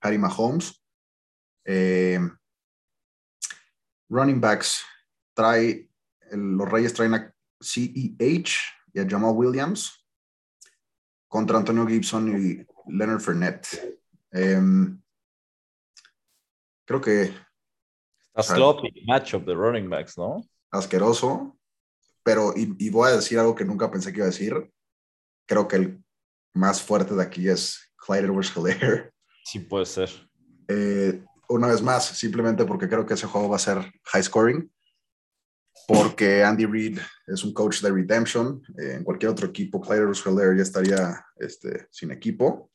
Harry 0.02 0.18
Mahomes. 0.18 0.84
Eh, 1.64 2.20
running 4.10 4.42
backs, 4.42 4.84
trae, 5.36 5.88
los 6.32 6.68
Reyes 6.68 6.96
traen 6.96 7.14
a 7.14 7.36
CEH 7.62 8.58
y 8.96 9.00
a 9.00 9.08
Jamal 9.08 9.36
Williams 9.36 10.04
contra 11.28 11.60
Antonio 11.60 11.86
Gibson 11.86 12.30
y 12.30 12.66
Leonard 12.92 13.20
Fournette. 13.20 14.00
Em, 14.32 15.00
creo 16.86 17.02
que... 17.02 17.34
Está 18.34 18.56
sloppy 18.56 19.06
matchup 19.06 19.46
de 19.46 19.54
running 19.54 19.90
backs, 19.90 20.18
¿no? 20.18 20.42
Asqueroso 20.72 21.56
pero, 22.26 22.54
y, 22.56 22.90
voy 22.90 23.08
a 23.10 23.16
decir 23.18 23.38
algo 23.38 23.54
que 23.54 23.66
nunca 23.66 23.92
pensé 23.92 24.12
que 24.12 24.18
iba 24.18 24.26
a 24.26 24.32
decir, 24.32 24.72
creo 25.46 25.68
que 25.68 25.76
el 25.76 26.04
más 26.56 26.82
fuerte 26.82 27.14
de 27.14 27.22
aquí 27.22 27.48
es 27.48 27.94
Clyde 28.04 28.26
Edwards 28.26 28.52
Hilaire. 28.58 29.12
Sí, 29.44 29.60
puede 29.60 29.86
ser. 29.86 30.10
Eh, 30.68 31.24
una 31.50 31.68
vez 31.68 31.84
más, 31.84 32.04
simplemente 32.04 32.66
porque 32.66 32.90
creo 32.90 33.06
que 33.06 33.14
ese 33.14 33.28
juego 33.28 33.48
va 33.48 33.58
a 33.58 33.60
ser 33.60 33.94
high 34.06 34.24
scoring, 34.24 34.74
porque 35.88 36.44
Andy 36.44 36.66
Reid 36.66 37.00
es 37.28 37.44
un 37.44 37.54
coach 37.54 37.82
de 37.82 37.92
redemption. 37.92 38.62
Eh, 38.78 38.96
en 38.96 39.04
cualquier 39.04 39.32
otro 39.32 39.48
equipo, 39.48 39.82
Clyde 39.82 40.12
Hilaire 40.26 40.58
ya 40.58 40.64
estaría 40.64 41.26
este, 41.38 41.88
sin 41.92 42.12
equipo. 42.12 42.72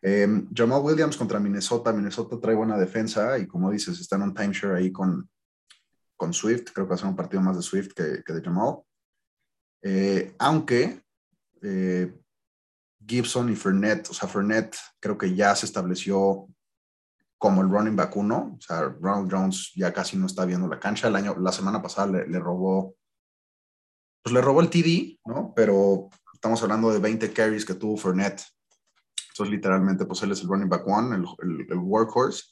Eh, 0.00 0.44
Jamal 0.54 0.82
Williams 0.82 1.16
contra 1.16 1.40
Minnesota. 1.40 1.92
Minnesota 1.92 2.38
trae 2.40 2.54
buena 2.54 2.78
defensa 2.78 3.38
y 3.38 3.46
como 3.46 3.70
dices, 3.70 3.98
está 4.00 4.16
en 4.16 4.22
un 4.22 4.34
timeshare 4.34 4.76
ahí 4.76 4.92
con, 4.92 5.28
con 6.16 6.32
Swift. 6.32 6.72
Creo 6.72 6.86
que 6.86 6.90
va 6.90 6.94
a 6.94 6.98
ser 6.98 7.08
un 7.08 7.16
partido 7.16 7.42
más 7.42 7.56
de 7.56 7.62
Swift 7.62 7.92
que, 7.94 8.32
de 8.32 8.42
Jamal. 8.42 8.78
Eh, 9.82 10.34
aunque 10.38 11.02
eh, 11.62 12.12
Gibson 13.04 13.50
y 13.50 13.56
Fernet, 13.56 14.08
o 14.10 14.14
sea, 14.14 14.28
Fernet 14.28 14.76
creo 15.00 15.16
que 15.16 15.34
ya 15.34 15.54
se 15.54 15.66
estableció 15.66 16.48
como 17.38 17.62
el 17.62 17.70
running 17.70 17.96
back 17.96 18.16
uno. 18.16 18.56
O 18.58 18.60
sea, 18.60 18.82
Ronald 18.82 19.32
Jones 19.32 19.72
ya 19.74 19.92
casi 19.92 20.16
no 20.16 20.26
está 20.26 20.44
viendo 20.44 20.68
la 20.68 20.80
cancha. 20.80 21.08
El 21.08 21.16
año, 21.16 21.36
la 21.38 21.52
semana 21.52 21.80
pasada 21.80 22.24
le, 22.26 22.38
robó, 22.38 22.96
pues 24.22 24.34
le 24.34 24.40
robó 24.40 24.60
el 24.60 24.70
TD, 24.70 25.20
¿no? 25.24 25.52
Pero 25.54 26.10
estamos 26.34 26.62
hablando 26.62 26.90
de 26.90 26.98
20 26.98 27.32
carries 27.32 27.64
que 27.64 27.74
tuvo 27.74 27.96
Fernet. 27.96 28.42
Entonces, 29.30 29.52
literalmente, 29.52 30.04
pues 30.04 30.22
él 30.22 30.32
es 30.32 30.42
el 30.42 30.48
running 30.48 30.68
back 30.68 30.86
one, 30.86 31.16
el, 31.16 31.66
el 31.70 31.78
workhorse 31.78 32.42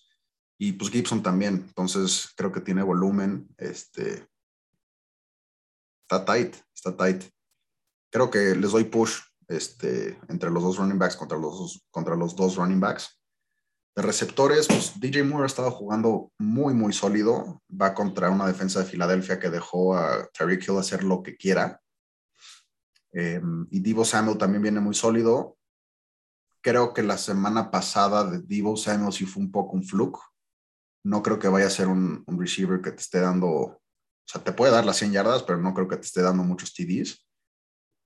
y 0.59 0.73
pues 0.73 0.91
Gibson 0.91 1.23
también. 1.23 1.65
Entonces 1.69 2.31
creo 2.37 2.53
que 2.53 2.61
tiene 2.61 2.83
volumen. 2.83 3.49
Este, 3.59 4.27
está 6.03 6.25
tight, 6.25 6.57
está 6.75 6.97
tight. 6.97 7.25
Creo 8.11 8.31
que 8.31 8.55
les 8.55 8.73
doy 8.73 8.85
push 8.85 9.21
este, 9.49 10.19
entre 10.29 10.51
los 10.51 10.63
dos 10.63 10.79
running 10.79 10.99
backs 10.99 11.17
contra 11.17 11.39
los, 11.39 11.87
contra 11.91 12.17
los 12.17 12.35
dos 12.35 12.57
running 12.57 12.81
backs. 12.81 13.21
De 13.97 14.03
receptores, 14.03 14.69
pues 14.69 15.01
DJ 15.01 15.25
Moore 15.25 15.45
ha 15.45 15.47
estado 15.47 15.71
jugando 15.71 16.31
muy, 16.39 16.75
muy 16.75 16.93
sólido. 16.93 17.63
Va 17.71 17.95
contra 17.95 18.31
una 18.31 18.47
defensa 18.47 18.81
de 18.81 18.87
Filadelfia 18.87 19.41
que 19.41 19.49
dejó 19.49 19.97
a 19.97 20.29
Terry 20.37 20.61
Hill 20.63 20.79
hacer 20.79 21.03
lo 21.03 21.23
que 21.23 21.37
quiera. 21.37 21.81
Em, 23.13 23.67
y 23.71 23.81
Divo 23.81 24.05
Samuel 24.05 24.37
también 24.37 24.63
viene 24.63 24.81
muy 24.81 24.95
sólido. 24.95 25.57
Creo 26.61 26.93
que 26.93 27.03
la 27.03 27.17
semana 27.17 27.71
pasada 27.71 28.29
de 28.31 28.43
Divo 28.43 28.77
Samuel 28.77 29.13
sí 29.13 29.25
fue 29.25 29.43
un 29.43 29.51
poco 29.51 29.77
un 29.77 29.85
fluke 29.85 30.21
no 31.07 31.23
creo 31.23 31.39
que 31.39 31.49
vaya 31.49 31.67
a 31.67 31.71
ser 31.71 31.87
un, 31.87 32.25
receiver 32.27 32.81
que 32.83 32.91
te 32.91 33.01
esté 33.01 33.21
dando, 33.21 33.49
o 33.49 33.81
sea, 34.27 34.43
te 34.43 34.53
puede 34.53 34.73
dar 34.73 34.85
las 34.85 34.97
100 34.97 35.13
yardas, 35.13 35.45
pero 35.45 35.59
no 35.59 35.73
creo 35.73 35.87
que 35.87 35.97
te 35.97 36.07
esté 36.07 36.21
dando 36.21 36.43
muchos 36.43 36.75
TDs. 36.75 37.25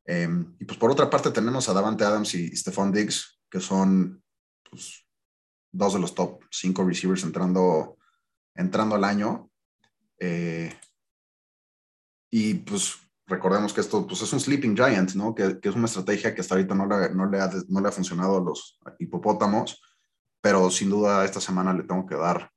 Em, 0.07 0.55
y 0.59 0.64
pues 0.66 0.78
por 0.78 0.91
otra 0.91 1.09
parte 1.09 1.30
tenemos 1.30 1.68
a 1.68 1.72
Davante 1.72 2.05
Adams 2.05 2.34
y 2.34 2.55
Stephon 2.55 2.93
Diggs, 2.93 3.41
que 3.51 3.59
son 3.59 4.22
pues, 4.68 5.07
dos 5.73 5.95
de 5.95 6.01
los 6.01 6.14
top 6.14 6.43
5 6.51 6.85
receivers 6.85 7.23
entrando, 7.25 7.97
entrando 8.55 8.95
al 8.95 9.05
año. 9.05 9.51
Eh, 10.18 10.75
y 12.31 12.55
pues 12.55 12.97
recordemos 13.27 13.73
que 13.73 13.81
esto 13.81 14.07
pues, 14.07 14.23
es 14.23 14.33
un 14.33 14.41
sleeping 14.41 14.77
giant, 14.77 15.14
¿no? 15.14 15.35
Que, 15.35 15.59
es 15.62 15.75
una 15.75 15.87
estrategia 15.87 16.35
que 16.35 16.41
hasta 16.41 16.55
ahorita 16.55 16.75
no 16.75 16.87
le, 16.87 17.14
no 17.14 17.27
le, 17.27 17.41
ha, 17.41 17.51
no 17.68 17.81
le 17.81 17.89
ha 17.89 17.93
funcionado 17.93 18.39
a 18.39 18.41
los 18.41 18.79
hipopótamos, 18.99 19.83
pero 20.41 20.71
sin 20.71 20.91
duda 20.91 21.25
esta 21.25 21.41
semana 21.41 21.73
le 21.73 21.85
tengo 21.85 22.07
que 22.07 22.16
dar 22.16 22.51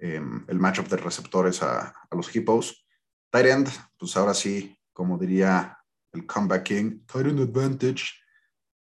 Em, 0.00 0.44
el 0.46 0.60
matchup 0.60 0.86
de 0.88 0.96
receptores 0.96 1.62
a, 1.62 1.92
los 2.12 2.34
Hippos. 2.34 2.86
Tight 3.30 3.46
end, 3.46 3.68
pues 3.98 4.16
ahora 4.16 4.32
sí, 4.32 4.78
como 4.92 5.18
diría 5.18 5.76
el 6.12 6.24
comeback 6.24 6.62
king, 6.62 7.00
tight 7.06 7.26
end 7.26 7.40
advantage, 7.40 8.04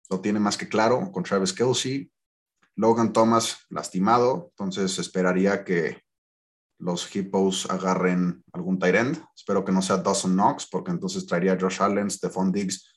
lo 0.09 0.19
tiene 0.19 0.39
más 0.39 0.57
que 0.57 0.67
claro 0.67 1.11
con 1.11 1.23
Travis 1.23 1.53
Kelsey. 1.53 2.11
Logan 2.75 3.13
Thomas 3.13 3.65
lastimado, 3.69 4.49
entonces 4.51 4.99
esperaría 4.99 5.63
que 5.63 6.01
los 6.77 7.13
Hippos 7.15 7.69
agarren 7.69 8.43
algún 8.51 8.79
tight 8.79 8.95
end. 8.95 9.23
Espero 9.35 9.63
que 9.63 9.71
no 9.71 9.81
sea 9.81 9.97
Dawson 9.97 10.33
Knox, 10.33 10.67
porque 10.69 10.91
entonces 10.91 11.25
traería 11.25 11.57
Josh 11.59 11.81
Allen, 11.81 12.11
Stephon 12.11 12.51
Diggs, 12.51 12.91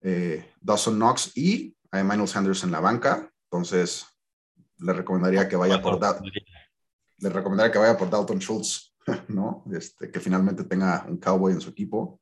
eh, 0.00 0.52
Dawson 0.60 0.96
Knox 0.96 1.36
y 1.36 1.76
a 1.90 2.00
Emmanuel 2.00 2.28
Sanders 2.28 2.64
en 2.64 2.70
la 2.70 2.80
banca. 2.80 3.30
Entonces, 3.50 4.06
le 4.78 4.92
recomendaría 4.92 5.48
que 5.48 5.56
vaya 5.56 5.80
por 5.80 6.00
le 7.18 7.28
recomendaría 7.28 7.70
que 7.70 7.78
vaya 7.78 7.96
por 7.96 8.10
Dalton 8.10 8.40
Schultz, 8.40 8.96
¿no? 9.28 9.62
Este, 9.72 10.10
que 10.10 10.18
finalmente 10.18 10.64
tenga 10.64 11.04
un 11.08 11.18
cowboy 11.18 11.52
en 11.52 11.60
su 11.60 11.70
equipo. 11.70 12.20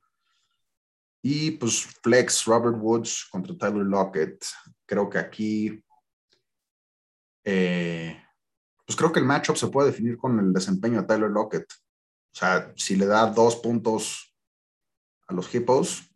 Y 1.22 1.52
pues 1.52 1.84
flex 2.02 2.44
Robert 2.46 2.76
Woods 2.78 3.28
contra 3.30 3.56
Tyler 3.56 3.84
Lockett. 3.84 4.44
Creo 4.86 5.08
que 5.08 5.18
aquí 5.18 5.82
eh, 7.44 8.20
pues 8.86 8.96
creo 8.96 9.12
que 9.12 9.20
el 9.20 9.26
matchup 9.26 9.56
se 9.56 9.68
puede 9.68 9.90
definir 9.90 10.16
con 10.18 10.38
el 10.40 10.52
desempeño 10.52 11.00
de 11.00 11.06
Tyler 11.06 11.30
Lockett. 11.30 11.70
O 11.72 12.36
sea, 12.36 12.72
si 12.76 12.96
le 12.96 13.06
da 13.06 13.26
dos 13.26 13.56
puntos 13.56 14.34
a 15.28 15.32
los 15.34 15.52
Hippos, 15.54 16.10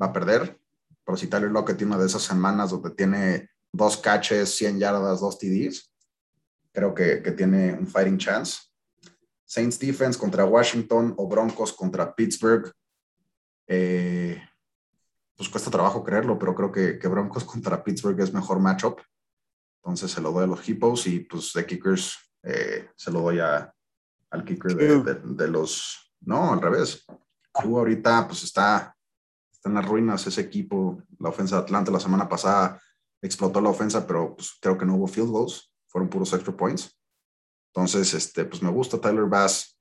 va 0.00 0.06
a 0.06 0.12
perder. 0.12 0.58
Pero 1.04 1.16
si 1.16 1.28
Tyler 1.28 1.50
Lockett 1.50 1.76
tiene 1.76 1.92
una 1.92 2.00
de 2.00 2.08
esas 2.08 2.22
semanas 2.22 2.70
donde 2.70 2.90
tiene 2.90 3.50
dos 3.72 3.98
catches, 3.98 4.56
100 4.56 4.78
yardas, 4.78 5.20
dos 5.20 5.38
TDs, 5.38 5.92
creo 6.72 6.94
que, 6.94 7.16
tiene 7.32 7.72
un 7.74 7.86
fighting 7.86 8.18
chance. 8.18 8.60
Saints 9.44 9.78
defense 9.78 10.18
contra 10.18 10.44
Washington 10.44 11.14
o 11.16 11.28
Broncos 11.28 11.72
contra 11.72 12.14
Pittsburgh. 12.14 12.72
Eh, 13.68 14.42
pues 15.36 15.48
cuesta 15.48 15.70
trabajo 15.70 16.02
creerlo, 16.02 16.38
pero 16.38 16.54
creo 16.54 16.72
que, 16.72 16.98
que 16.98 17.08
Broncos 17.08 17.44
contra 17.52 17.84
Pittsburgh 17.84 18.20
es 18.20 18.32
mejor 18.32 18.58
matchup. 18.58 19.00
Entonces 19.86 20.10
se 20.10 20.20
lo 20.20 20.32
doy 20.32 20.42
a 20.42 20.48
los 20.48 20.68
Hippos 20.68 21.06
y 21.06 21.20
pues 21.20 21.52
de 21.52 21.64
kickers 21.64 22.18
eh, 22.42 22.90
se 22.96 23.12
lo 23.12 23.20
doy 23.20 23.38
a, 23.38 23.72
al 24.30 24.44
kicker 24.44 24.74
de, 24.74 25.46
los... 25.46 26.12
No, 26.22 26.52
al 26.52 26.60
revés. 26.60 27.06
Q 27.52 27.78
ahorita 27.78 28.26
pues 28.26 28.42
está, 28.42 28.96
está 29.52 29.68
en 29.68 29.76
las 29.76 29.86
ruinas 29.86 30.26
ese 30.26 30.40
equipo. 30.40 31.00
La 31.20 31.28
ofensa 31.28 31.54
de 31.54 31.62
Atlanta 31.62 31.92
la 31.92 32.00
semana 32.00 32.28
pasada 32.28 32.82
explotó 33.22 33.60
la 33.60 33.70
ofensa, 33.70 34.04
pero 34.04 34.34
pues, 34.34 34.58
creo 34.60 34.76
que 34.76 34.84
no 34.84 34.96
hubo 34.96 35.06
field 35.06 35.30
goals. 35.30 35.72
Fueron 35.86 36.10
puros 36.10 36.32
extra 36.32 36.56
points. 36.56 36.92
Entonces, 37.72 38.12
este, 38.12 38.44
pues 38.44 38.60
me 38.64 38.70
gusta 38.70 39.00
Tyler 39.00 39.26
Bass 39.26 39.78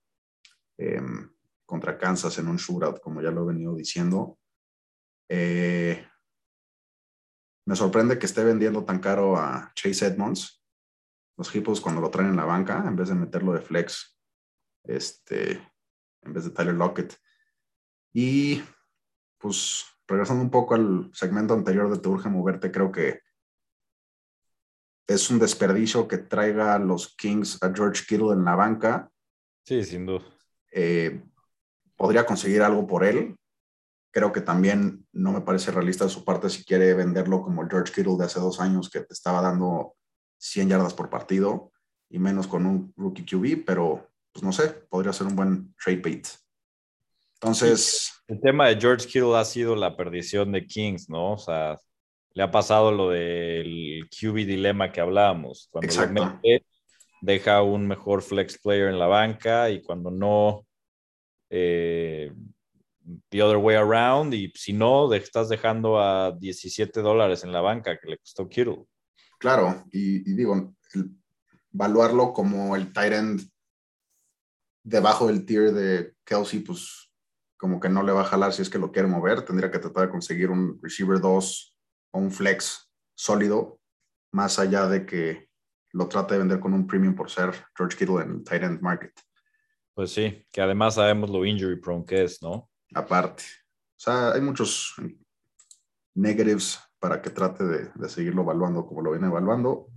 em, 0.77 1.31
contra 1.65 1.97
Kansas 1.97 2.37
en 2.37 2.47
un 2.47 2.57
shootout, 2.57 2.99
como 2.99 3.23
ya 3.23 3.31
lo 3.31 3.41
he 3.41 3.53
venido 3.53 3.73
diciendo. 3.73 4.37
Eh, 5.27 6.05
me 7.65 7.75
sorprende 7.75 8.19
que 8.19 8.25
esté 8.25 8.43
vendiendo 8.43 8.85
tan 8.85 8.99
caro 8.99 9.37
a 9.37 9.71
Chase 9.75 10.05
Edmonds. 10.05 10.63
Los 11.37 11.53
Hippos 11.53 11.81
cuando 11.81 11.99
lo 11.99 12.09
traen 12.09 12.29
en 12.29 12.35
la 12.35 12.45
banca, 12.45 12.83
en 12.87 12.95
vez 12.95 13.09
de 13.09 13.15
meterlo 13.15 13.53
de 13.53 13.61
flex, 13.61 14.17
este, 14.83 15.53
en 16.21 16.33
vez 16.33 16.45
de 16.45 16.51
Tyler 16.51 16.75
Lockett. 16.75 17.17
Y 18.13 18.63
pues 19.37 19.85
regresando 20.07 20.43
un 20.43 20.51
poco 20.51 20.75
al 20.75 21.09
segmento 21.13 21.53
anterior 21.53 21.89
de 21.91 21.99
Te 21.99 22.07
urge 22.07 22.29
moverte, 22.29 22.71
creo 22.71 22.91
que 22.91 23.21
es 25.07 25.29
un 25.29 25.39
desperdicio 25.39 26.07
que 26.07 26.19
traiga 26.19 26.75
a 26.75 26.79
los 26.79 27.15
Kings 27.15 27.61
a 27.61 27.71
George 27.73 28.03
Kittle 28.07 28.33
en 28.33 28.45
la 28.45 28.55
banca. 28.55 29.11
Sí, 29.65 29.83
sin 29.83 30.05
duda. 30.05 30.23
Eh, 30.71 31.23
podría 31.95 32.25
conseguir 32.25 32.61
algo 32.61 32.87
por 32.87 33.03
él, 33.03 33.37
Creo 34.15 34.31
que 34.31 34.39
también 34.39 35.05
no 35.11 35.33
me 35.33 35.41
parece 35.41 35.71
realista 35.71 36.05
de 36.05 36.09
su 36.09 36.23
parte 36.23 36.49
si 36.49 36.63
quiere 36.63 36.93
venderlo 36.93 37.41
como 37.41 37.61
el 37.61 37.69
George 37.69 37.91
Kittle 37.91 38.15
de 38.17 38.23
hace 38.23 38.39
dos 38.39 38.61
años 38.61 38.89
que 38.89 39.01
te 39.01 39.13
estaba 39.13 39.41
dando 39.41 39.97
100 40.37 40.69
yardas 40.69 40.93
por 40.93 41.09
partido 41.09 41.73
y 42.09 42.17
menos 42.17 42.47
con 42.47 42.65
un 42.65 42.93
rookie 42.95 43.25
QB, 43.25 43.65
pero 43.65 44.09
pues 44.31 44.41
no 44.41 44.53
sé, 44.53 44.69
podría 44.89 45.11
ser 45.11 45.27
un 45.27 45.35
buen 45.35 45.75
trade 45.75 45.99
bait. 46.01 46.27
Entonces... 47.33 48.13
El 48.25 48.39
tema 48.39 48.69
de 48.69 48.79
George 48.79 49.05
Kittle 49.05 49.35
ha 49.35 49.43
sido 49.43 49.75
la 49.75 49.97
perdición 49.97 50.53
de 50.53 50.65
Kings, 50.65 51.09
¿no? 51.09 51.33
O 51.33 51.37
sea, 51.37 51.77
le 52.31 52.41
ha 52.41 52.49
pasado 52.49 52.93
lo 52.93 53.09
del 53.09 54.07
QB 54.09 54.45
dilema 54.45 54.93
que 54.93 55.01
hablábamos. 55.01 55.67
Cuando 55.69 55.87
Exacto. 55.87 56.39
deja 57.21 57.61
un 57.63 57.85
mejor 57.85 58.21
flex 58.21 58.57
player 58.59 58.87
en 58.87 58.97
la 58.97 59.07
banca 59.07 59.69
y 59.69 59.81
cuando 59.81 60.09
no, 60.09 60.65
eh, 61.49 62.31
the 63.29 63.41
other 63.41 63.57
way 63.57 63.75
around 63.75 64.33
y 64.33 64.51
si 64.55 64.73
no, 64.73 65.11
estás 65.13 65.49
dejando 65.49 65.99
a 65.99 66.31
17 66.31 67.01
dólares 67.01 67.43
en 67.43 67.51
la 67.51 67.61
banca 67.61 67.97
que 67.99 68.09
le 68.09 68.17
costó 68.17 68.47
Kittle. 68.47 68.85
Claro, 69.39 69.85
y, 69.91 70.33
digo, 70.33 70.75
evaluarlo 71.73 72.33
como 72.33 72.75
el 72.75 72.91
tight 72.93 73.13
end 73.13 73.41
debajo 74.83 75.27
del 75.27 75.45
tier 75.45 75.73
de 75.73 76.13
Kelsey, 76.23 76.59
pues 76.59 77.11
como 77.57 77.79
que 77.79 77.89
no 77.89 78.03
le 78.03 78.11
va 78.11 78.21
a 78.21 78.25
jalar 78.25 78.53
si 78.53 78.61
es 78.61 78.69
que 78.69 78.79
lo 78.79 78.91
quiere 78.91 79.07
mover, 79.07 79.43
tendría 79.43 79.71
que 79.71 79.79
tratar 79.79 80.05
de 80.05 80.11
conseguir 80.11 80.49
un 80.49 80.79
receiver 80.81 81.19
2 81.19 81.77
o 82.11 82.19
un 82.19 82.31
flex 82.31 82.91
sólido, 83.15 83.79
más 84.31 84.59
allá 84.59 84.87
de 84.87 85.05
que 85.05 85.49
lo 85.91 86.07
trate 86.07 86.33
de 86.33 86.39
vender 86.39 86.59
con 86.59 86.73
un 86.73 86.85
premium 86.85 87.15
por 87.15 87.29
ser 87.29 87.53
George 87.75 87.97
Kittle 87.97 88.21
en 88.21 88.31
el 88.31 88.43
tight 88.43 88.63
end 88.63 88.81
market. 88.81 89.13
Pues 89.93 90.11
sí, 90.11 90.45
que 90.51 90.61
además 90.61 90.95
sabemos 90.95 91.29
lo 91.29 91.45
injury 91.45 91.79
prone 91.79 92.05
que 92.05 92.23
es, 92.23 92.41
¿no? 92.41 92.69
Aparte. 92.95 93.43
O 93.97 93.99
sea, 93.99 94.31
hay 94.31 94.41
muchos 94.41 94.95
negatives 96.15 96.79
para 96.99 97.21
que 97.21 97.29
trate 97.29 97.63
de, 97.63 98.09
seguirlo 98.09 98.41
evaluando 98.41 98.85
como 98.87 99.01
lo 99.01 99.11
viene 99.11 99.27
evaluando. 99.27 99.87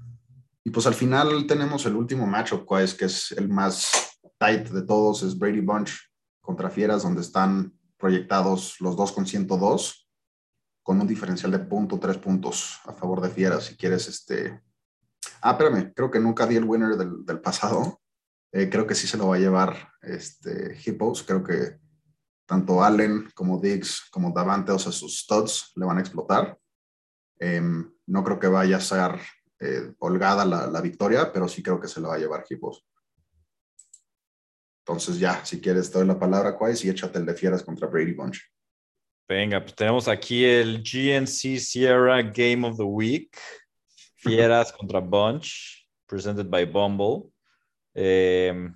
Y 0.64 0.70
pues 0.70 0.86
al 0.86 0.94
final 0.94 1.46
tenemos 1.46 1.86
el 1.86 1.96
último 1.96 2.26
matchup, 2.26 2.70
es 2.78 2.92
que 2.92 3.06
es 3.06 3.32
el 3.32 3.48
más 3.48 4.18
tight 4.38 4.68
de 4.68 4.82
todos, 4.82 5.22
es 5.22 5.38
Brady 5.38 5.60
Bunch 5.60 5.92
contra 6.40 6.68
Fieras, 6.68 7.04
donde 7.04 7.22
están 7.22 7.72
proyectados 7.96 8.80
los 8.80 8.96
dos 8.96 9.12
con 9.12 9.26
102, 9.26 10.08
con 10.82 11.00
un 11.00 11.06
diferencial 11.06 11.52
de 11.52 11.60
punto, 11.60 11.98
tres 11.98 12.18
puntos 12.18 12.80
a 12.84 12.92
favor 12.92 13.20
de 13.20 13.30
Fieras. 13.30 13.64
Si 13.64 13.76
quieres, 13.76 14.08
este. 14.08 14.60
Ah, 15.40 15.52
espérame, 15.52 15.92
creo 15.94 16.10
que 16.10 16.20
nunca 16.20 16.46
di 16.46 16.56
el 16.56 16.64
winner 16.64 16.96
del, 16.96 17.40
pasado. 17.40 18.00
Eh, 18.52 18.68
creo 18.68 18.86
que 18.86 18.94
sí 18.94 19.06
se 19.06 19.16
lo 19.16 19.28
va 19.28 19.36
a 19.36 19.40
llevar 19.40 19.92
este 20.02 20.76
Hippos. 20.84 21.22
Creo 21.22 21.42
que 21.42 21.78
tanto 22.48 22.82
Allen 22.82 23.30
como 23.34 23.60
Diggs 23.60 24.08
como 24.10 24.32
Davante, 24.32 24.72
o 24.72 24.78
sea, 24.78 24.90
sus 24.90 25.18
studs 25.18 25.70
le 25.76 25.84
van 25.84 25.98
a 25.98 26.00
explotar. 26.00 26.58
Em, 27.38 27.92
no 28.06 28.24
creo 28.24 28.38
que 28.38 28.46
vaya 28.46 28.78
a 28.78 28.80
ser 28.80 29.20
eh, 29.60 29.92
holgada 29.98 30.46
la, 30.46 30.80
victoria, 30.80 31.30
pero 31.30 31.46
sí 31.46 31.62
creo 31.62 31.78
que 31.78 31.88
se 31.88 32.00
lo 32.00 32.08
va 32.08 32.14
a 32.14 32.18
llevar 32.18 32.46
Hippos. 32.48 32.86
Entonces 34.80 35.18
ya, 35.18 35.44
si 35.44 35.60
quieres, 35.60 35.90
te 35.90 35.98
doy 35.98 36.06
la 36.06 36.18
palabra, 36.18 36.56
Quais, 36.56 36.82
y 36.86 36.88
échate 36.88 37.18
el 37.18 37.26
de 37.26 37.34
Fieras 37.34 37.62
contra 37.62 37.86
Brady 37.86 38.14
Bunch. 38.14 38.40
Venga, 39.28 39.60
pues 39.60 39.74
tenemos 39.74 40.08
aquí 40.08 40.46
el 40.46 40.82
GNC 40.82 41.58
Sierra 41.58 42.22
Game 42.22 42.66
of 42.66 42.78
the 42.78 42.82
Week. 42.82 43.36
Fieras 44.16 44.72
contra 44.78 45.00
Bunch, 45.00 45.86
presented 46.06 46.48
by 46.48 46.64
Bumble. 46.64 47.30
Em, 47.94 48.74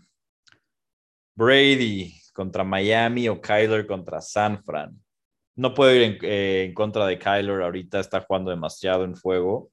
Brady, 1.34 2.21
contra 2.32 2.64
Miami 2.64 3.28
o 3.28 3.40
Kyler 3.40 3.86
contra 3.86 4.20
San 4.20 4.62
Fran. 4.64 4.98
No 5.54 5.74
puedo 5.74 5.94
ir 5.94 6.02
en, 6.02 6.18
eh, 6.22 6.72
contra 6.74 7.06
de 7.06 7.18
Kyler, 7.18 7.62
ahorita 7.62 8.00
está 8.00 8.22
jugando 8.22 8.50
demasiado 8.50 9.04
en 9.04 9.14
fuego. 9.14 9.70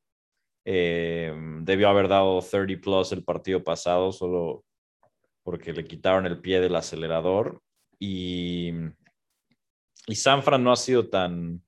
Eh, 0.66 1.34
debió 1.62 1.90
haber 1.90 2.08
dado 2.08 2.42
30 2.42 2.82
plus 2.82 3.12
el 3.14 3.24
partido 3.24 3.64
pasado, 3.64 4.12
solo 4.12 4.66
porque 5.44 5.74
le 5.74 5.86
quitaron 5.86 6.26
el 6.26 6.42
pie 6.42 6.60
del 6.60 6.76
acelerador. 6.76 7.62
Y, 7.98 8.72
y 10.08 10.16
San 10.16 10.44
Fran 10.44 10.64
no 10.64 10.72
ha 10.72 10.76
sido 10.76 11.10
tan, 11.10 11.64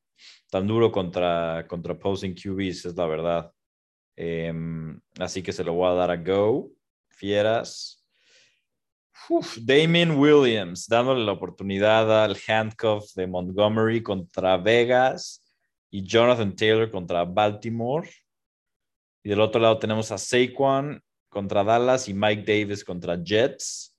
tan 0.49 0.67
duro 0.67 0.91
contra, 0.91 1.65
contra 1.67 1.93
opposing 1.93 2.35
QBs, 2.35 2.85
es 2.85 2.95
la 2.95 3.05
verdad. 3.05 3.51
Eh, 4.17 4.53
así 5.19 5.41
que 5.41 5.53
se 5.53 5.63
lo 5.63 5.73
voy 5.73 5.89
a 5.89 5.93
dar 5.93 6.11
a 6.11 6.17
Go. 6.17 6.69
Fieras. 7.09 8.00
Damien 9.61 10.11
Williams 10.11 10.87
dándole 10.87 11.23
la 11.25 11.31
oportunidad 11.31 12.23
al 12.23 12.37
handcuff 12.47 13.13
de 13.15 13.27
Montgomery 13.27 14.01
contra 14.01 14.57
Vegas 14.57 15.41
y 15.89 16.03
Jonathan 16.03 16.55
Taylor 16.55 16.89
contra 16.89 17.23
Baltimore. 17.25 18.09
Y 19.23 19.29
del 19.29 19.41
otro 19.41 19.61
lado 19.61 19.77
tenemos 19.77 20.11
a 20.11 20.17
Saquon 20.17 21.01
contra 21.29 21.63
Dallas 21.63 22.07
y 22.07 22.13
Mike 22.13 22.43
Davis 22.45 22.83
contra 22.83 23.21
Jets. 23.21 23.95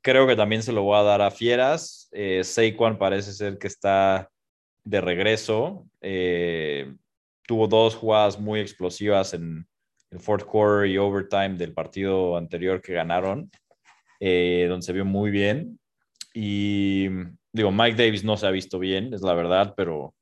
Creo 0.00 0.26
que 0.26 0.36
también 0.36 0.62
se 0.62 0.72
lo 0.72 0.82
voy 0.82 0.98
a 0.98 1.02
dar 1.02 1.22
a 1.22 1.30
Fieras. 1.30 2.08
Eh, 2.12 2.42
Saquon 2.44 2.98
parece 2.98 3.32
ser 3.32 3.58
que 3.58 3.68
está 3.68 4.30
de 4.84 5.00
regreso. 5.00 5.86
Eh, 6.00 6.94
tuvo 7.46 7.68
dos 7.68 7.94
jugadas 7.94 8.38
muy 8.38 8.60
explosivas 8.60 9.34
en 9.34 9.66
el 10.10 10.20
fourth 10.20 10.44
quarter 10.44 10.88
y 10.88 10.98
overtime 10.98 11.56
del 11.56 11.72
partido 11.72 12.36
anterior 12.36 12.80
que 12.80 12.94
ganaron. 12.94 13.50
Eh, 14.20 14.66
donde 14.68 14.84
se 14.84 14.92
vio 14.92 15.04
muy 15.04 15.30
bien. 15.30 15.78
Y 16.34 17.08
digo, 17.52 17.70
Mike 17.70 18.02
Davis 18.02 18.24
no 18.24 18.36
se 18.36 18.46
ha 18.46 18.50
visto 18.50 18.78
bien, 18.78 19.12
es 19.14 19.22
la 19.22 19.34
verdad, 19.34 19.74
pero 19.76 20.14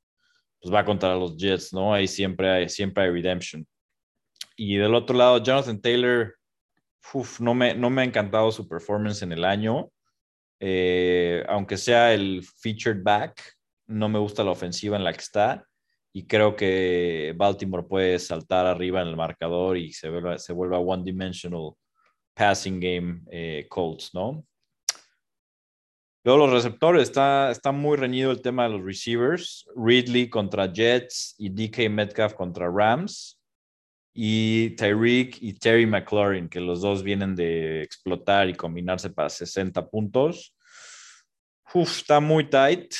pues 0.60 0.72
va 0.72 0.84
contra 0.84 1.14
los 1.14 1.36
Jets, 1.36 1.72
¿no? 1.72 1.94
Ahí 1.94 2.08
siempre 2.08 2.50
hay, 2.50 2.68
siempre 2.68 3.04
hay 3.04 3.10
redemption. 3.10 3.66
Y 4.56 4.76
del 4.76 4.94
otro 4.94 5.16
lado, 5.16 5.42
Jonathan 5.42 5.80
Taylor, 5.80 6.34
no, 7.40 7.54
me, 7.54 7.74
no 7.74 7.90
me 7.90 8.02
ha 8.02 8.04
encantado 8.04 8.50
su 8.50 8.66
performance 8.66 9.22
en 9.22 9.32
el 9.32 9.44
año. 9.44 9.90
Eh, 10.58 11.44
aunque 11.48 11.76
sea 11.76 12.14
el 12.14 12.42
featured 12.42 13.02
back, 13.02 13.40
no 13.86 14.08
me 14.08 14.18
gusta 14.18 14.42
la 14.42 14.52
ofensiva 14.52 14.96
en 14.96 15.04
la 15.04 15.12
que 15.12 15.20
está. 15.20 15.66
Y 16.12 16.26
creo 16.26 16.56
que 16.56 17.34
Baltimore 17.36 17.86
puede 17.86 18.18
saltar 18.18 18.64
arriba 18.64 19.02
en 19.02 19.08
el 19.08 19.16
marcador 19.16 19.76
y 19.76 19.92
se 19.92 20.08
vuelva, 20.08 20.38
se 20.38 20.54
vuelva 20.54 20.78
one-dimensional 20.78 21.72
passing 22.36 22.78
game 22.78 23.22
eh, 23.30 23.66
Colts, 23.68 24.14
¿no? 24.14 24.44
Luego 26.26 26.46
los 26.46 26.52
receptores, 26.52 27.04
está, 27.04 27.50
está 27.52 27.70
muy 27.70 27.96
reñido 27.96 28.32
el 28.32 28.42
tema 28.42 28.64
de 28.64 28.70
los 28.70 28.84
receivers. 28.84 29.64
Ridley 29.76 30.28
contra 30.28 30.72
Jets 30.72 31.36
y 31.38 31.50
DK 31.50 31.88
Metcalf 31.88 32.34
contra 32.34 32.68
Rams. 32.68 33.40
Y 34.12 34.70
Tyreek 34.70 35.40
y 35.40 35.52
Terry 35.52 35.86
McLaurin, 35.86 36.48
que 36.48 36.58
los 36.58 36.80
dos 36.80 37.02
vienen 37.02 37.36
de 37.36 37.82
explotar 37.82 38.48
y 38.48 38.54
combinarse 38.54 39.10
para 39.10 39.28
60 39.28 39.88
puntos. 39.88 40.54
Uf, 41.72 41.98
está 41.98 42.18
muy 42.18 42.48
tight, 42.48 42.94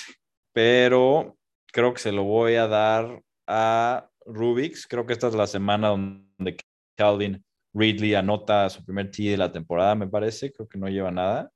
pero 0.53 1.37
creo 1.73 1.93
que 1.95 2.01
se 2.01 2.13
lo 2.13 2.25
voy 2.25 2.55
a 2.55 2.69
dar 2.69 3.23
a 3.47 4.09
Rubix. 4.25 4.87
Creo 4.87 5.05
que 5.05 5.15
esta 5.15 5.29
es 5.29 5.35
la 5.35 5.47
semana 5.47 5.89
donde 5.89 6.57
Calvin 6.97 7.45
Ridley 7.77 8.15
anota 8.15 8.71
su 8.71 8.85
primer 8.85 9.11
TD 9.11 9.33
de 9.33 9.37
la 9.37 9.53
temporada, 9.53 9.95
me 9.95 10.09
parece. 10.09 10.51
Creo 10.53 10.67
que 10.67 10.79
no 10.79 10.89
lleva 10.89 11.11
nada. 11.11 11.53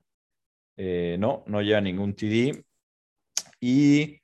Eh, 0.76 1.16
no, 1.18 1.44
no 1.46 1.62
lleva 1.62 1.80
ningún 1.80 2.14
TD. 2.14 2.62
Y 3.58 4.20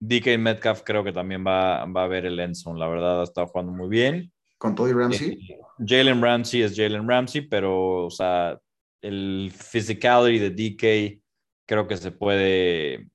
DK 0.00 0.38
Metcalf 0.38 0.82
creo 0.84 1.04
que 1.04 1.12
también 1.12 1.46
va, 1.46 1.84
va 1.86 2.04
a 2.04 2.08
ver 2.08 2.26
el 2.26 2.40
Enson. 2.40 2.78
La 2.78 2.88
verdad, 2.88 3.20
ha 3.20 3.24
estado 3.24 3.46
jugando 3.46 3.72
muy 3.72 3.88
bien. 3.88 4.32
¿Con 4.58 4.74
Tony 4.74 4.92
Ramsey? 4.92 5.32
Eh, 5.32 5.58
Jalen 5.78 6.20
Ramsey 6.20 6.62
es 6.62 6.74
Jalen 6.74 7.08
Ramsey, 7.08 7.42
pero, 7.42 8.06
o 8.06 8.10
sea, 8.10 8.58
el 9.00 9.52
physicality 9.52 10.38
de 10.38 10.50
DK 10.50 11.22
creo 11.66 11.86
que 11.86 11.96
se 11.96 12.10
puede 12.10 13.08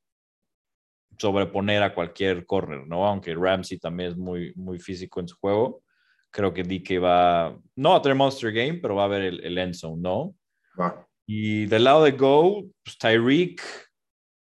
sobreponer 1.17 1.84
a 1.84 1.93
cualquier 1.93 2.45
corner, 2.45 2.88
¿no? 2.88 3.05
Aunque 3.05 3.36
Ramsey 3.36 3.77
también 3.77 4.11
es 4.11 4.17
muy, 4.17 4.53
muy 4.55 4.79
físico 4.79 5.19
en 5.19 5.27
su 5.27 5.36
juego. 5.38 5.84
Creo 6.32 6.53
que 6.53 6.63
DK 6.63 7.03
va, 7.03 7.57
no 7.75 7.95
a 7.95 8.01
tener 8.01 8.15
Monster 8.15 8.51
Game, 8.51 8.75
pero 8.75 8.95
va 8.95 9.05
a 9.05 9.09
ver 9.09 9.21
el, 9.21 9.43
el 9.43 9.57
end 9.57 9.75
¿no? 9.97 10.36
Va. 10.79 11.07
Y 11.25 11.65
del 11.65 11.84
lado 11.84 12.03
de 12.03 12.11
Go, 12.11 12.65
pues 12.84 12.97
Tyreek, 12.97 13.61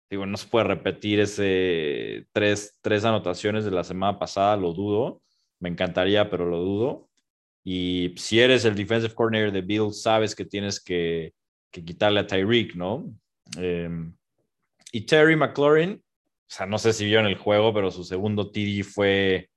digo, 0.09 0.25
no 0.25 0.37
se 0.37 0.47
puede 0.47 0.65
repetir 0.65 1.19
ese 1.19 2.27
tres, 2.31 2.77
tres 2.81 3.05
anotaciones 3.05 3.65
de 3.65 3.71
la 3.71 3.83
semana 3.83 4.19
pasada, 4.19 4.57
lo 4.57 4.73
dudo. 4.73 5.21
Me 5.59 5.69
encantaría, 5.69 6.29
pero 6.29 6.45
lo 6.45 6.59
dudo. 6.59 7.09
Y 7.63 8.13
si 8.17 8.39
eres 8.39 8.63
el 8.65 8.75
defensive 8.75 9.13
coordinator 9.13 9.51
de 9.51 9.61
Bill, 9.61 9.91
sabes 9.91 10.35
que 10.35 10.45
tienes 10.45 10.79
que, 10.79 11.33
que 11.71 11.83
quitarle 11.83 12.21
a 12.21 12.27
Tyreek, 12.27 12.75
¿no? 12.75 13.13
Em, 13.57 14.15
y 14.91 15.01
Terry 15.01 15.35
McLaurin, 15.35 15.93
o 15.93 16.49
sea, 16.49 16.65
no 16.65 16.77
sé 16.77 16.93
si 16.93 17.05
vio 17.05 17.19
en 17.19 17.25
el 17.25 17.35
juego, 17.35 17.73
pero 17.73 17.91
su 17.91 18.03
segundo 18.03 18.51
TD 18.51 18.83
fue 18.83 19.49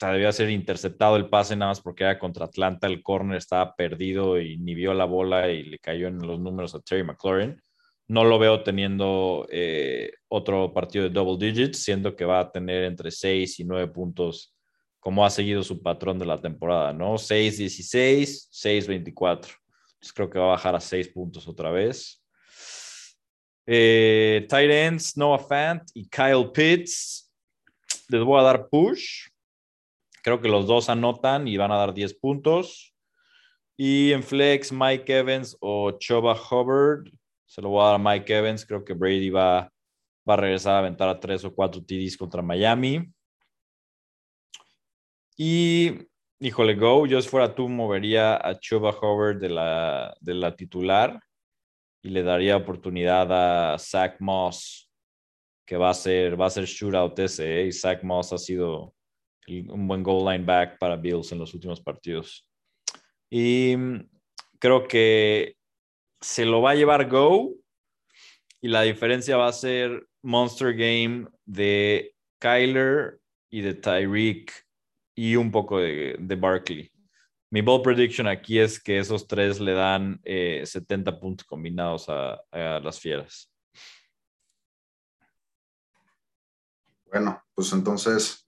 debía 0.00 0.32
ser 0.32 0.50
interceptado 0.50 1.16
el 1.16 1.28
pase 1.28 1.56
nada 1.56 1.70
más 1.70 1.80
porque 1.80 2.04
era 2.04 2.18
contra 2.18 2.46
Atlanta, 2.46 2.86
el 2.86 3.02
corner 3.02 3.38
estaba 3.38 3.74
perdido 3.74 4.40
y 4.40 4.58
ni 4.58 4.74
vio 4.74 4.94
la 4.94 5.04
bola 5.04 5.48
y 5.50 5.64
le 5.64 5.78
cayó 5.78 6.08
en 6.08 6.18
los 6.18 6.40
números 6.40 6.74
a 6.74 6.80
Terry 6.80 7.04
McLaurin. 7.04 7.60
No 8.06 8.24
lo 8.24 8.38
veo 8.38 8.62
teniendo 8.62 9.46
eh, 9.50 10.12
otro 10.28 10.72
partido 10.72 11.04
de 11.04 11.10
double 11.10 11.44
digits, 11.44 11.82
siendo 11.82 12.16
que 12.16 12.24
va 12.24 12.40
a 12.40 12.50
tener 12.50 12.84
entre 12.84 13.10
6 13.10 13.60
y 13.60 13.64
9 13.64 13.88
puntos, 13.88 14.56
como 14.98 15.24
ha 15.24 15.30
seguido 15.30 15.62
su 15.62 15.82
patrón 15.82 16.18
de 16.18 16.26
la 16.26 16.40
temporada, 16.40 16.92
¿no? 16.92 17.14
6-16, 17.14 18.48
6-24. 18.50 19.58
Entonces 19.98 20.12
creo 20.14 20.30
que 20.30 20.38
va 20.38 20.46
a 20.46 20.50
bajar 20.50 20.74
a 20.74 20.80
6 20.80 21.08
puntos 21.08 21.46
otra 21.46 21.70
vez. 21.70 22.24
Eh, 23.66 24.46
tight 24.48 24.70
ends, 24.70 25.16
Noah 25.16 25.38
Fant 25.38 25.82
y 25.92 26.08
Kyle 26.08 26.50
Pitts. 26.50 27.30
Les 28.08 28.22
voy 28.22 28.40
a 28.40 28.42
dar 28.42 28.68
push 28.70 29.28
Creo 30.28 30.42
que 30.42 30.48
los 30.50 30.66
dos 30.66 30.90
anotan 30.90 31.48
y 31.48 31.56
van 31.56 31.72
a 31.72 31.78
dar 31.78 31.94
10 31.94 32.12
puntos. 32.18 32.94
Y 33.78 34.12
en 34.12 34.22
flex, 34.22 34.70
Mike 34.70 35.20
Evans 35.20 35.56
o 35.58 35.92
Choba 35.92 36.34
Hubbard. 36.34 37.10
Se 37.46 37.62
lo 37.62 37.70
voy 37.70 37.80
a 37.80 37.86
dar 37.86 37.94
a 37.94 37.98
Mike 37.98 38.36
Evans. 38.36 38.66
Creo 38.66 38.84
que 38.84 38.92
Brady 38.92 39.30
va, 39.30 39.72
va 40.28 40.34
a 40.34 40.36
regresar 40.36 40.74
a 40.74 40.78
aventar 40.80 41.08
a 41.08 41.18
tres 41.18 41.46
o 41.46 41.54
cuatro 41.54 41.82
TDs 41.82 42.18
contra 42.18 42.42
Miami. 42.42 43.10
Y, 45.34 45.94
híjole, 46.40 46.74
go. 46.74 47.06
Yo 47.06 47.22
si 47.22 47.28
fuera 47.30 47.54
tú, 47.54 47.66
movería 47.66 48.36
a 48.36 48.60
Choba 48.60 48.90
Hubbard 48.90 49.40
de 49.40 49.48
la, 49.48 50.14
de 50.20 50.34
la 50.34 50.54
titular 50.54 51.18
y 52.02 52.10
le 52.10 52.22
daría 52.22 52.54
oportunidad 52.54 53.72
a 53.72 53.78
Zach 53.78 54.16
Moss, 54.20 54.92
que 55.66 55.78
va 55.78 55.88
a 55.88 55.94
ser, 55.94 56.38
va 56.38 56.48
a 56.48 56.50
ser 56.50 56.66
shootout 56.66 57.18
ese. 57.18 57.62
¿eh? 57.62 57.66
Y 57.68 57.72
Zach 57.72 58.02
Moss 58.02 58.34
ha 58.34 58.36
sido 58.38 58.92
un 59.68 59.86
buen 59.88 60.02
goal 60.02 60.24
line 60.24 60.44
back 60.44 60.78
para 60.78 60.96
Bills 60.96 61.32
en 61.32 61.38
los 61.38 61.54
últimos 61.54 61.80
partidos. 61.80 62.48
Y 63.30 63.74
mm, 63.76 64.08
creo 64.58 64.86
que 64.86 65.56
se 66.20 66.44
lo 66.44 66.62
va 66.62 66.70
a 66.70 66.74
llevar 66.74 67.08
Go 67.08 67.54
y 68.60 68.68
la 68.68 68.82
diferencia 68.82 69.36
va 69.36 69.48
a 69.48 69.52
ser 69.52 70.06
Monster 70.22 70.74
Game 70.74 71.28
de 71.44 72.14
Kyler 72.40 73.20
y 73.50 73.60
de 73.60 73.74
Tyreek 73.74 74.52
y 75.14 75.36
un 75.36 75.50
poco 75.50 75.78
de, 75.78 76.16
de 76.18 76.36
Barkley. 76.36 76.90
Mi 77.50 77.62
ball 77.62 77.82
prediction 77.82 78.26
aquí 78.26 78.58
es 78.58 78.82
que 78.82 78.98
esos 78.98 79.26
tres 79.26 79.58
le 79.58 79.72
dan 79.72 80.20
70 80.24 81.10
eh, 81.10 81.14
puntos 81.14 81.46
combinados 81.46 82.08
a, 82.08 82.38
a 82.50 82.80
las 82.80 83.00
fieras. 83.00 83.50
Bueno, 87.06 87.42
pues 87.54 87.72
entonces 87.72 88.47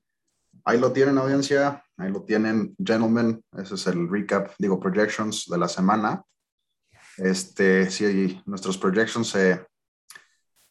ahí 0.65 0.79
lo 0.79 0.93
tienen, 0.93 1.19
audiencia. 1.19 1.85
Ahí 1.97 2.11
lo 2.11 2.23
tienen, 2.25 2.75
gentlemen. 2.79 3.45
Ese 3.57 3.75
es 3.75 3.87
el 3.87 4.09
recap, 4.09 4.53
digo, 4.59 4.81
projections 4.81 5.47
de 5.47 5.59
la 5.59 5.69
semana. 5.69 6.23
Este, 7.19 7.91
si 7.91 8.41
nuestros 8.47 8.79
projections 8.79 9.29
se 9.29 9.67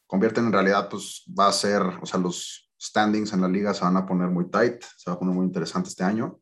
convierten 0.07 0.45
en 0.45 0.53
realidad, 0.53 0.89
pues 0.89 1.23
va 1.39 1.47
a 1.47 1.53
ser, 1.53 1.81
o 2.01 2.05
sea, 2.05 2.19
los 2.19 2.71
standings 2.81 3.33
en 3.33 3.41
la 3.41 3.47
liga 3.47 3.73
se 3.73 3.83
van 3.83 3.97
a 3.97 4.05
poner 4.05 4.29
muy 4.29 4.49
tight, 4.49 4.83
se 4.97 5.09
va 5.09 5.15
a 5.15 5.19
poner 5.19 5.35
muy 5.35 5.45
interesante 5.45 5.89
este 5.89 6.03
año. 6.03 6.39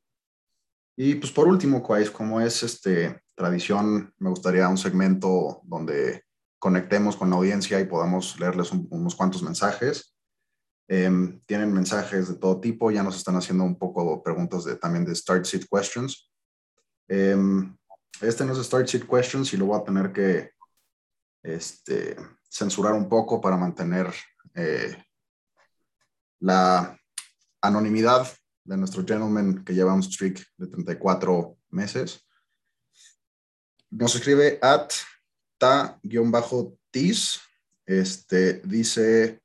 Y 0.95 1.15
pues 1.15 1.31
por 1.31 1.47
último, 1.47 1.83
como 2.13 2.39
es 2.39 2.63
este, 2.63 3.21
tradición, 3.35 4.13
me 4.17 4.29
gustaría 4.29 4.69
un 4.69 4.77
segmento 4.77 5.61
donde 5.63 6.23
conectemos 6.59 7.15
con 7.15 7.29
la 7.29 7.35
audiencia 7.35 7.79
y 7.79 7.85
podamos 7.85 8.39
leerles 8.39 8.71
unos 8.71 9.15
cuantos 9.15 9.43
mensajes. 9.43 10.16
Em, 10.89 11.41
tienen 11.45 11.73
mensajes 11.73 12.29
de 12.29 12.35
todo 12.35 12.61
tipo, 12.61 12.91
ya 12.91 13.03
nos 13.03 13.17
están 13.17 13.35
haciendo 13.35 13.65
un 13.65 13.77
poco 13.77 14.23
preguntas 14.23 14.63
de, 14.63 14.77
también 14.77 15.03
de 15.03 15.13
Start 15.13 15.45
Seat 15.45 15.65
Questions. 15.69 16.31
Em, 17.09 17.75
este 18.21 18.45
no 18.45 18.53
es 18.53 18.65
Start 18.65 18.87
Seat 18.87 19.03
Questions 19.07 19.53
y 19.53 19.57
lo 19.57 19.65
voy 19.65 19.79
a 19.79 19.83
tener 19.83 20.13
que 20.13 20.51
este, 21.43 22.15
censurar 22.49 22.93
un 22.93 23.09
poco 23.09 23.41
para 23.41 23.57
mantener 23.57 24.13
eh, 24.53 24.97
la 26.39 26.97
anonimidad 27.61 28.27
de 28.63 28.77
nuestro 28.77 29.03
gentleman 29.05 29.63
que 29.63 29.73
lleva 29.73 29.93
un 29.93 30.03
streak 30.03 30.45
de 30.57 30.67
34 30.67 31.57
meses. 31.69 32.25
Nos 33.89 34.15
escribe 34.15 34.59
at 34.61 34.91
ta-tis. 35.57 37.41
Este, 37.85 38.61
dice, 38.65 39.41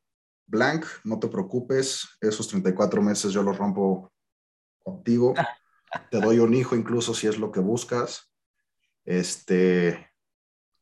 Blank, 0.52 0.84
no 1.04 1.18
te 1.18 1.28
preocupes, 1.28 2.06
esos 2.20 2.46
34 2.48 3.00
meses 3.00 3.32
yo 3.32 3.42
los 3.42 3.56
rompo 3.56 4.12
contigo. 4.84 5.32
Te 6.10 6.20
doy 6.20 6.40
un 6.40 6.52
hijo 6.52 6.76
incluso 6.76 7.14
si 7.14 7.26
es 7.26 7.38
lo 7.38 7.50
que 7.50 7.60
buscas. 7.60 8.30
Este, 9.02 10.10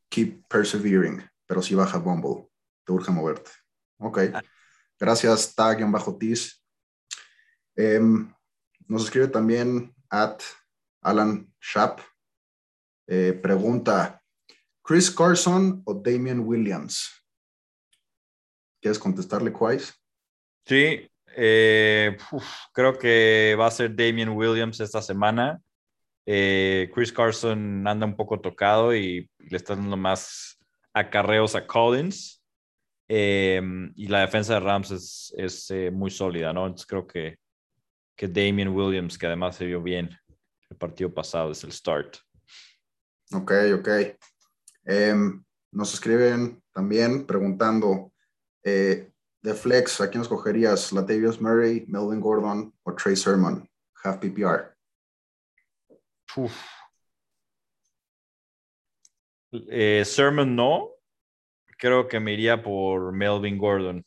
keep 0.09 0.45
persevering, 0.49 1.23
pero 1.47 1.61
si 1.61 1.73
baja 1.73 1.97
Bumble, 1.97 2.49
te 2.85 2.91
urge 2.91 3.11
moverte. 3.11 3.51
Ok. 3.97 4.19
Gracias, 4.99 5.55
tag-tis. 5.55 6.61
Em, 7.77 8.29
nos 8.87 9.05
escribe 9.05 9.29
también 9.29 9.95
at 10.09 10.41
Alan 11.01 11.49
Schapp. 11.61 12.01
Eh, 13.07 13.39
pregunta, 13.41 14.21
¿Chris 14.83 15.09
Carson 15.09 15.81
o 15.85 15.93
Damian 15.93 16.41
Williams? 16.41 17.20
¿Quieres 18.81 18.99
contestarle, 18.99 19.53
Quais? 19.53 19.93
Sí, 20.65 21.07
eh, 21.35 22.17
creo 22.73 22.97
que 22.97 23.55
va 23.57 23.67
a 23.67 23.71
ser 23.71 23.95
Damian 23.95 24.29
Williams 24.29 24.79
esta 24.79 25.01
semana. 25.01 25.61
Eh, 26.25 26.89
Chris 26.93 27.13
Carson 27.13 27.87
anda 27.87 28.05
un 28.05 28.15
poco 28.15 28.39
tocado 28.39 28.95
y 28.95 29.29
le 29.37 29.57
está 29.57 29.75
dando 29.75 29.97
más 29.97 30.57
acarreos 30.93 31.55
a 31.55 31.65
Collins. 31.65 32.43
Eh, 33.07 33.61
y 33.95 34.07
la 34.07 34.21
defensa 34.21 34.55
de 34.55 34.59
Rams 34.61 34.91
es, 34.91 35.33
es 35.37 35.91
muy 35.91 36.09
sólida, 36.09 36.51
¿no? 36.53 36.65
Entonces 36.65 36.87
creo 36.87 37.05
que, 37.05 37.37
que 38.15 38.27
Damian 38.27 38.69
Williams, 38.69 39.17
que 39.17 39.27
además 39.27 39.55
se 39.55 39.65
vio 39.65 39.81
bien 39.81 40.09
el 40.69 40.77
partido 40.77 41.13
pasado, 41.13 41.51
es 41.51 41.63
el 41.63 41.71
start. 41.71 42.17
Ok, 43.33 43.51
ok. 43.75 43.89
Em, 44.85 45.43
nos 45.71 45.93
escriben 45.93 46.61
también 46.73 47.25
preguntando, 47.25 48.10
eh, 48.63 49.11
de 49.41 49.53
flex, 49.53 49.99
¿a 50.01 50.09
quién 50.09 50.21
escogerías? 50.21 50.91
¿Latavius 50.93 51.41
Murray, 51.41 51.85
Melvin 51.87 52.19
Gordon 52.19 52.73
o 52.83 52.93
Trey 52.93 53.15
Sermon? 53.15 53.67
Half 54.03 54.17
PPR. 54.19 54.75
Eh, 59.69 60.03
Sermon 60.05 60.55
no. 60.55 60.91
Creo 61.77 62.07
que 62.07 62.19
me 62.19 62.33
iría 62.33 62.61
por 62.61 63.11
Melvin 63.11 63.57
Gordon. 63.57 64.05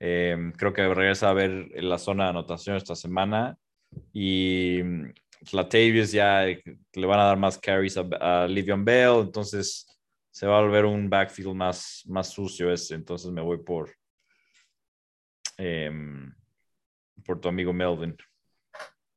Em, 0.00 0.52
creo 0.52 0.72
que 0.72 0.82
regresa 0.88 1.30
a 1.30 1.34
ver 1.34 1.68
la 1.82 1.98
zona 1.98 2.24
de 2.24 2.30
anotación 2.30 2.76
esta 2.76 2.94
semana. 2.94 3.56
Y 4.12 4.82
pues, 4.82 5.52
Latavius 5.52 6.12
ya 6.12 6.44
le 6.44 7.06
van 7.06 7.20
a 7.20 7.24
dar 7.24 7.36
más 7.36 7.58
carries 7.58 7.96
a, 7.98 8.08
a 8.20 8.48
Livion 8.48 8.84
Bell. 8.84 9.20
Entonces 9.20 9.86
se 10.32 10.46
va 10.46 10.58
a 10.58 10.62
volver 10.62 10.86
un 10.86 11.10
backfield 11.10 11.54
más, 11.54 12.02
más 12.06 12.30
sucio 12.30 12.72
ese. 12.72 12.94
Entonces 12.94 13.30
me 13.30 13.42
voy 13.42 13.58
por, 13.58 13.94
em, 15.58 16.34
por 17.24 17.38
tu 17.38 17.48
amigo 17.48 17.72
Melvin. 17.72 18.16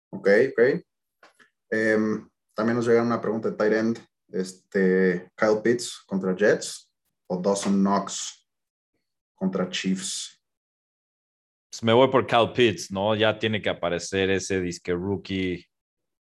Ok, 0.10 0.28
ok. 0.52 0.84
Em, 1.72 2.30
también 2.54 2.76
nos 2.76 2.86
llega 2.86 3.02
una 3.02 3.22
pregunta 3.22 3.50
de 3.50 3.56
tight 3.56 3.74
end. 3.74 4.00
Este, 4.28 5.32
Kyle 5.38 5.62
Pitts 5.64 6.04
contra 6.06 6.36
Jets 6.36 6.92
o 7.28 7.42
Dawson 7.42 7.80
Knox 7.80 8.46
contra 9.36 9.70
Chiefs. 9.70 10.42
Pues 11.70 11.82
me 11.82 11.94
voy 11.94 12.10
por 12.10 12.28
Kyle 12.28 12.52
Pitts, 12.54 12.92
¿no? 12.92 13.16
Ya 13.16 13.40
tiene 13.40 13.62
que 13.62 13.70
aparecer 13.70 14.30
ese 14.32 14.60
disque 14.60 14.92
rookie. 14.92 15.66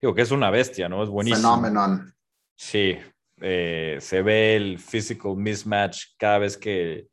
Digo 0.01 0.14
que 0.14 0.22
es 0.22 0.30
una 0.30 0.51
bestia, 0.51 0.91
¿no? 0.91 1.03
Es 1.03 1.09
buenísimo. 1.09 1.57
Phenomenon. 1.57 2.14
Sí, 2.55 2.99
eh, 3.41 3.99
se 4.01 4.22
ve 4.22 4.57
el 4.57 4.78
physical 4.78 5.37
mismatch 5.37 6.16
cada 6.18 6.39
vez 6.39 6.57
que, 6.57 7.09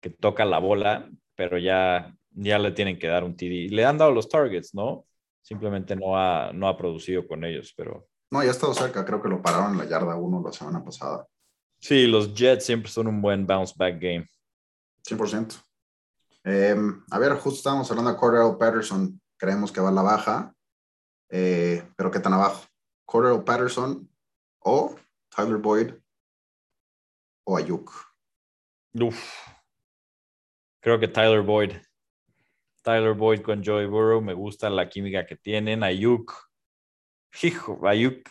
que, 0.00 0.10
toca 0.10 0.44
la 0.44 0.58
bola, 0.58 1.10
pero 1.34 1.58
ya, 1.58 2.14
ya 2.30 2.58
le 2.58 2.72
tienen 2.72 2.98
que 2.98 3.08
dar 3.08 3.24
un 3.24 3.36
TD. 3.36 3.70
Le 3.70 3.84
han 3.84 3.98
dado 3.98 4.12
los 4.12 4.28
targets, 4.28 4.74
¿no? 4.74 5.06
Simplemente 5.42 5.96
no 5.96 6.16
ha, 6.16 6.52
no 6.52 6.68
ha 6.68 6.76
producido 6.76 7.26
con 7.26 7.44
ellos, 7.44 7.72
pero... 7.76 8.08
No, 8.30 8.42
ya 8.42 8.48
ha 8.48 8.52
estado 8.52 8.74
cerca, 8.74 9.04
creo 9.04 9.20
que 9.20 9.28
lo 9.28 9.42
pararon 9.42 9.72
en 9.72 9.78
la 9.78 9.84
yarda 9.84 10.16
1 10.16 10.42
la 10.44 10.52
semana 10.52 10.84
pasada. 10.84 11.26
Sí, 11.80 12.06
los 12.06 12.32
Jets 12.34 12.64
siempre 12.64 12.90
son 12.90 13.08
un 13.08 13.20
buen 13.20 13.46
bounce 13.46 13.74
back 13.76 14.00
game. 14.00 14.28
100%. 15.04 15.60
Eh, 16.44 16.76
a 17.10 17.18
ver, 17.18 17.32
justo 17.34 17.58
estábamos 17.58 17.90
hablando 17.90 18.12
de 18.12 18.16
Cordell 18.16 18.56
Patterson, 18.56 19.20
creemos 19.36 19.70
que 19.72 19.80
va 19.80 19.88
a 19.88 19.92
la 19.92 20.02
baja, 20.02 20.54
eh, 21.28 21.82
pero 21.96 22.10
¿qué 22.10 22.20
tan 22.20 22.32
abajo? 22.32 22.64
Cordell 23.04 23.42
Patterson 23.42 24.08
o 24.60 24.94
Tyler 25.34 25.58
Boyd 25.58 25.94
o 27.44 27.56
Ayuk. 27.56 27.90
Uf. 28.94 29.48
Creo 30.80 30.98
que 30.98 31.08
Tyler 31.08 31.42
Boyd. 31.42 31.72
Tyler 32.82 33.14
Boyd 33.14 33.42
con 33.42 33.62
Joey 33.64 33.86
Burrow, 33.86 34.20
me 34.20 34.34
gusta 34.34 34.68
la 34.68 34.88
química 34.88 35.24
que 35.24 35.36
tienen. 35.36 35.82
Ayuk, 35.82 36.34
hijo, 37.42 37.86
Ayuk, 37.86 38.28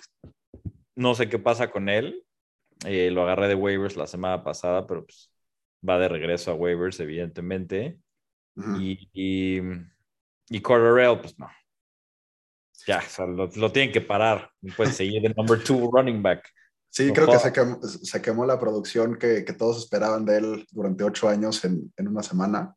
no 0.95 1.15
sé 1.15 1.29
qué 1.29 1.39
pasa 1.39 1.71
con 1.71 1.89
él. 1.89 2.25
Eh, 2.85 3.11
lo 3.11 3.23
agarré 3.23 3.47
de 3.47 3.55
waivers 3.55 3.95
la 3.95 4.07
semana 4.07 4.43
pasada, 4.43 4.85
pero 4.85 5.05
pues 5.05 5.31
va 5.87 5.97
de 5.97 6.09
regreso 6.09 6.51
a 6.51 6.55
waivers, 6.55 6.99
evidentemente. 6.99 7.99
Uh 8.55 8.61
-huh. 8.61 8.81
Y, 8.81 9.09
y, 9.13 9.61
y 10.49 10.59
pues 10.59 11.39
no. 11.39 11.49
Ya, 12.87 12.97
o 12.97 13.01
sea, 13.01 13.25
lo, 13.25 13.47
lo, 13.47 13.71
tienen 13.71 13.93
que 13.93 14.01
parar. 14.01 14.51
Pueden 14.75 14.93
seguir 14.93 15.21
de 15.21 15.33
number 15.35 15.63
two 15.63 15.89
running 15.91 16.21
back. 16.21 16.51
Sí, 16.91 17.13
creo 17.13 17.31
que 17.31 17.39
se 17.39 17.53
quemó, 17.53 17.81
se 17.81 18.21
quemó, 18.21 18.45
la 18.45 18.59
producción 18.59 19.17
que, 19.17 19.45
que, 19.45 19.53
todos 19.53 19.77
esperaban 19.77 20.25
de 20.25 20.37
él 20.37 20.67
durante 20.71 21.05
ocho 21.05 21.29
años 21.29 21.63
en, 21.63 21.91
en, 21.95 22.07
una 22.09 22.21
semana. 22.21 22.75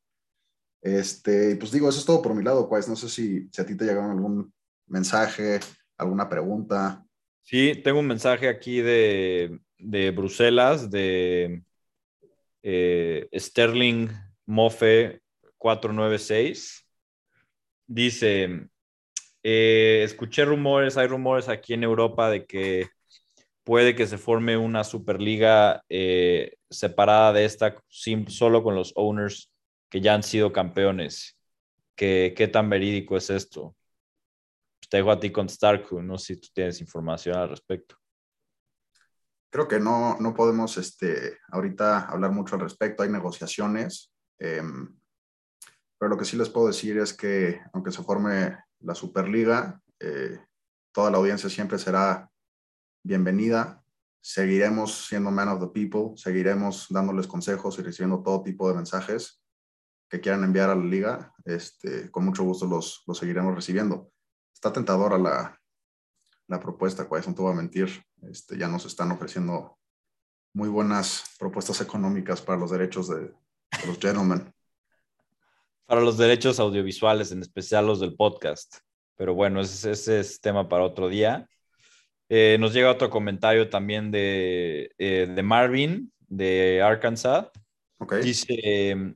Este, 0.80 1.56
pues 1.56 1.72
digo, 1.72 1.88
eso 1.88 1.98
es 1.98 2.04
todo 2.04 2.22
por 2.22 2.32
mi 2.32 2.44
lado, 2.44 2.68
pues 2.68 2.88
no 2.88 2.94
sé 2.94 3.08
si, 3.08 3.48
si 3.50 3.60
a 3.60 3.66
ti 3.66 3.76
te 3.76 3.84
llegaron 3.84 4.12
algún 4.12 4.54
mensaje, 4.86 5.58
alguna 5.98 6.28
pregunta. 6.28 7.04
Sí, 7.42 7.80
tengo 7.82 7.98
un 7.98 8.06
mensaje 8.06 8.48
aquí 8.48 8.80
de, 8.80 9.58
de 9.78 10.12
Bruselas, 10.12 10.92
de 10.92 11.64
eh, 12.62 13.28
Sterling 13.34 14.10
Mofe 14.46 15.22
496. 15.58 16.86
Dice, 17.88 18.68
eh, 19.42 20.02
escuché 20.04 20.44
rumores, 20.44 20.96
hay 20.96 21.08
rumores 21.08 21.48
aquí 21.48 21.74
en 21.74 21.82
Europa 21.82 22.30
de 22.30 22.46
que 22.46 22.88
puede 23.64 23.94
que 23.94 24.06
se 24.06 24.18
forme 24.18 24.56
una 24.56 24.84
superliga 24.84 25.82
eh, 25.88 26.56
separada 26.70 27.32
de 27.32 27.46
esta, 27.46 27.74
sin, 27.88 28.28
solo 28.28 28.62
con 28.62 28.74
los 28.74 28.92
owners 28.94 29.50
que 29.90 30.00
ya 30.00 30.14
han 30.14 30.22
sido 30.22 30.52
campeones. 30.52 31.38
¿Qué, 31.96 32.34
qué 32.36 32.46
tan 32.48 32.68
verídico 32.68 33.16
es 33.16 33.30
esto? 33.30 33.74
Te 34.90 34.98
dejo 34.98 35.10
a 35.10 35.18
ti 35.18 35.32
con 35.32 35.48
Starku, 35.48 36.02
no 36.02 36.18
sé 36.18 36.34
si 36.34 36.40
tú 36.40 36.48
tienes 36.52 36.80
información 36.80 37.36
al 37.36 37.48
respecto. 37.48 37.96
Creo 39.50 39.66
que 39.66 39.80
no, 39.80 40.16
no 40.20 40.34
podemos 40.34 40.76
este, 40.76 41.38
ahorita 41.50 42.06
hablar 42.06 42.32
mucho 42.32 42.56
al 42.56 42.60
respecto, 42.60 43.02
hay 43.02 43.08
negociaciones, 43.08 44.12
eh, 44.40 44.62
pero 45.96 46.10
lo 46.10 46.18
que 46.18 46.24
sí 46.24 46.36
les 46.36 46.50
puedo 46.50 46.66
decir 46.66 46.98
es 46.98 47.14
que 47.14 47.60
aunque 47.72 47.92
se 47.92 48.02
forme 48.02 48.58
la 48.80 48.94
Superliga, 48.94 49.80
eh, 50.00 50.38
toda 50.92 51.10
la 51.10 51.18
audiencia 51.18 51.48
siempre 51.48 51.78
será 51.78 52.28
bienvenida. 53.04 53.84
Seguiremos 54.20 55.06
siendo 55.06 55.30
man 55.30 55.48
of 55.48 55.60
the 55.60 55.68
people, 55.68 56.16
seguiremos 56.16 56.86
dándoles 56.88 57.26
consejos 57.26 57.78
y 57.78 57.82
recibiendo 57.82 58.22
todo 58.22 58.42
tipo 58.42 58.66
de 58.68 58.74
mensajes 58.74 59.42
que 60.08 60.20
quieran 60.20 60.42
enviar 60.42 60.70
a 60.70 60.74
la 60.74 60.84
liga. 60.84 61.34
Este, 61.44 62.10
con 62.10 62.24
mucho 62.24 62.42
gusto 62.42 62.66
los, 62.66 63.04
los 63.06 63.18
seguiremos 63.18 63.54
recibiendo. 63.54 64.10
Está 64.54 64.72
tentadora 64.72 65.18
la, 65.18 65.60
la 66.48 66.58
propuesta, 66.58 67.06
pues 67.06 67.28
no 67.28 67.34
te 67.34 67.42
voy 67.42 67.52
a 67.52 67.56
mentir. 67.56 68.02
Este, 68.22 68.56
ya 68.56 68.68
nos 68.68 68.86
están 68.86 69.12
ofreciendo 69.12 69.78
muy 70.54 70.70
buenas 70.70 71.36
propuestas 71.38 71.82
económicas 71.82 72.40
para 72.40 72.58
los 72.58 72.70
derechos 72.70 73.08
de, 73.08 73.20
de 73.20 73.86
los 73.86 73.98
gentlemen. 73.98 74.50
Para 75.84 76.00
los 76.00 76.16
derechos 76.16 76.58
audiovisuales, 76.58 77.30
en 77.32 77.42
especial 77.42 77.86
los 77.86 78.00
del 78.00 78.16
podcast. 78.16 78.78
Pero 79.16 79.34
bueno, 79.34 79.60
ese, 79.60 79.90
ese 79.90 80.20
es 80.20 80.40
tema 80.40 80.66
para 80.66 80.84
otro 80.84 81.10
día. 81.10 81.46
Eh, 82.36 82.58
nos 82.58 82.74
llega 82.74 82.90
otro 82.90 83.10
comentario 83.10 83.70
también 83.70 84.10
de, 84.10 84.90
eh, 84.98 85.28
de 85.32 85.42
Marvin, 85.44 86.12
de 86.26 86.82
Arkansas. 86.82 87.46
Okay. 87.96 88.22
Dice, 88.22 89.14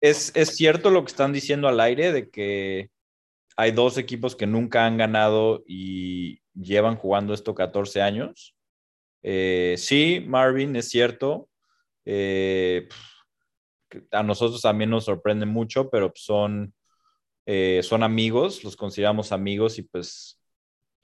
¿es, 0.00 0.32
¿es 0.34 0.56
cierto 0.56 0.90
lo 0.90 1.04
que 1.04 1.12
están 1.12 1.32
diciendo 1.32 1.68
al 1.68 1.78
aire 1.78 2.10
de 2.10 2.28
que 2.28 2.90
hay 3.56 3.70
dos 3.70 3.98
equipos 3.98 4.34
que 4.34 4.48
nunca 4.48 4.84
han 4.84 4.96
ganado 4.96 5.62
y 5.64 6.40
llevan 6.54 6.96
jugando 6.96 7.32
esto 7.32 7.54
14 7.54 8.02
años? 8.02 8.56
Eh, 9.22 9.76
sí, 9.78 10.24
Marvin, 10.26 10.74
es 10.74 10.88
cierto. 10.88 11.48
Eh, 12.04 12.88
a 14.10 14.24
nosotros 14.24 14.60
también 14.60 14.90
nos 14.90 15.04
sorprende 15.04 15.46
mucho, 15.46 15.88
pero 15.88 16.10
son, 16.16 16.74
eh, 17.46 17.78
son 17.84 18.02
amigos, 18.02 18.64
los 18.64 18.74
consideramos 18.74 19.30
amigos 19.30 19.78
y 19.78 19.82
pues 19.82 20.37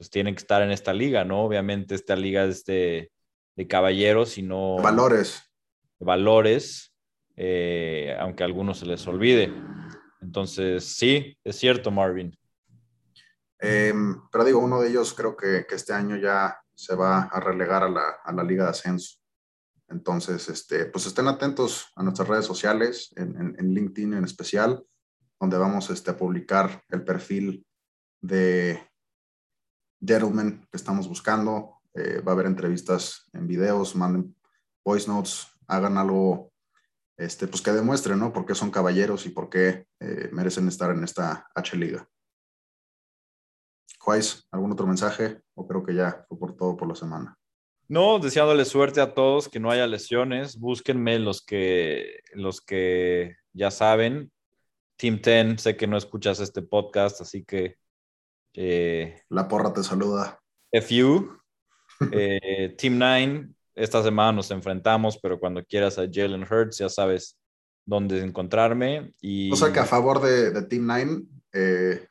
pues 0.04 0.10
tienen 0.10 0.34
que 0.34 0.40
estar 0.40 0.60
en 0.60 0.70
esta 0.70 0.92
liga, 0.92 1.24
¿no? 1.24 1.44
Obviamente 1.44 1.94
esta 1.94 2.14
liga 2.14 2.44
es 2.44 2.66
de, 2.66 3.10
de 3.56 3.66
caballeros 3.66 4.36
y 4.36 4.42
no... 4.42 4.76
Valores. 4.82 5.50
Valores, 5.98 6.94
eh, 7.36 8.14
aunque 8.20 8.42
a 8.42 8.46
algunos 8.46 8.80
se 8.80 8.84
les 8.84 9.06
olvide. 9.06 9.50
Entonces, 10.20 10.84
sí, 10.84 11.38
es 11.42 11.56
cierto, 11.56 11.90
Marvin. 11.90 12.38
Eh, 13.62 13.94
pero 14.30 14.44
digo, 14.44 14.58
uno 14.58 14.82
de 14.82 14.90
ellos 14.90 15.14
creo 15.14 15.34
que, 15.38 15.64
que, 15.66 15.74
este 15.74 15.94
año 15.94 16.18
ya 16.18 16.54
se 16.74 16.94
va 16.94 17.22
a 17.22 17.40
relegar 17.40 17.82
a 17.82 17.88
la, 17.88 18.16
a 18.22 18.30
la 18.30 18.44
liga 18.44 18.64
de 18.64 18.70
ascenso. 18.72 19.16
Entonces, 19.88 20.50
este, 20.50 20.84
pues 20.84 21.06
estén 21.06 21.28
atentos 21.28 21.86
a 21.96 22.02
nuestras 22.02 22.28
redes 22.28 22.44
sociales, 22.44 23.10
en, 23.16 23.40
en, 23.40 23.56
en 23.58 23.72
LinkedIn 23.72 24.12
en 24.12 24.24
especial, 24.24 24.84
donde 25.40 25.56
vamos 25.56 25.88
este, 25.88 26.10
a 26.10 26.16
publicar 26.18 26.84
el 26.90 27.04
perfil 27.04 27.64
de, 28.20 28.82
gentleman 30.06 30.66
que 30.70 30.76
estamos 30.76 31.08
buscando. 31.08 31.80
Eh, 31.94 32.20
va 32.20 32.32
a 32.32 32.34
haber 32.34 32.46
entrevistas 32.46 33.28
en 33.32 33.46
videos, 33.46 33.94
manden 33.94 34.34
voice 34.84 35.08
notes, 35.08 35.46
hagan 35.66 35.96
algo 35.96 36.52
este, 37.16 37.46
pues 37.46 37.62
que 37.62 37.72
demuestren, 37.72 38.18
¿no? 38.18 38.32
Por 38.32 38.44
qué 38.44 38.54
son 38.54 38.70
caballeros 38.70 39.26
y 39.26 39.30
por 39.30 39.48
qué 39.48 39.86
eh, 40.00 40.28
merecen 40.32 40.68
estar 40.68 40.90
en 40.90 41.04
esta 41.04 41.46
H-Liga. 41.54 42.08
Juárez, 43.98 44.46
¿algún 44.50 44.72
otro 44.72 44.86
mensaje? 44.86 45.40
O 45.54 45.66
creo 45.66 45.84
que 45.84 45.94
ya 45.94 46.24
fue 46.28 46.38
por 46.38 46.56
todo 46.56 46.76
por 46.76 46.88
la 46.88 46.94
semana. 46.94 47.38
No, 47.88 48.18
deseándole 48.18 48.64
suerte 48.64 49.00
a 49.00 49.14
todos, 49.14 49.48
que 49.48 49.60
no 49.60 49.70
haya 49.70 49.86
lesiones. 49.86 50.58
Búsquenme 50.58 51.18
los 51.18 51.44
que, 51.44 52.20
los 52.32 52.60
que 52.60 53.36
ya 53.52 53.70
saben. 53.70 54.32
Team 54.96 55.20
10, 55.22 55.60
sé 55.60 55.76
que 55.76 55.86
no 55.86 55.96
escuchas 55.96 56.40
este 56.40 56.62
podcast, 56.62 57.20
así 57.20 57.44
que 57.44 57.76
Eh, 58.54 59.20
la 59.28 59.48
porra 59.48 59.72
te 59.72 59.82
saluda. 59.82 60.40
FU. 60.72 61.38
Eh, 62.12 62.74
Team 62.78 62.98
9, 62.98 63.48
esta 63.74 64.02
semana 64.02 64.32
nos 64.32 64.50
enfrentamos, 64.50 65.18
pero 65.18 65.38
cuando 65.38 65.64
quieras 65.64 65.98
a 65.98 66.08
Jalen 66.10 66.44
Hurts, 66.44 66.78
ya 66.78 66.88
sabes 66.88 67.36
dónde 67.84 68.20
encontrarme. 68.22 69.12
Y... 69.20 69.52
O 69.52 69.56
sea 69.56 69.72
que 69.72 69.80
a 69.80 69.84
favor 69.84 70.20
de, 70.20 70.50
de 70.50 70.62
Team 70.62 70.86
9, 70.86 71.22
eh, 71.52 72.08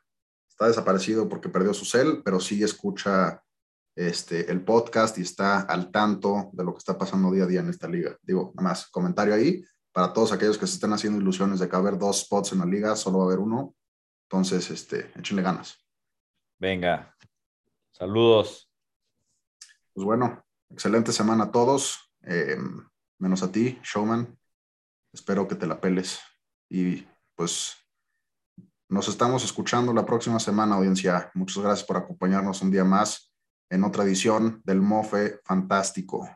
está 0.48 0.68
desaparecido 0.68 1.28
porque 1.28 1.48
perdió 1.48 1.74
su 1.74 1.84
cel, 1.84 2.22
pero 2.24 2.40
sí 2.40 2.62
escucha 2.62 3.42
este, 3.96 4.50
el 4.50 4.62
podcast 4.64 5.18
y 5.18 5.22
está 5.22 5.60
al 5.60 5.90
tanto 5.90 6.50
de 6.52 6.64
lo 6.64 6.72
que 6.72 6.78
está 6.78 6.98
pasando 6.98 7.30
día 7.30 7.44
a 7.44 7.46
día 7.46 7.60
en 7.60 7.70
esta 7.70 7.88
liga. 7.88 8.16
Digo, 8.22 8.52
nada 8.54 8.70
más, 8.70 8.88
comentario 8.88 9.34
ahí. 9.34 9.64
Para 9.92 10.12
todos 10.12 10.32
aquellos 10.32 10.58
que 10.58 10.66
se 10.66 10.74
estén 10.74 10.92
haciendo 10.92 11.20
ilusiones 11.20 11.60
de 11.60 11.66
que 11.66 11.72
va 11.72 11.78
a 11.78 11.80
haber 11.82 11.98
dos 11.98 12.22
spots 12.22 12.52
en 12.52 12.58
la 12.58 12.66
liga, 12.66 12.96
solo 12.96 13.18
va 13.18 13.24
a 13.24 13.26
haber 13.28 13.38
uno. 13.38 13.74
Entonces, 14.28 14.70
este, 14.70 15.12
échenle 15.16 15.42
ganas. 15.42 15.83
Venga, 16.64 17.14
saludos. 17.92 18.70
Pues 19.92 20.02
bueno, 20.02 20.42
excelente 20.70 21.12
semana 21.12 21.44
a 21.44 21.52
todos, 21.52 22.10
eh, 22.22 22.56
menos 23.18 23.42
a 23.42 23.52
ti, 23.52 23.78
Showman. 23.82 24.34
Espero 25.12 25.46
que 25.46 25.56
te 25.56 25.66
la 25.66 25.78
peles. 25.78 26.20
Y 26.70 27.06
pues 27.34 27.76
nos 28.88 29.08
estamos 29.08 29.44
escuchando 29.44 29.92
la 29.92 30.06
próxima 30.06 30.40
semana, 30.40 30.76
audiencia. 30.76 31.30
Muchas 31.34 31.62
gracias 31.62 31.86
por 31.86 31.98
acompañarnos 31.98 32.62
un 32.62 32.70
día 32.70 32.82
más 32.82 33.30
en 33.68 33.84
otra 33.84 34.04
edición 34.04 34.62
del 34.64 34.80
Mofe 34.80 35.40
Fantástico. 35.44 36.26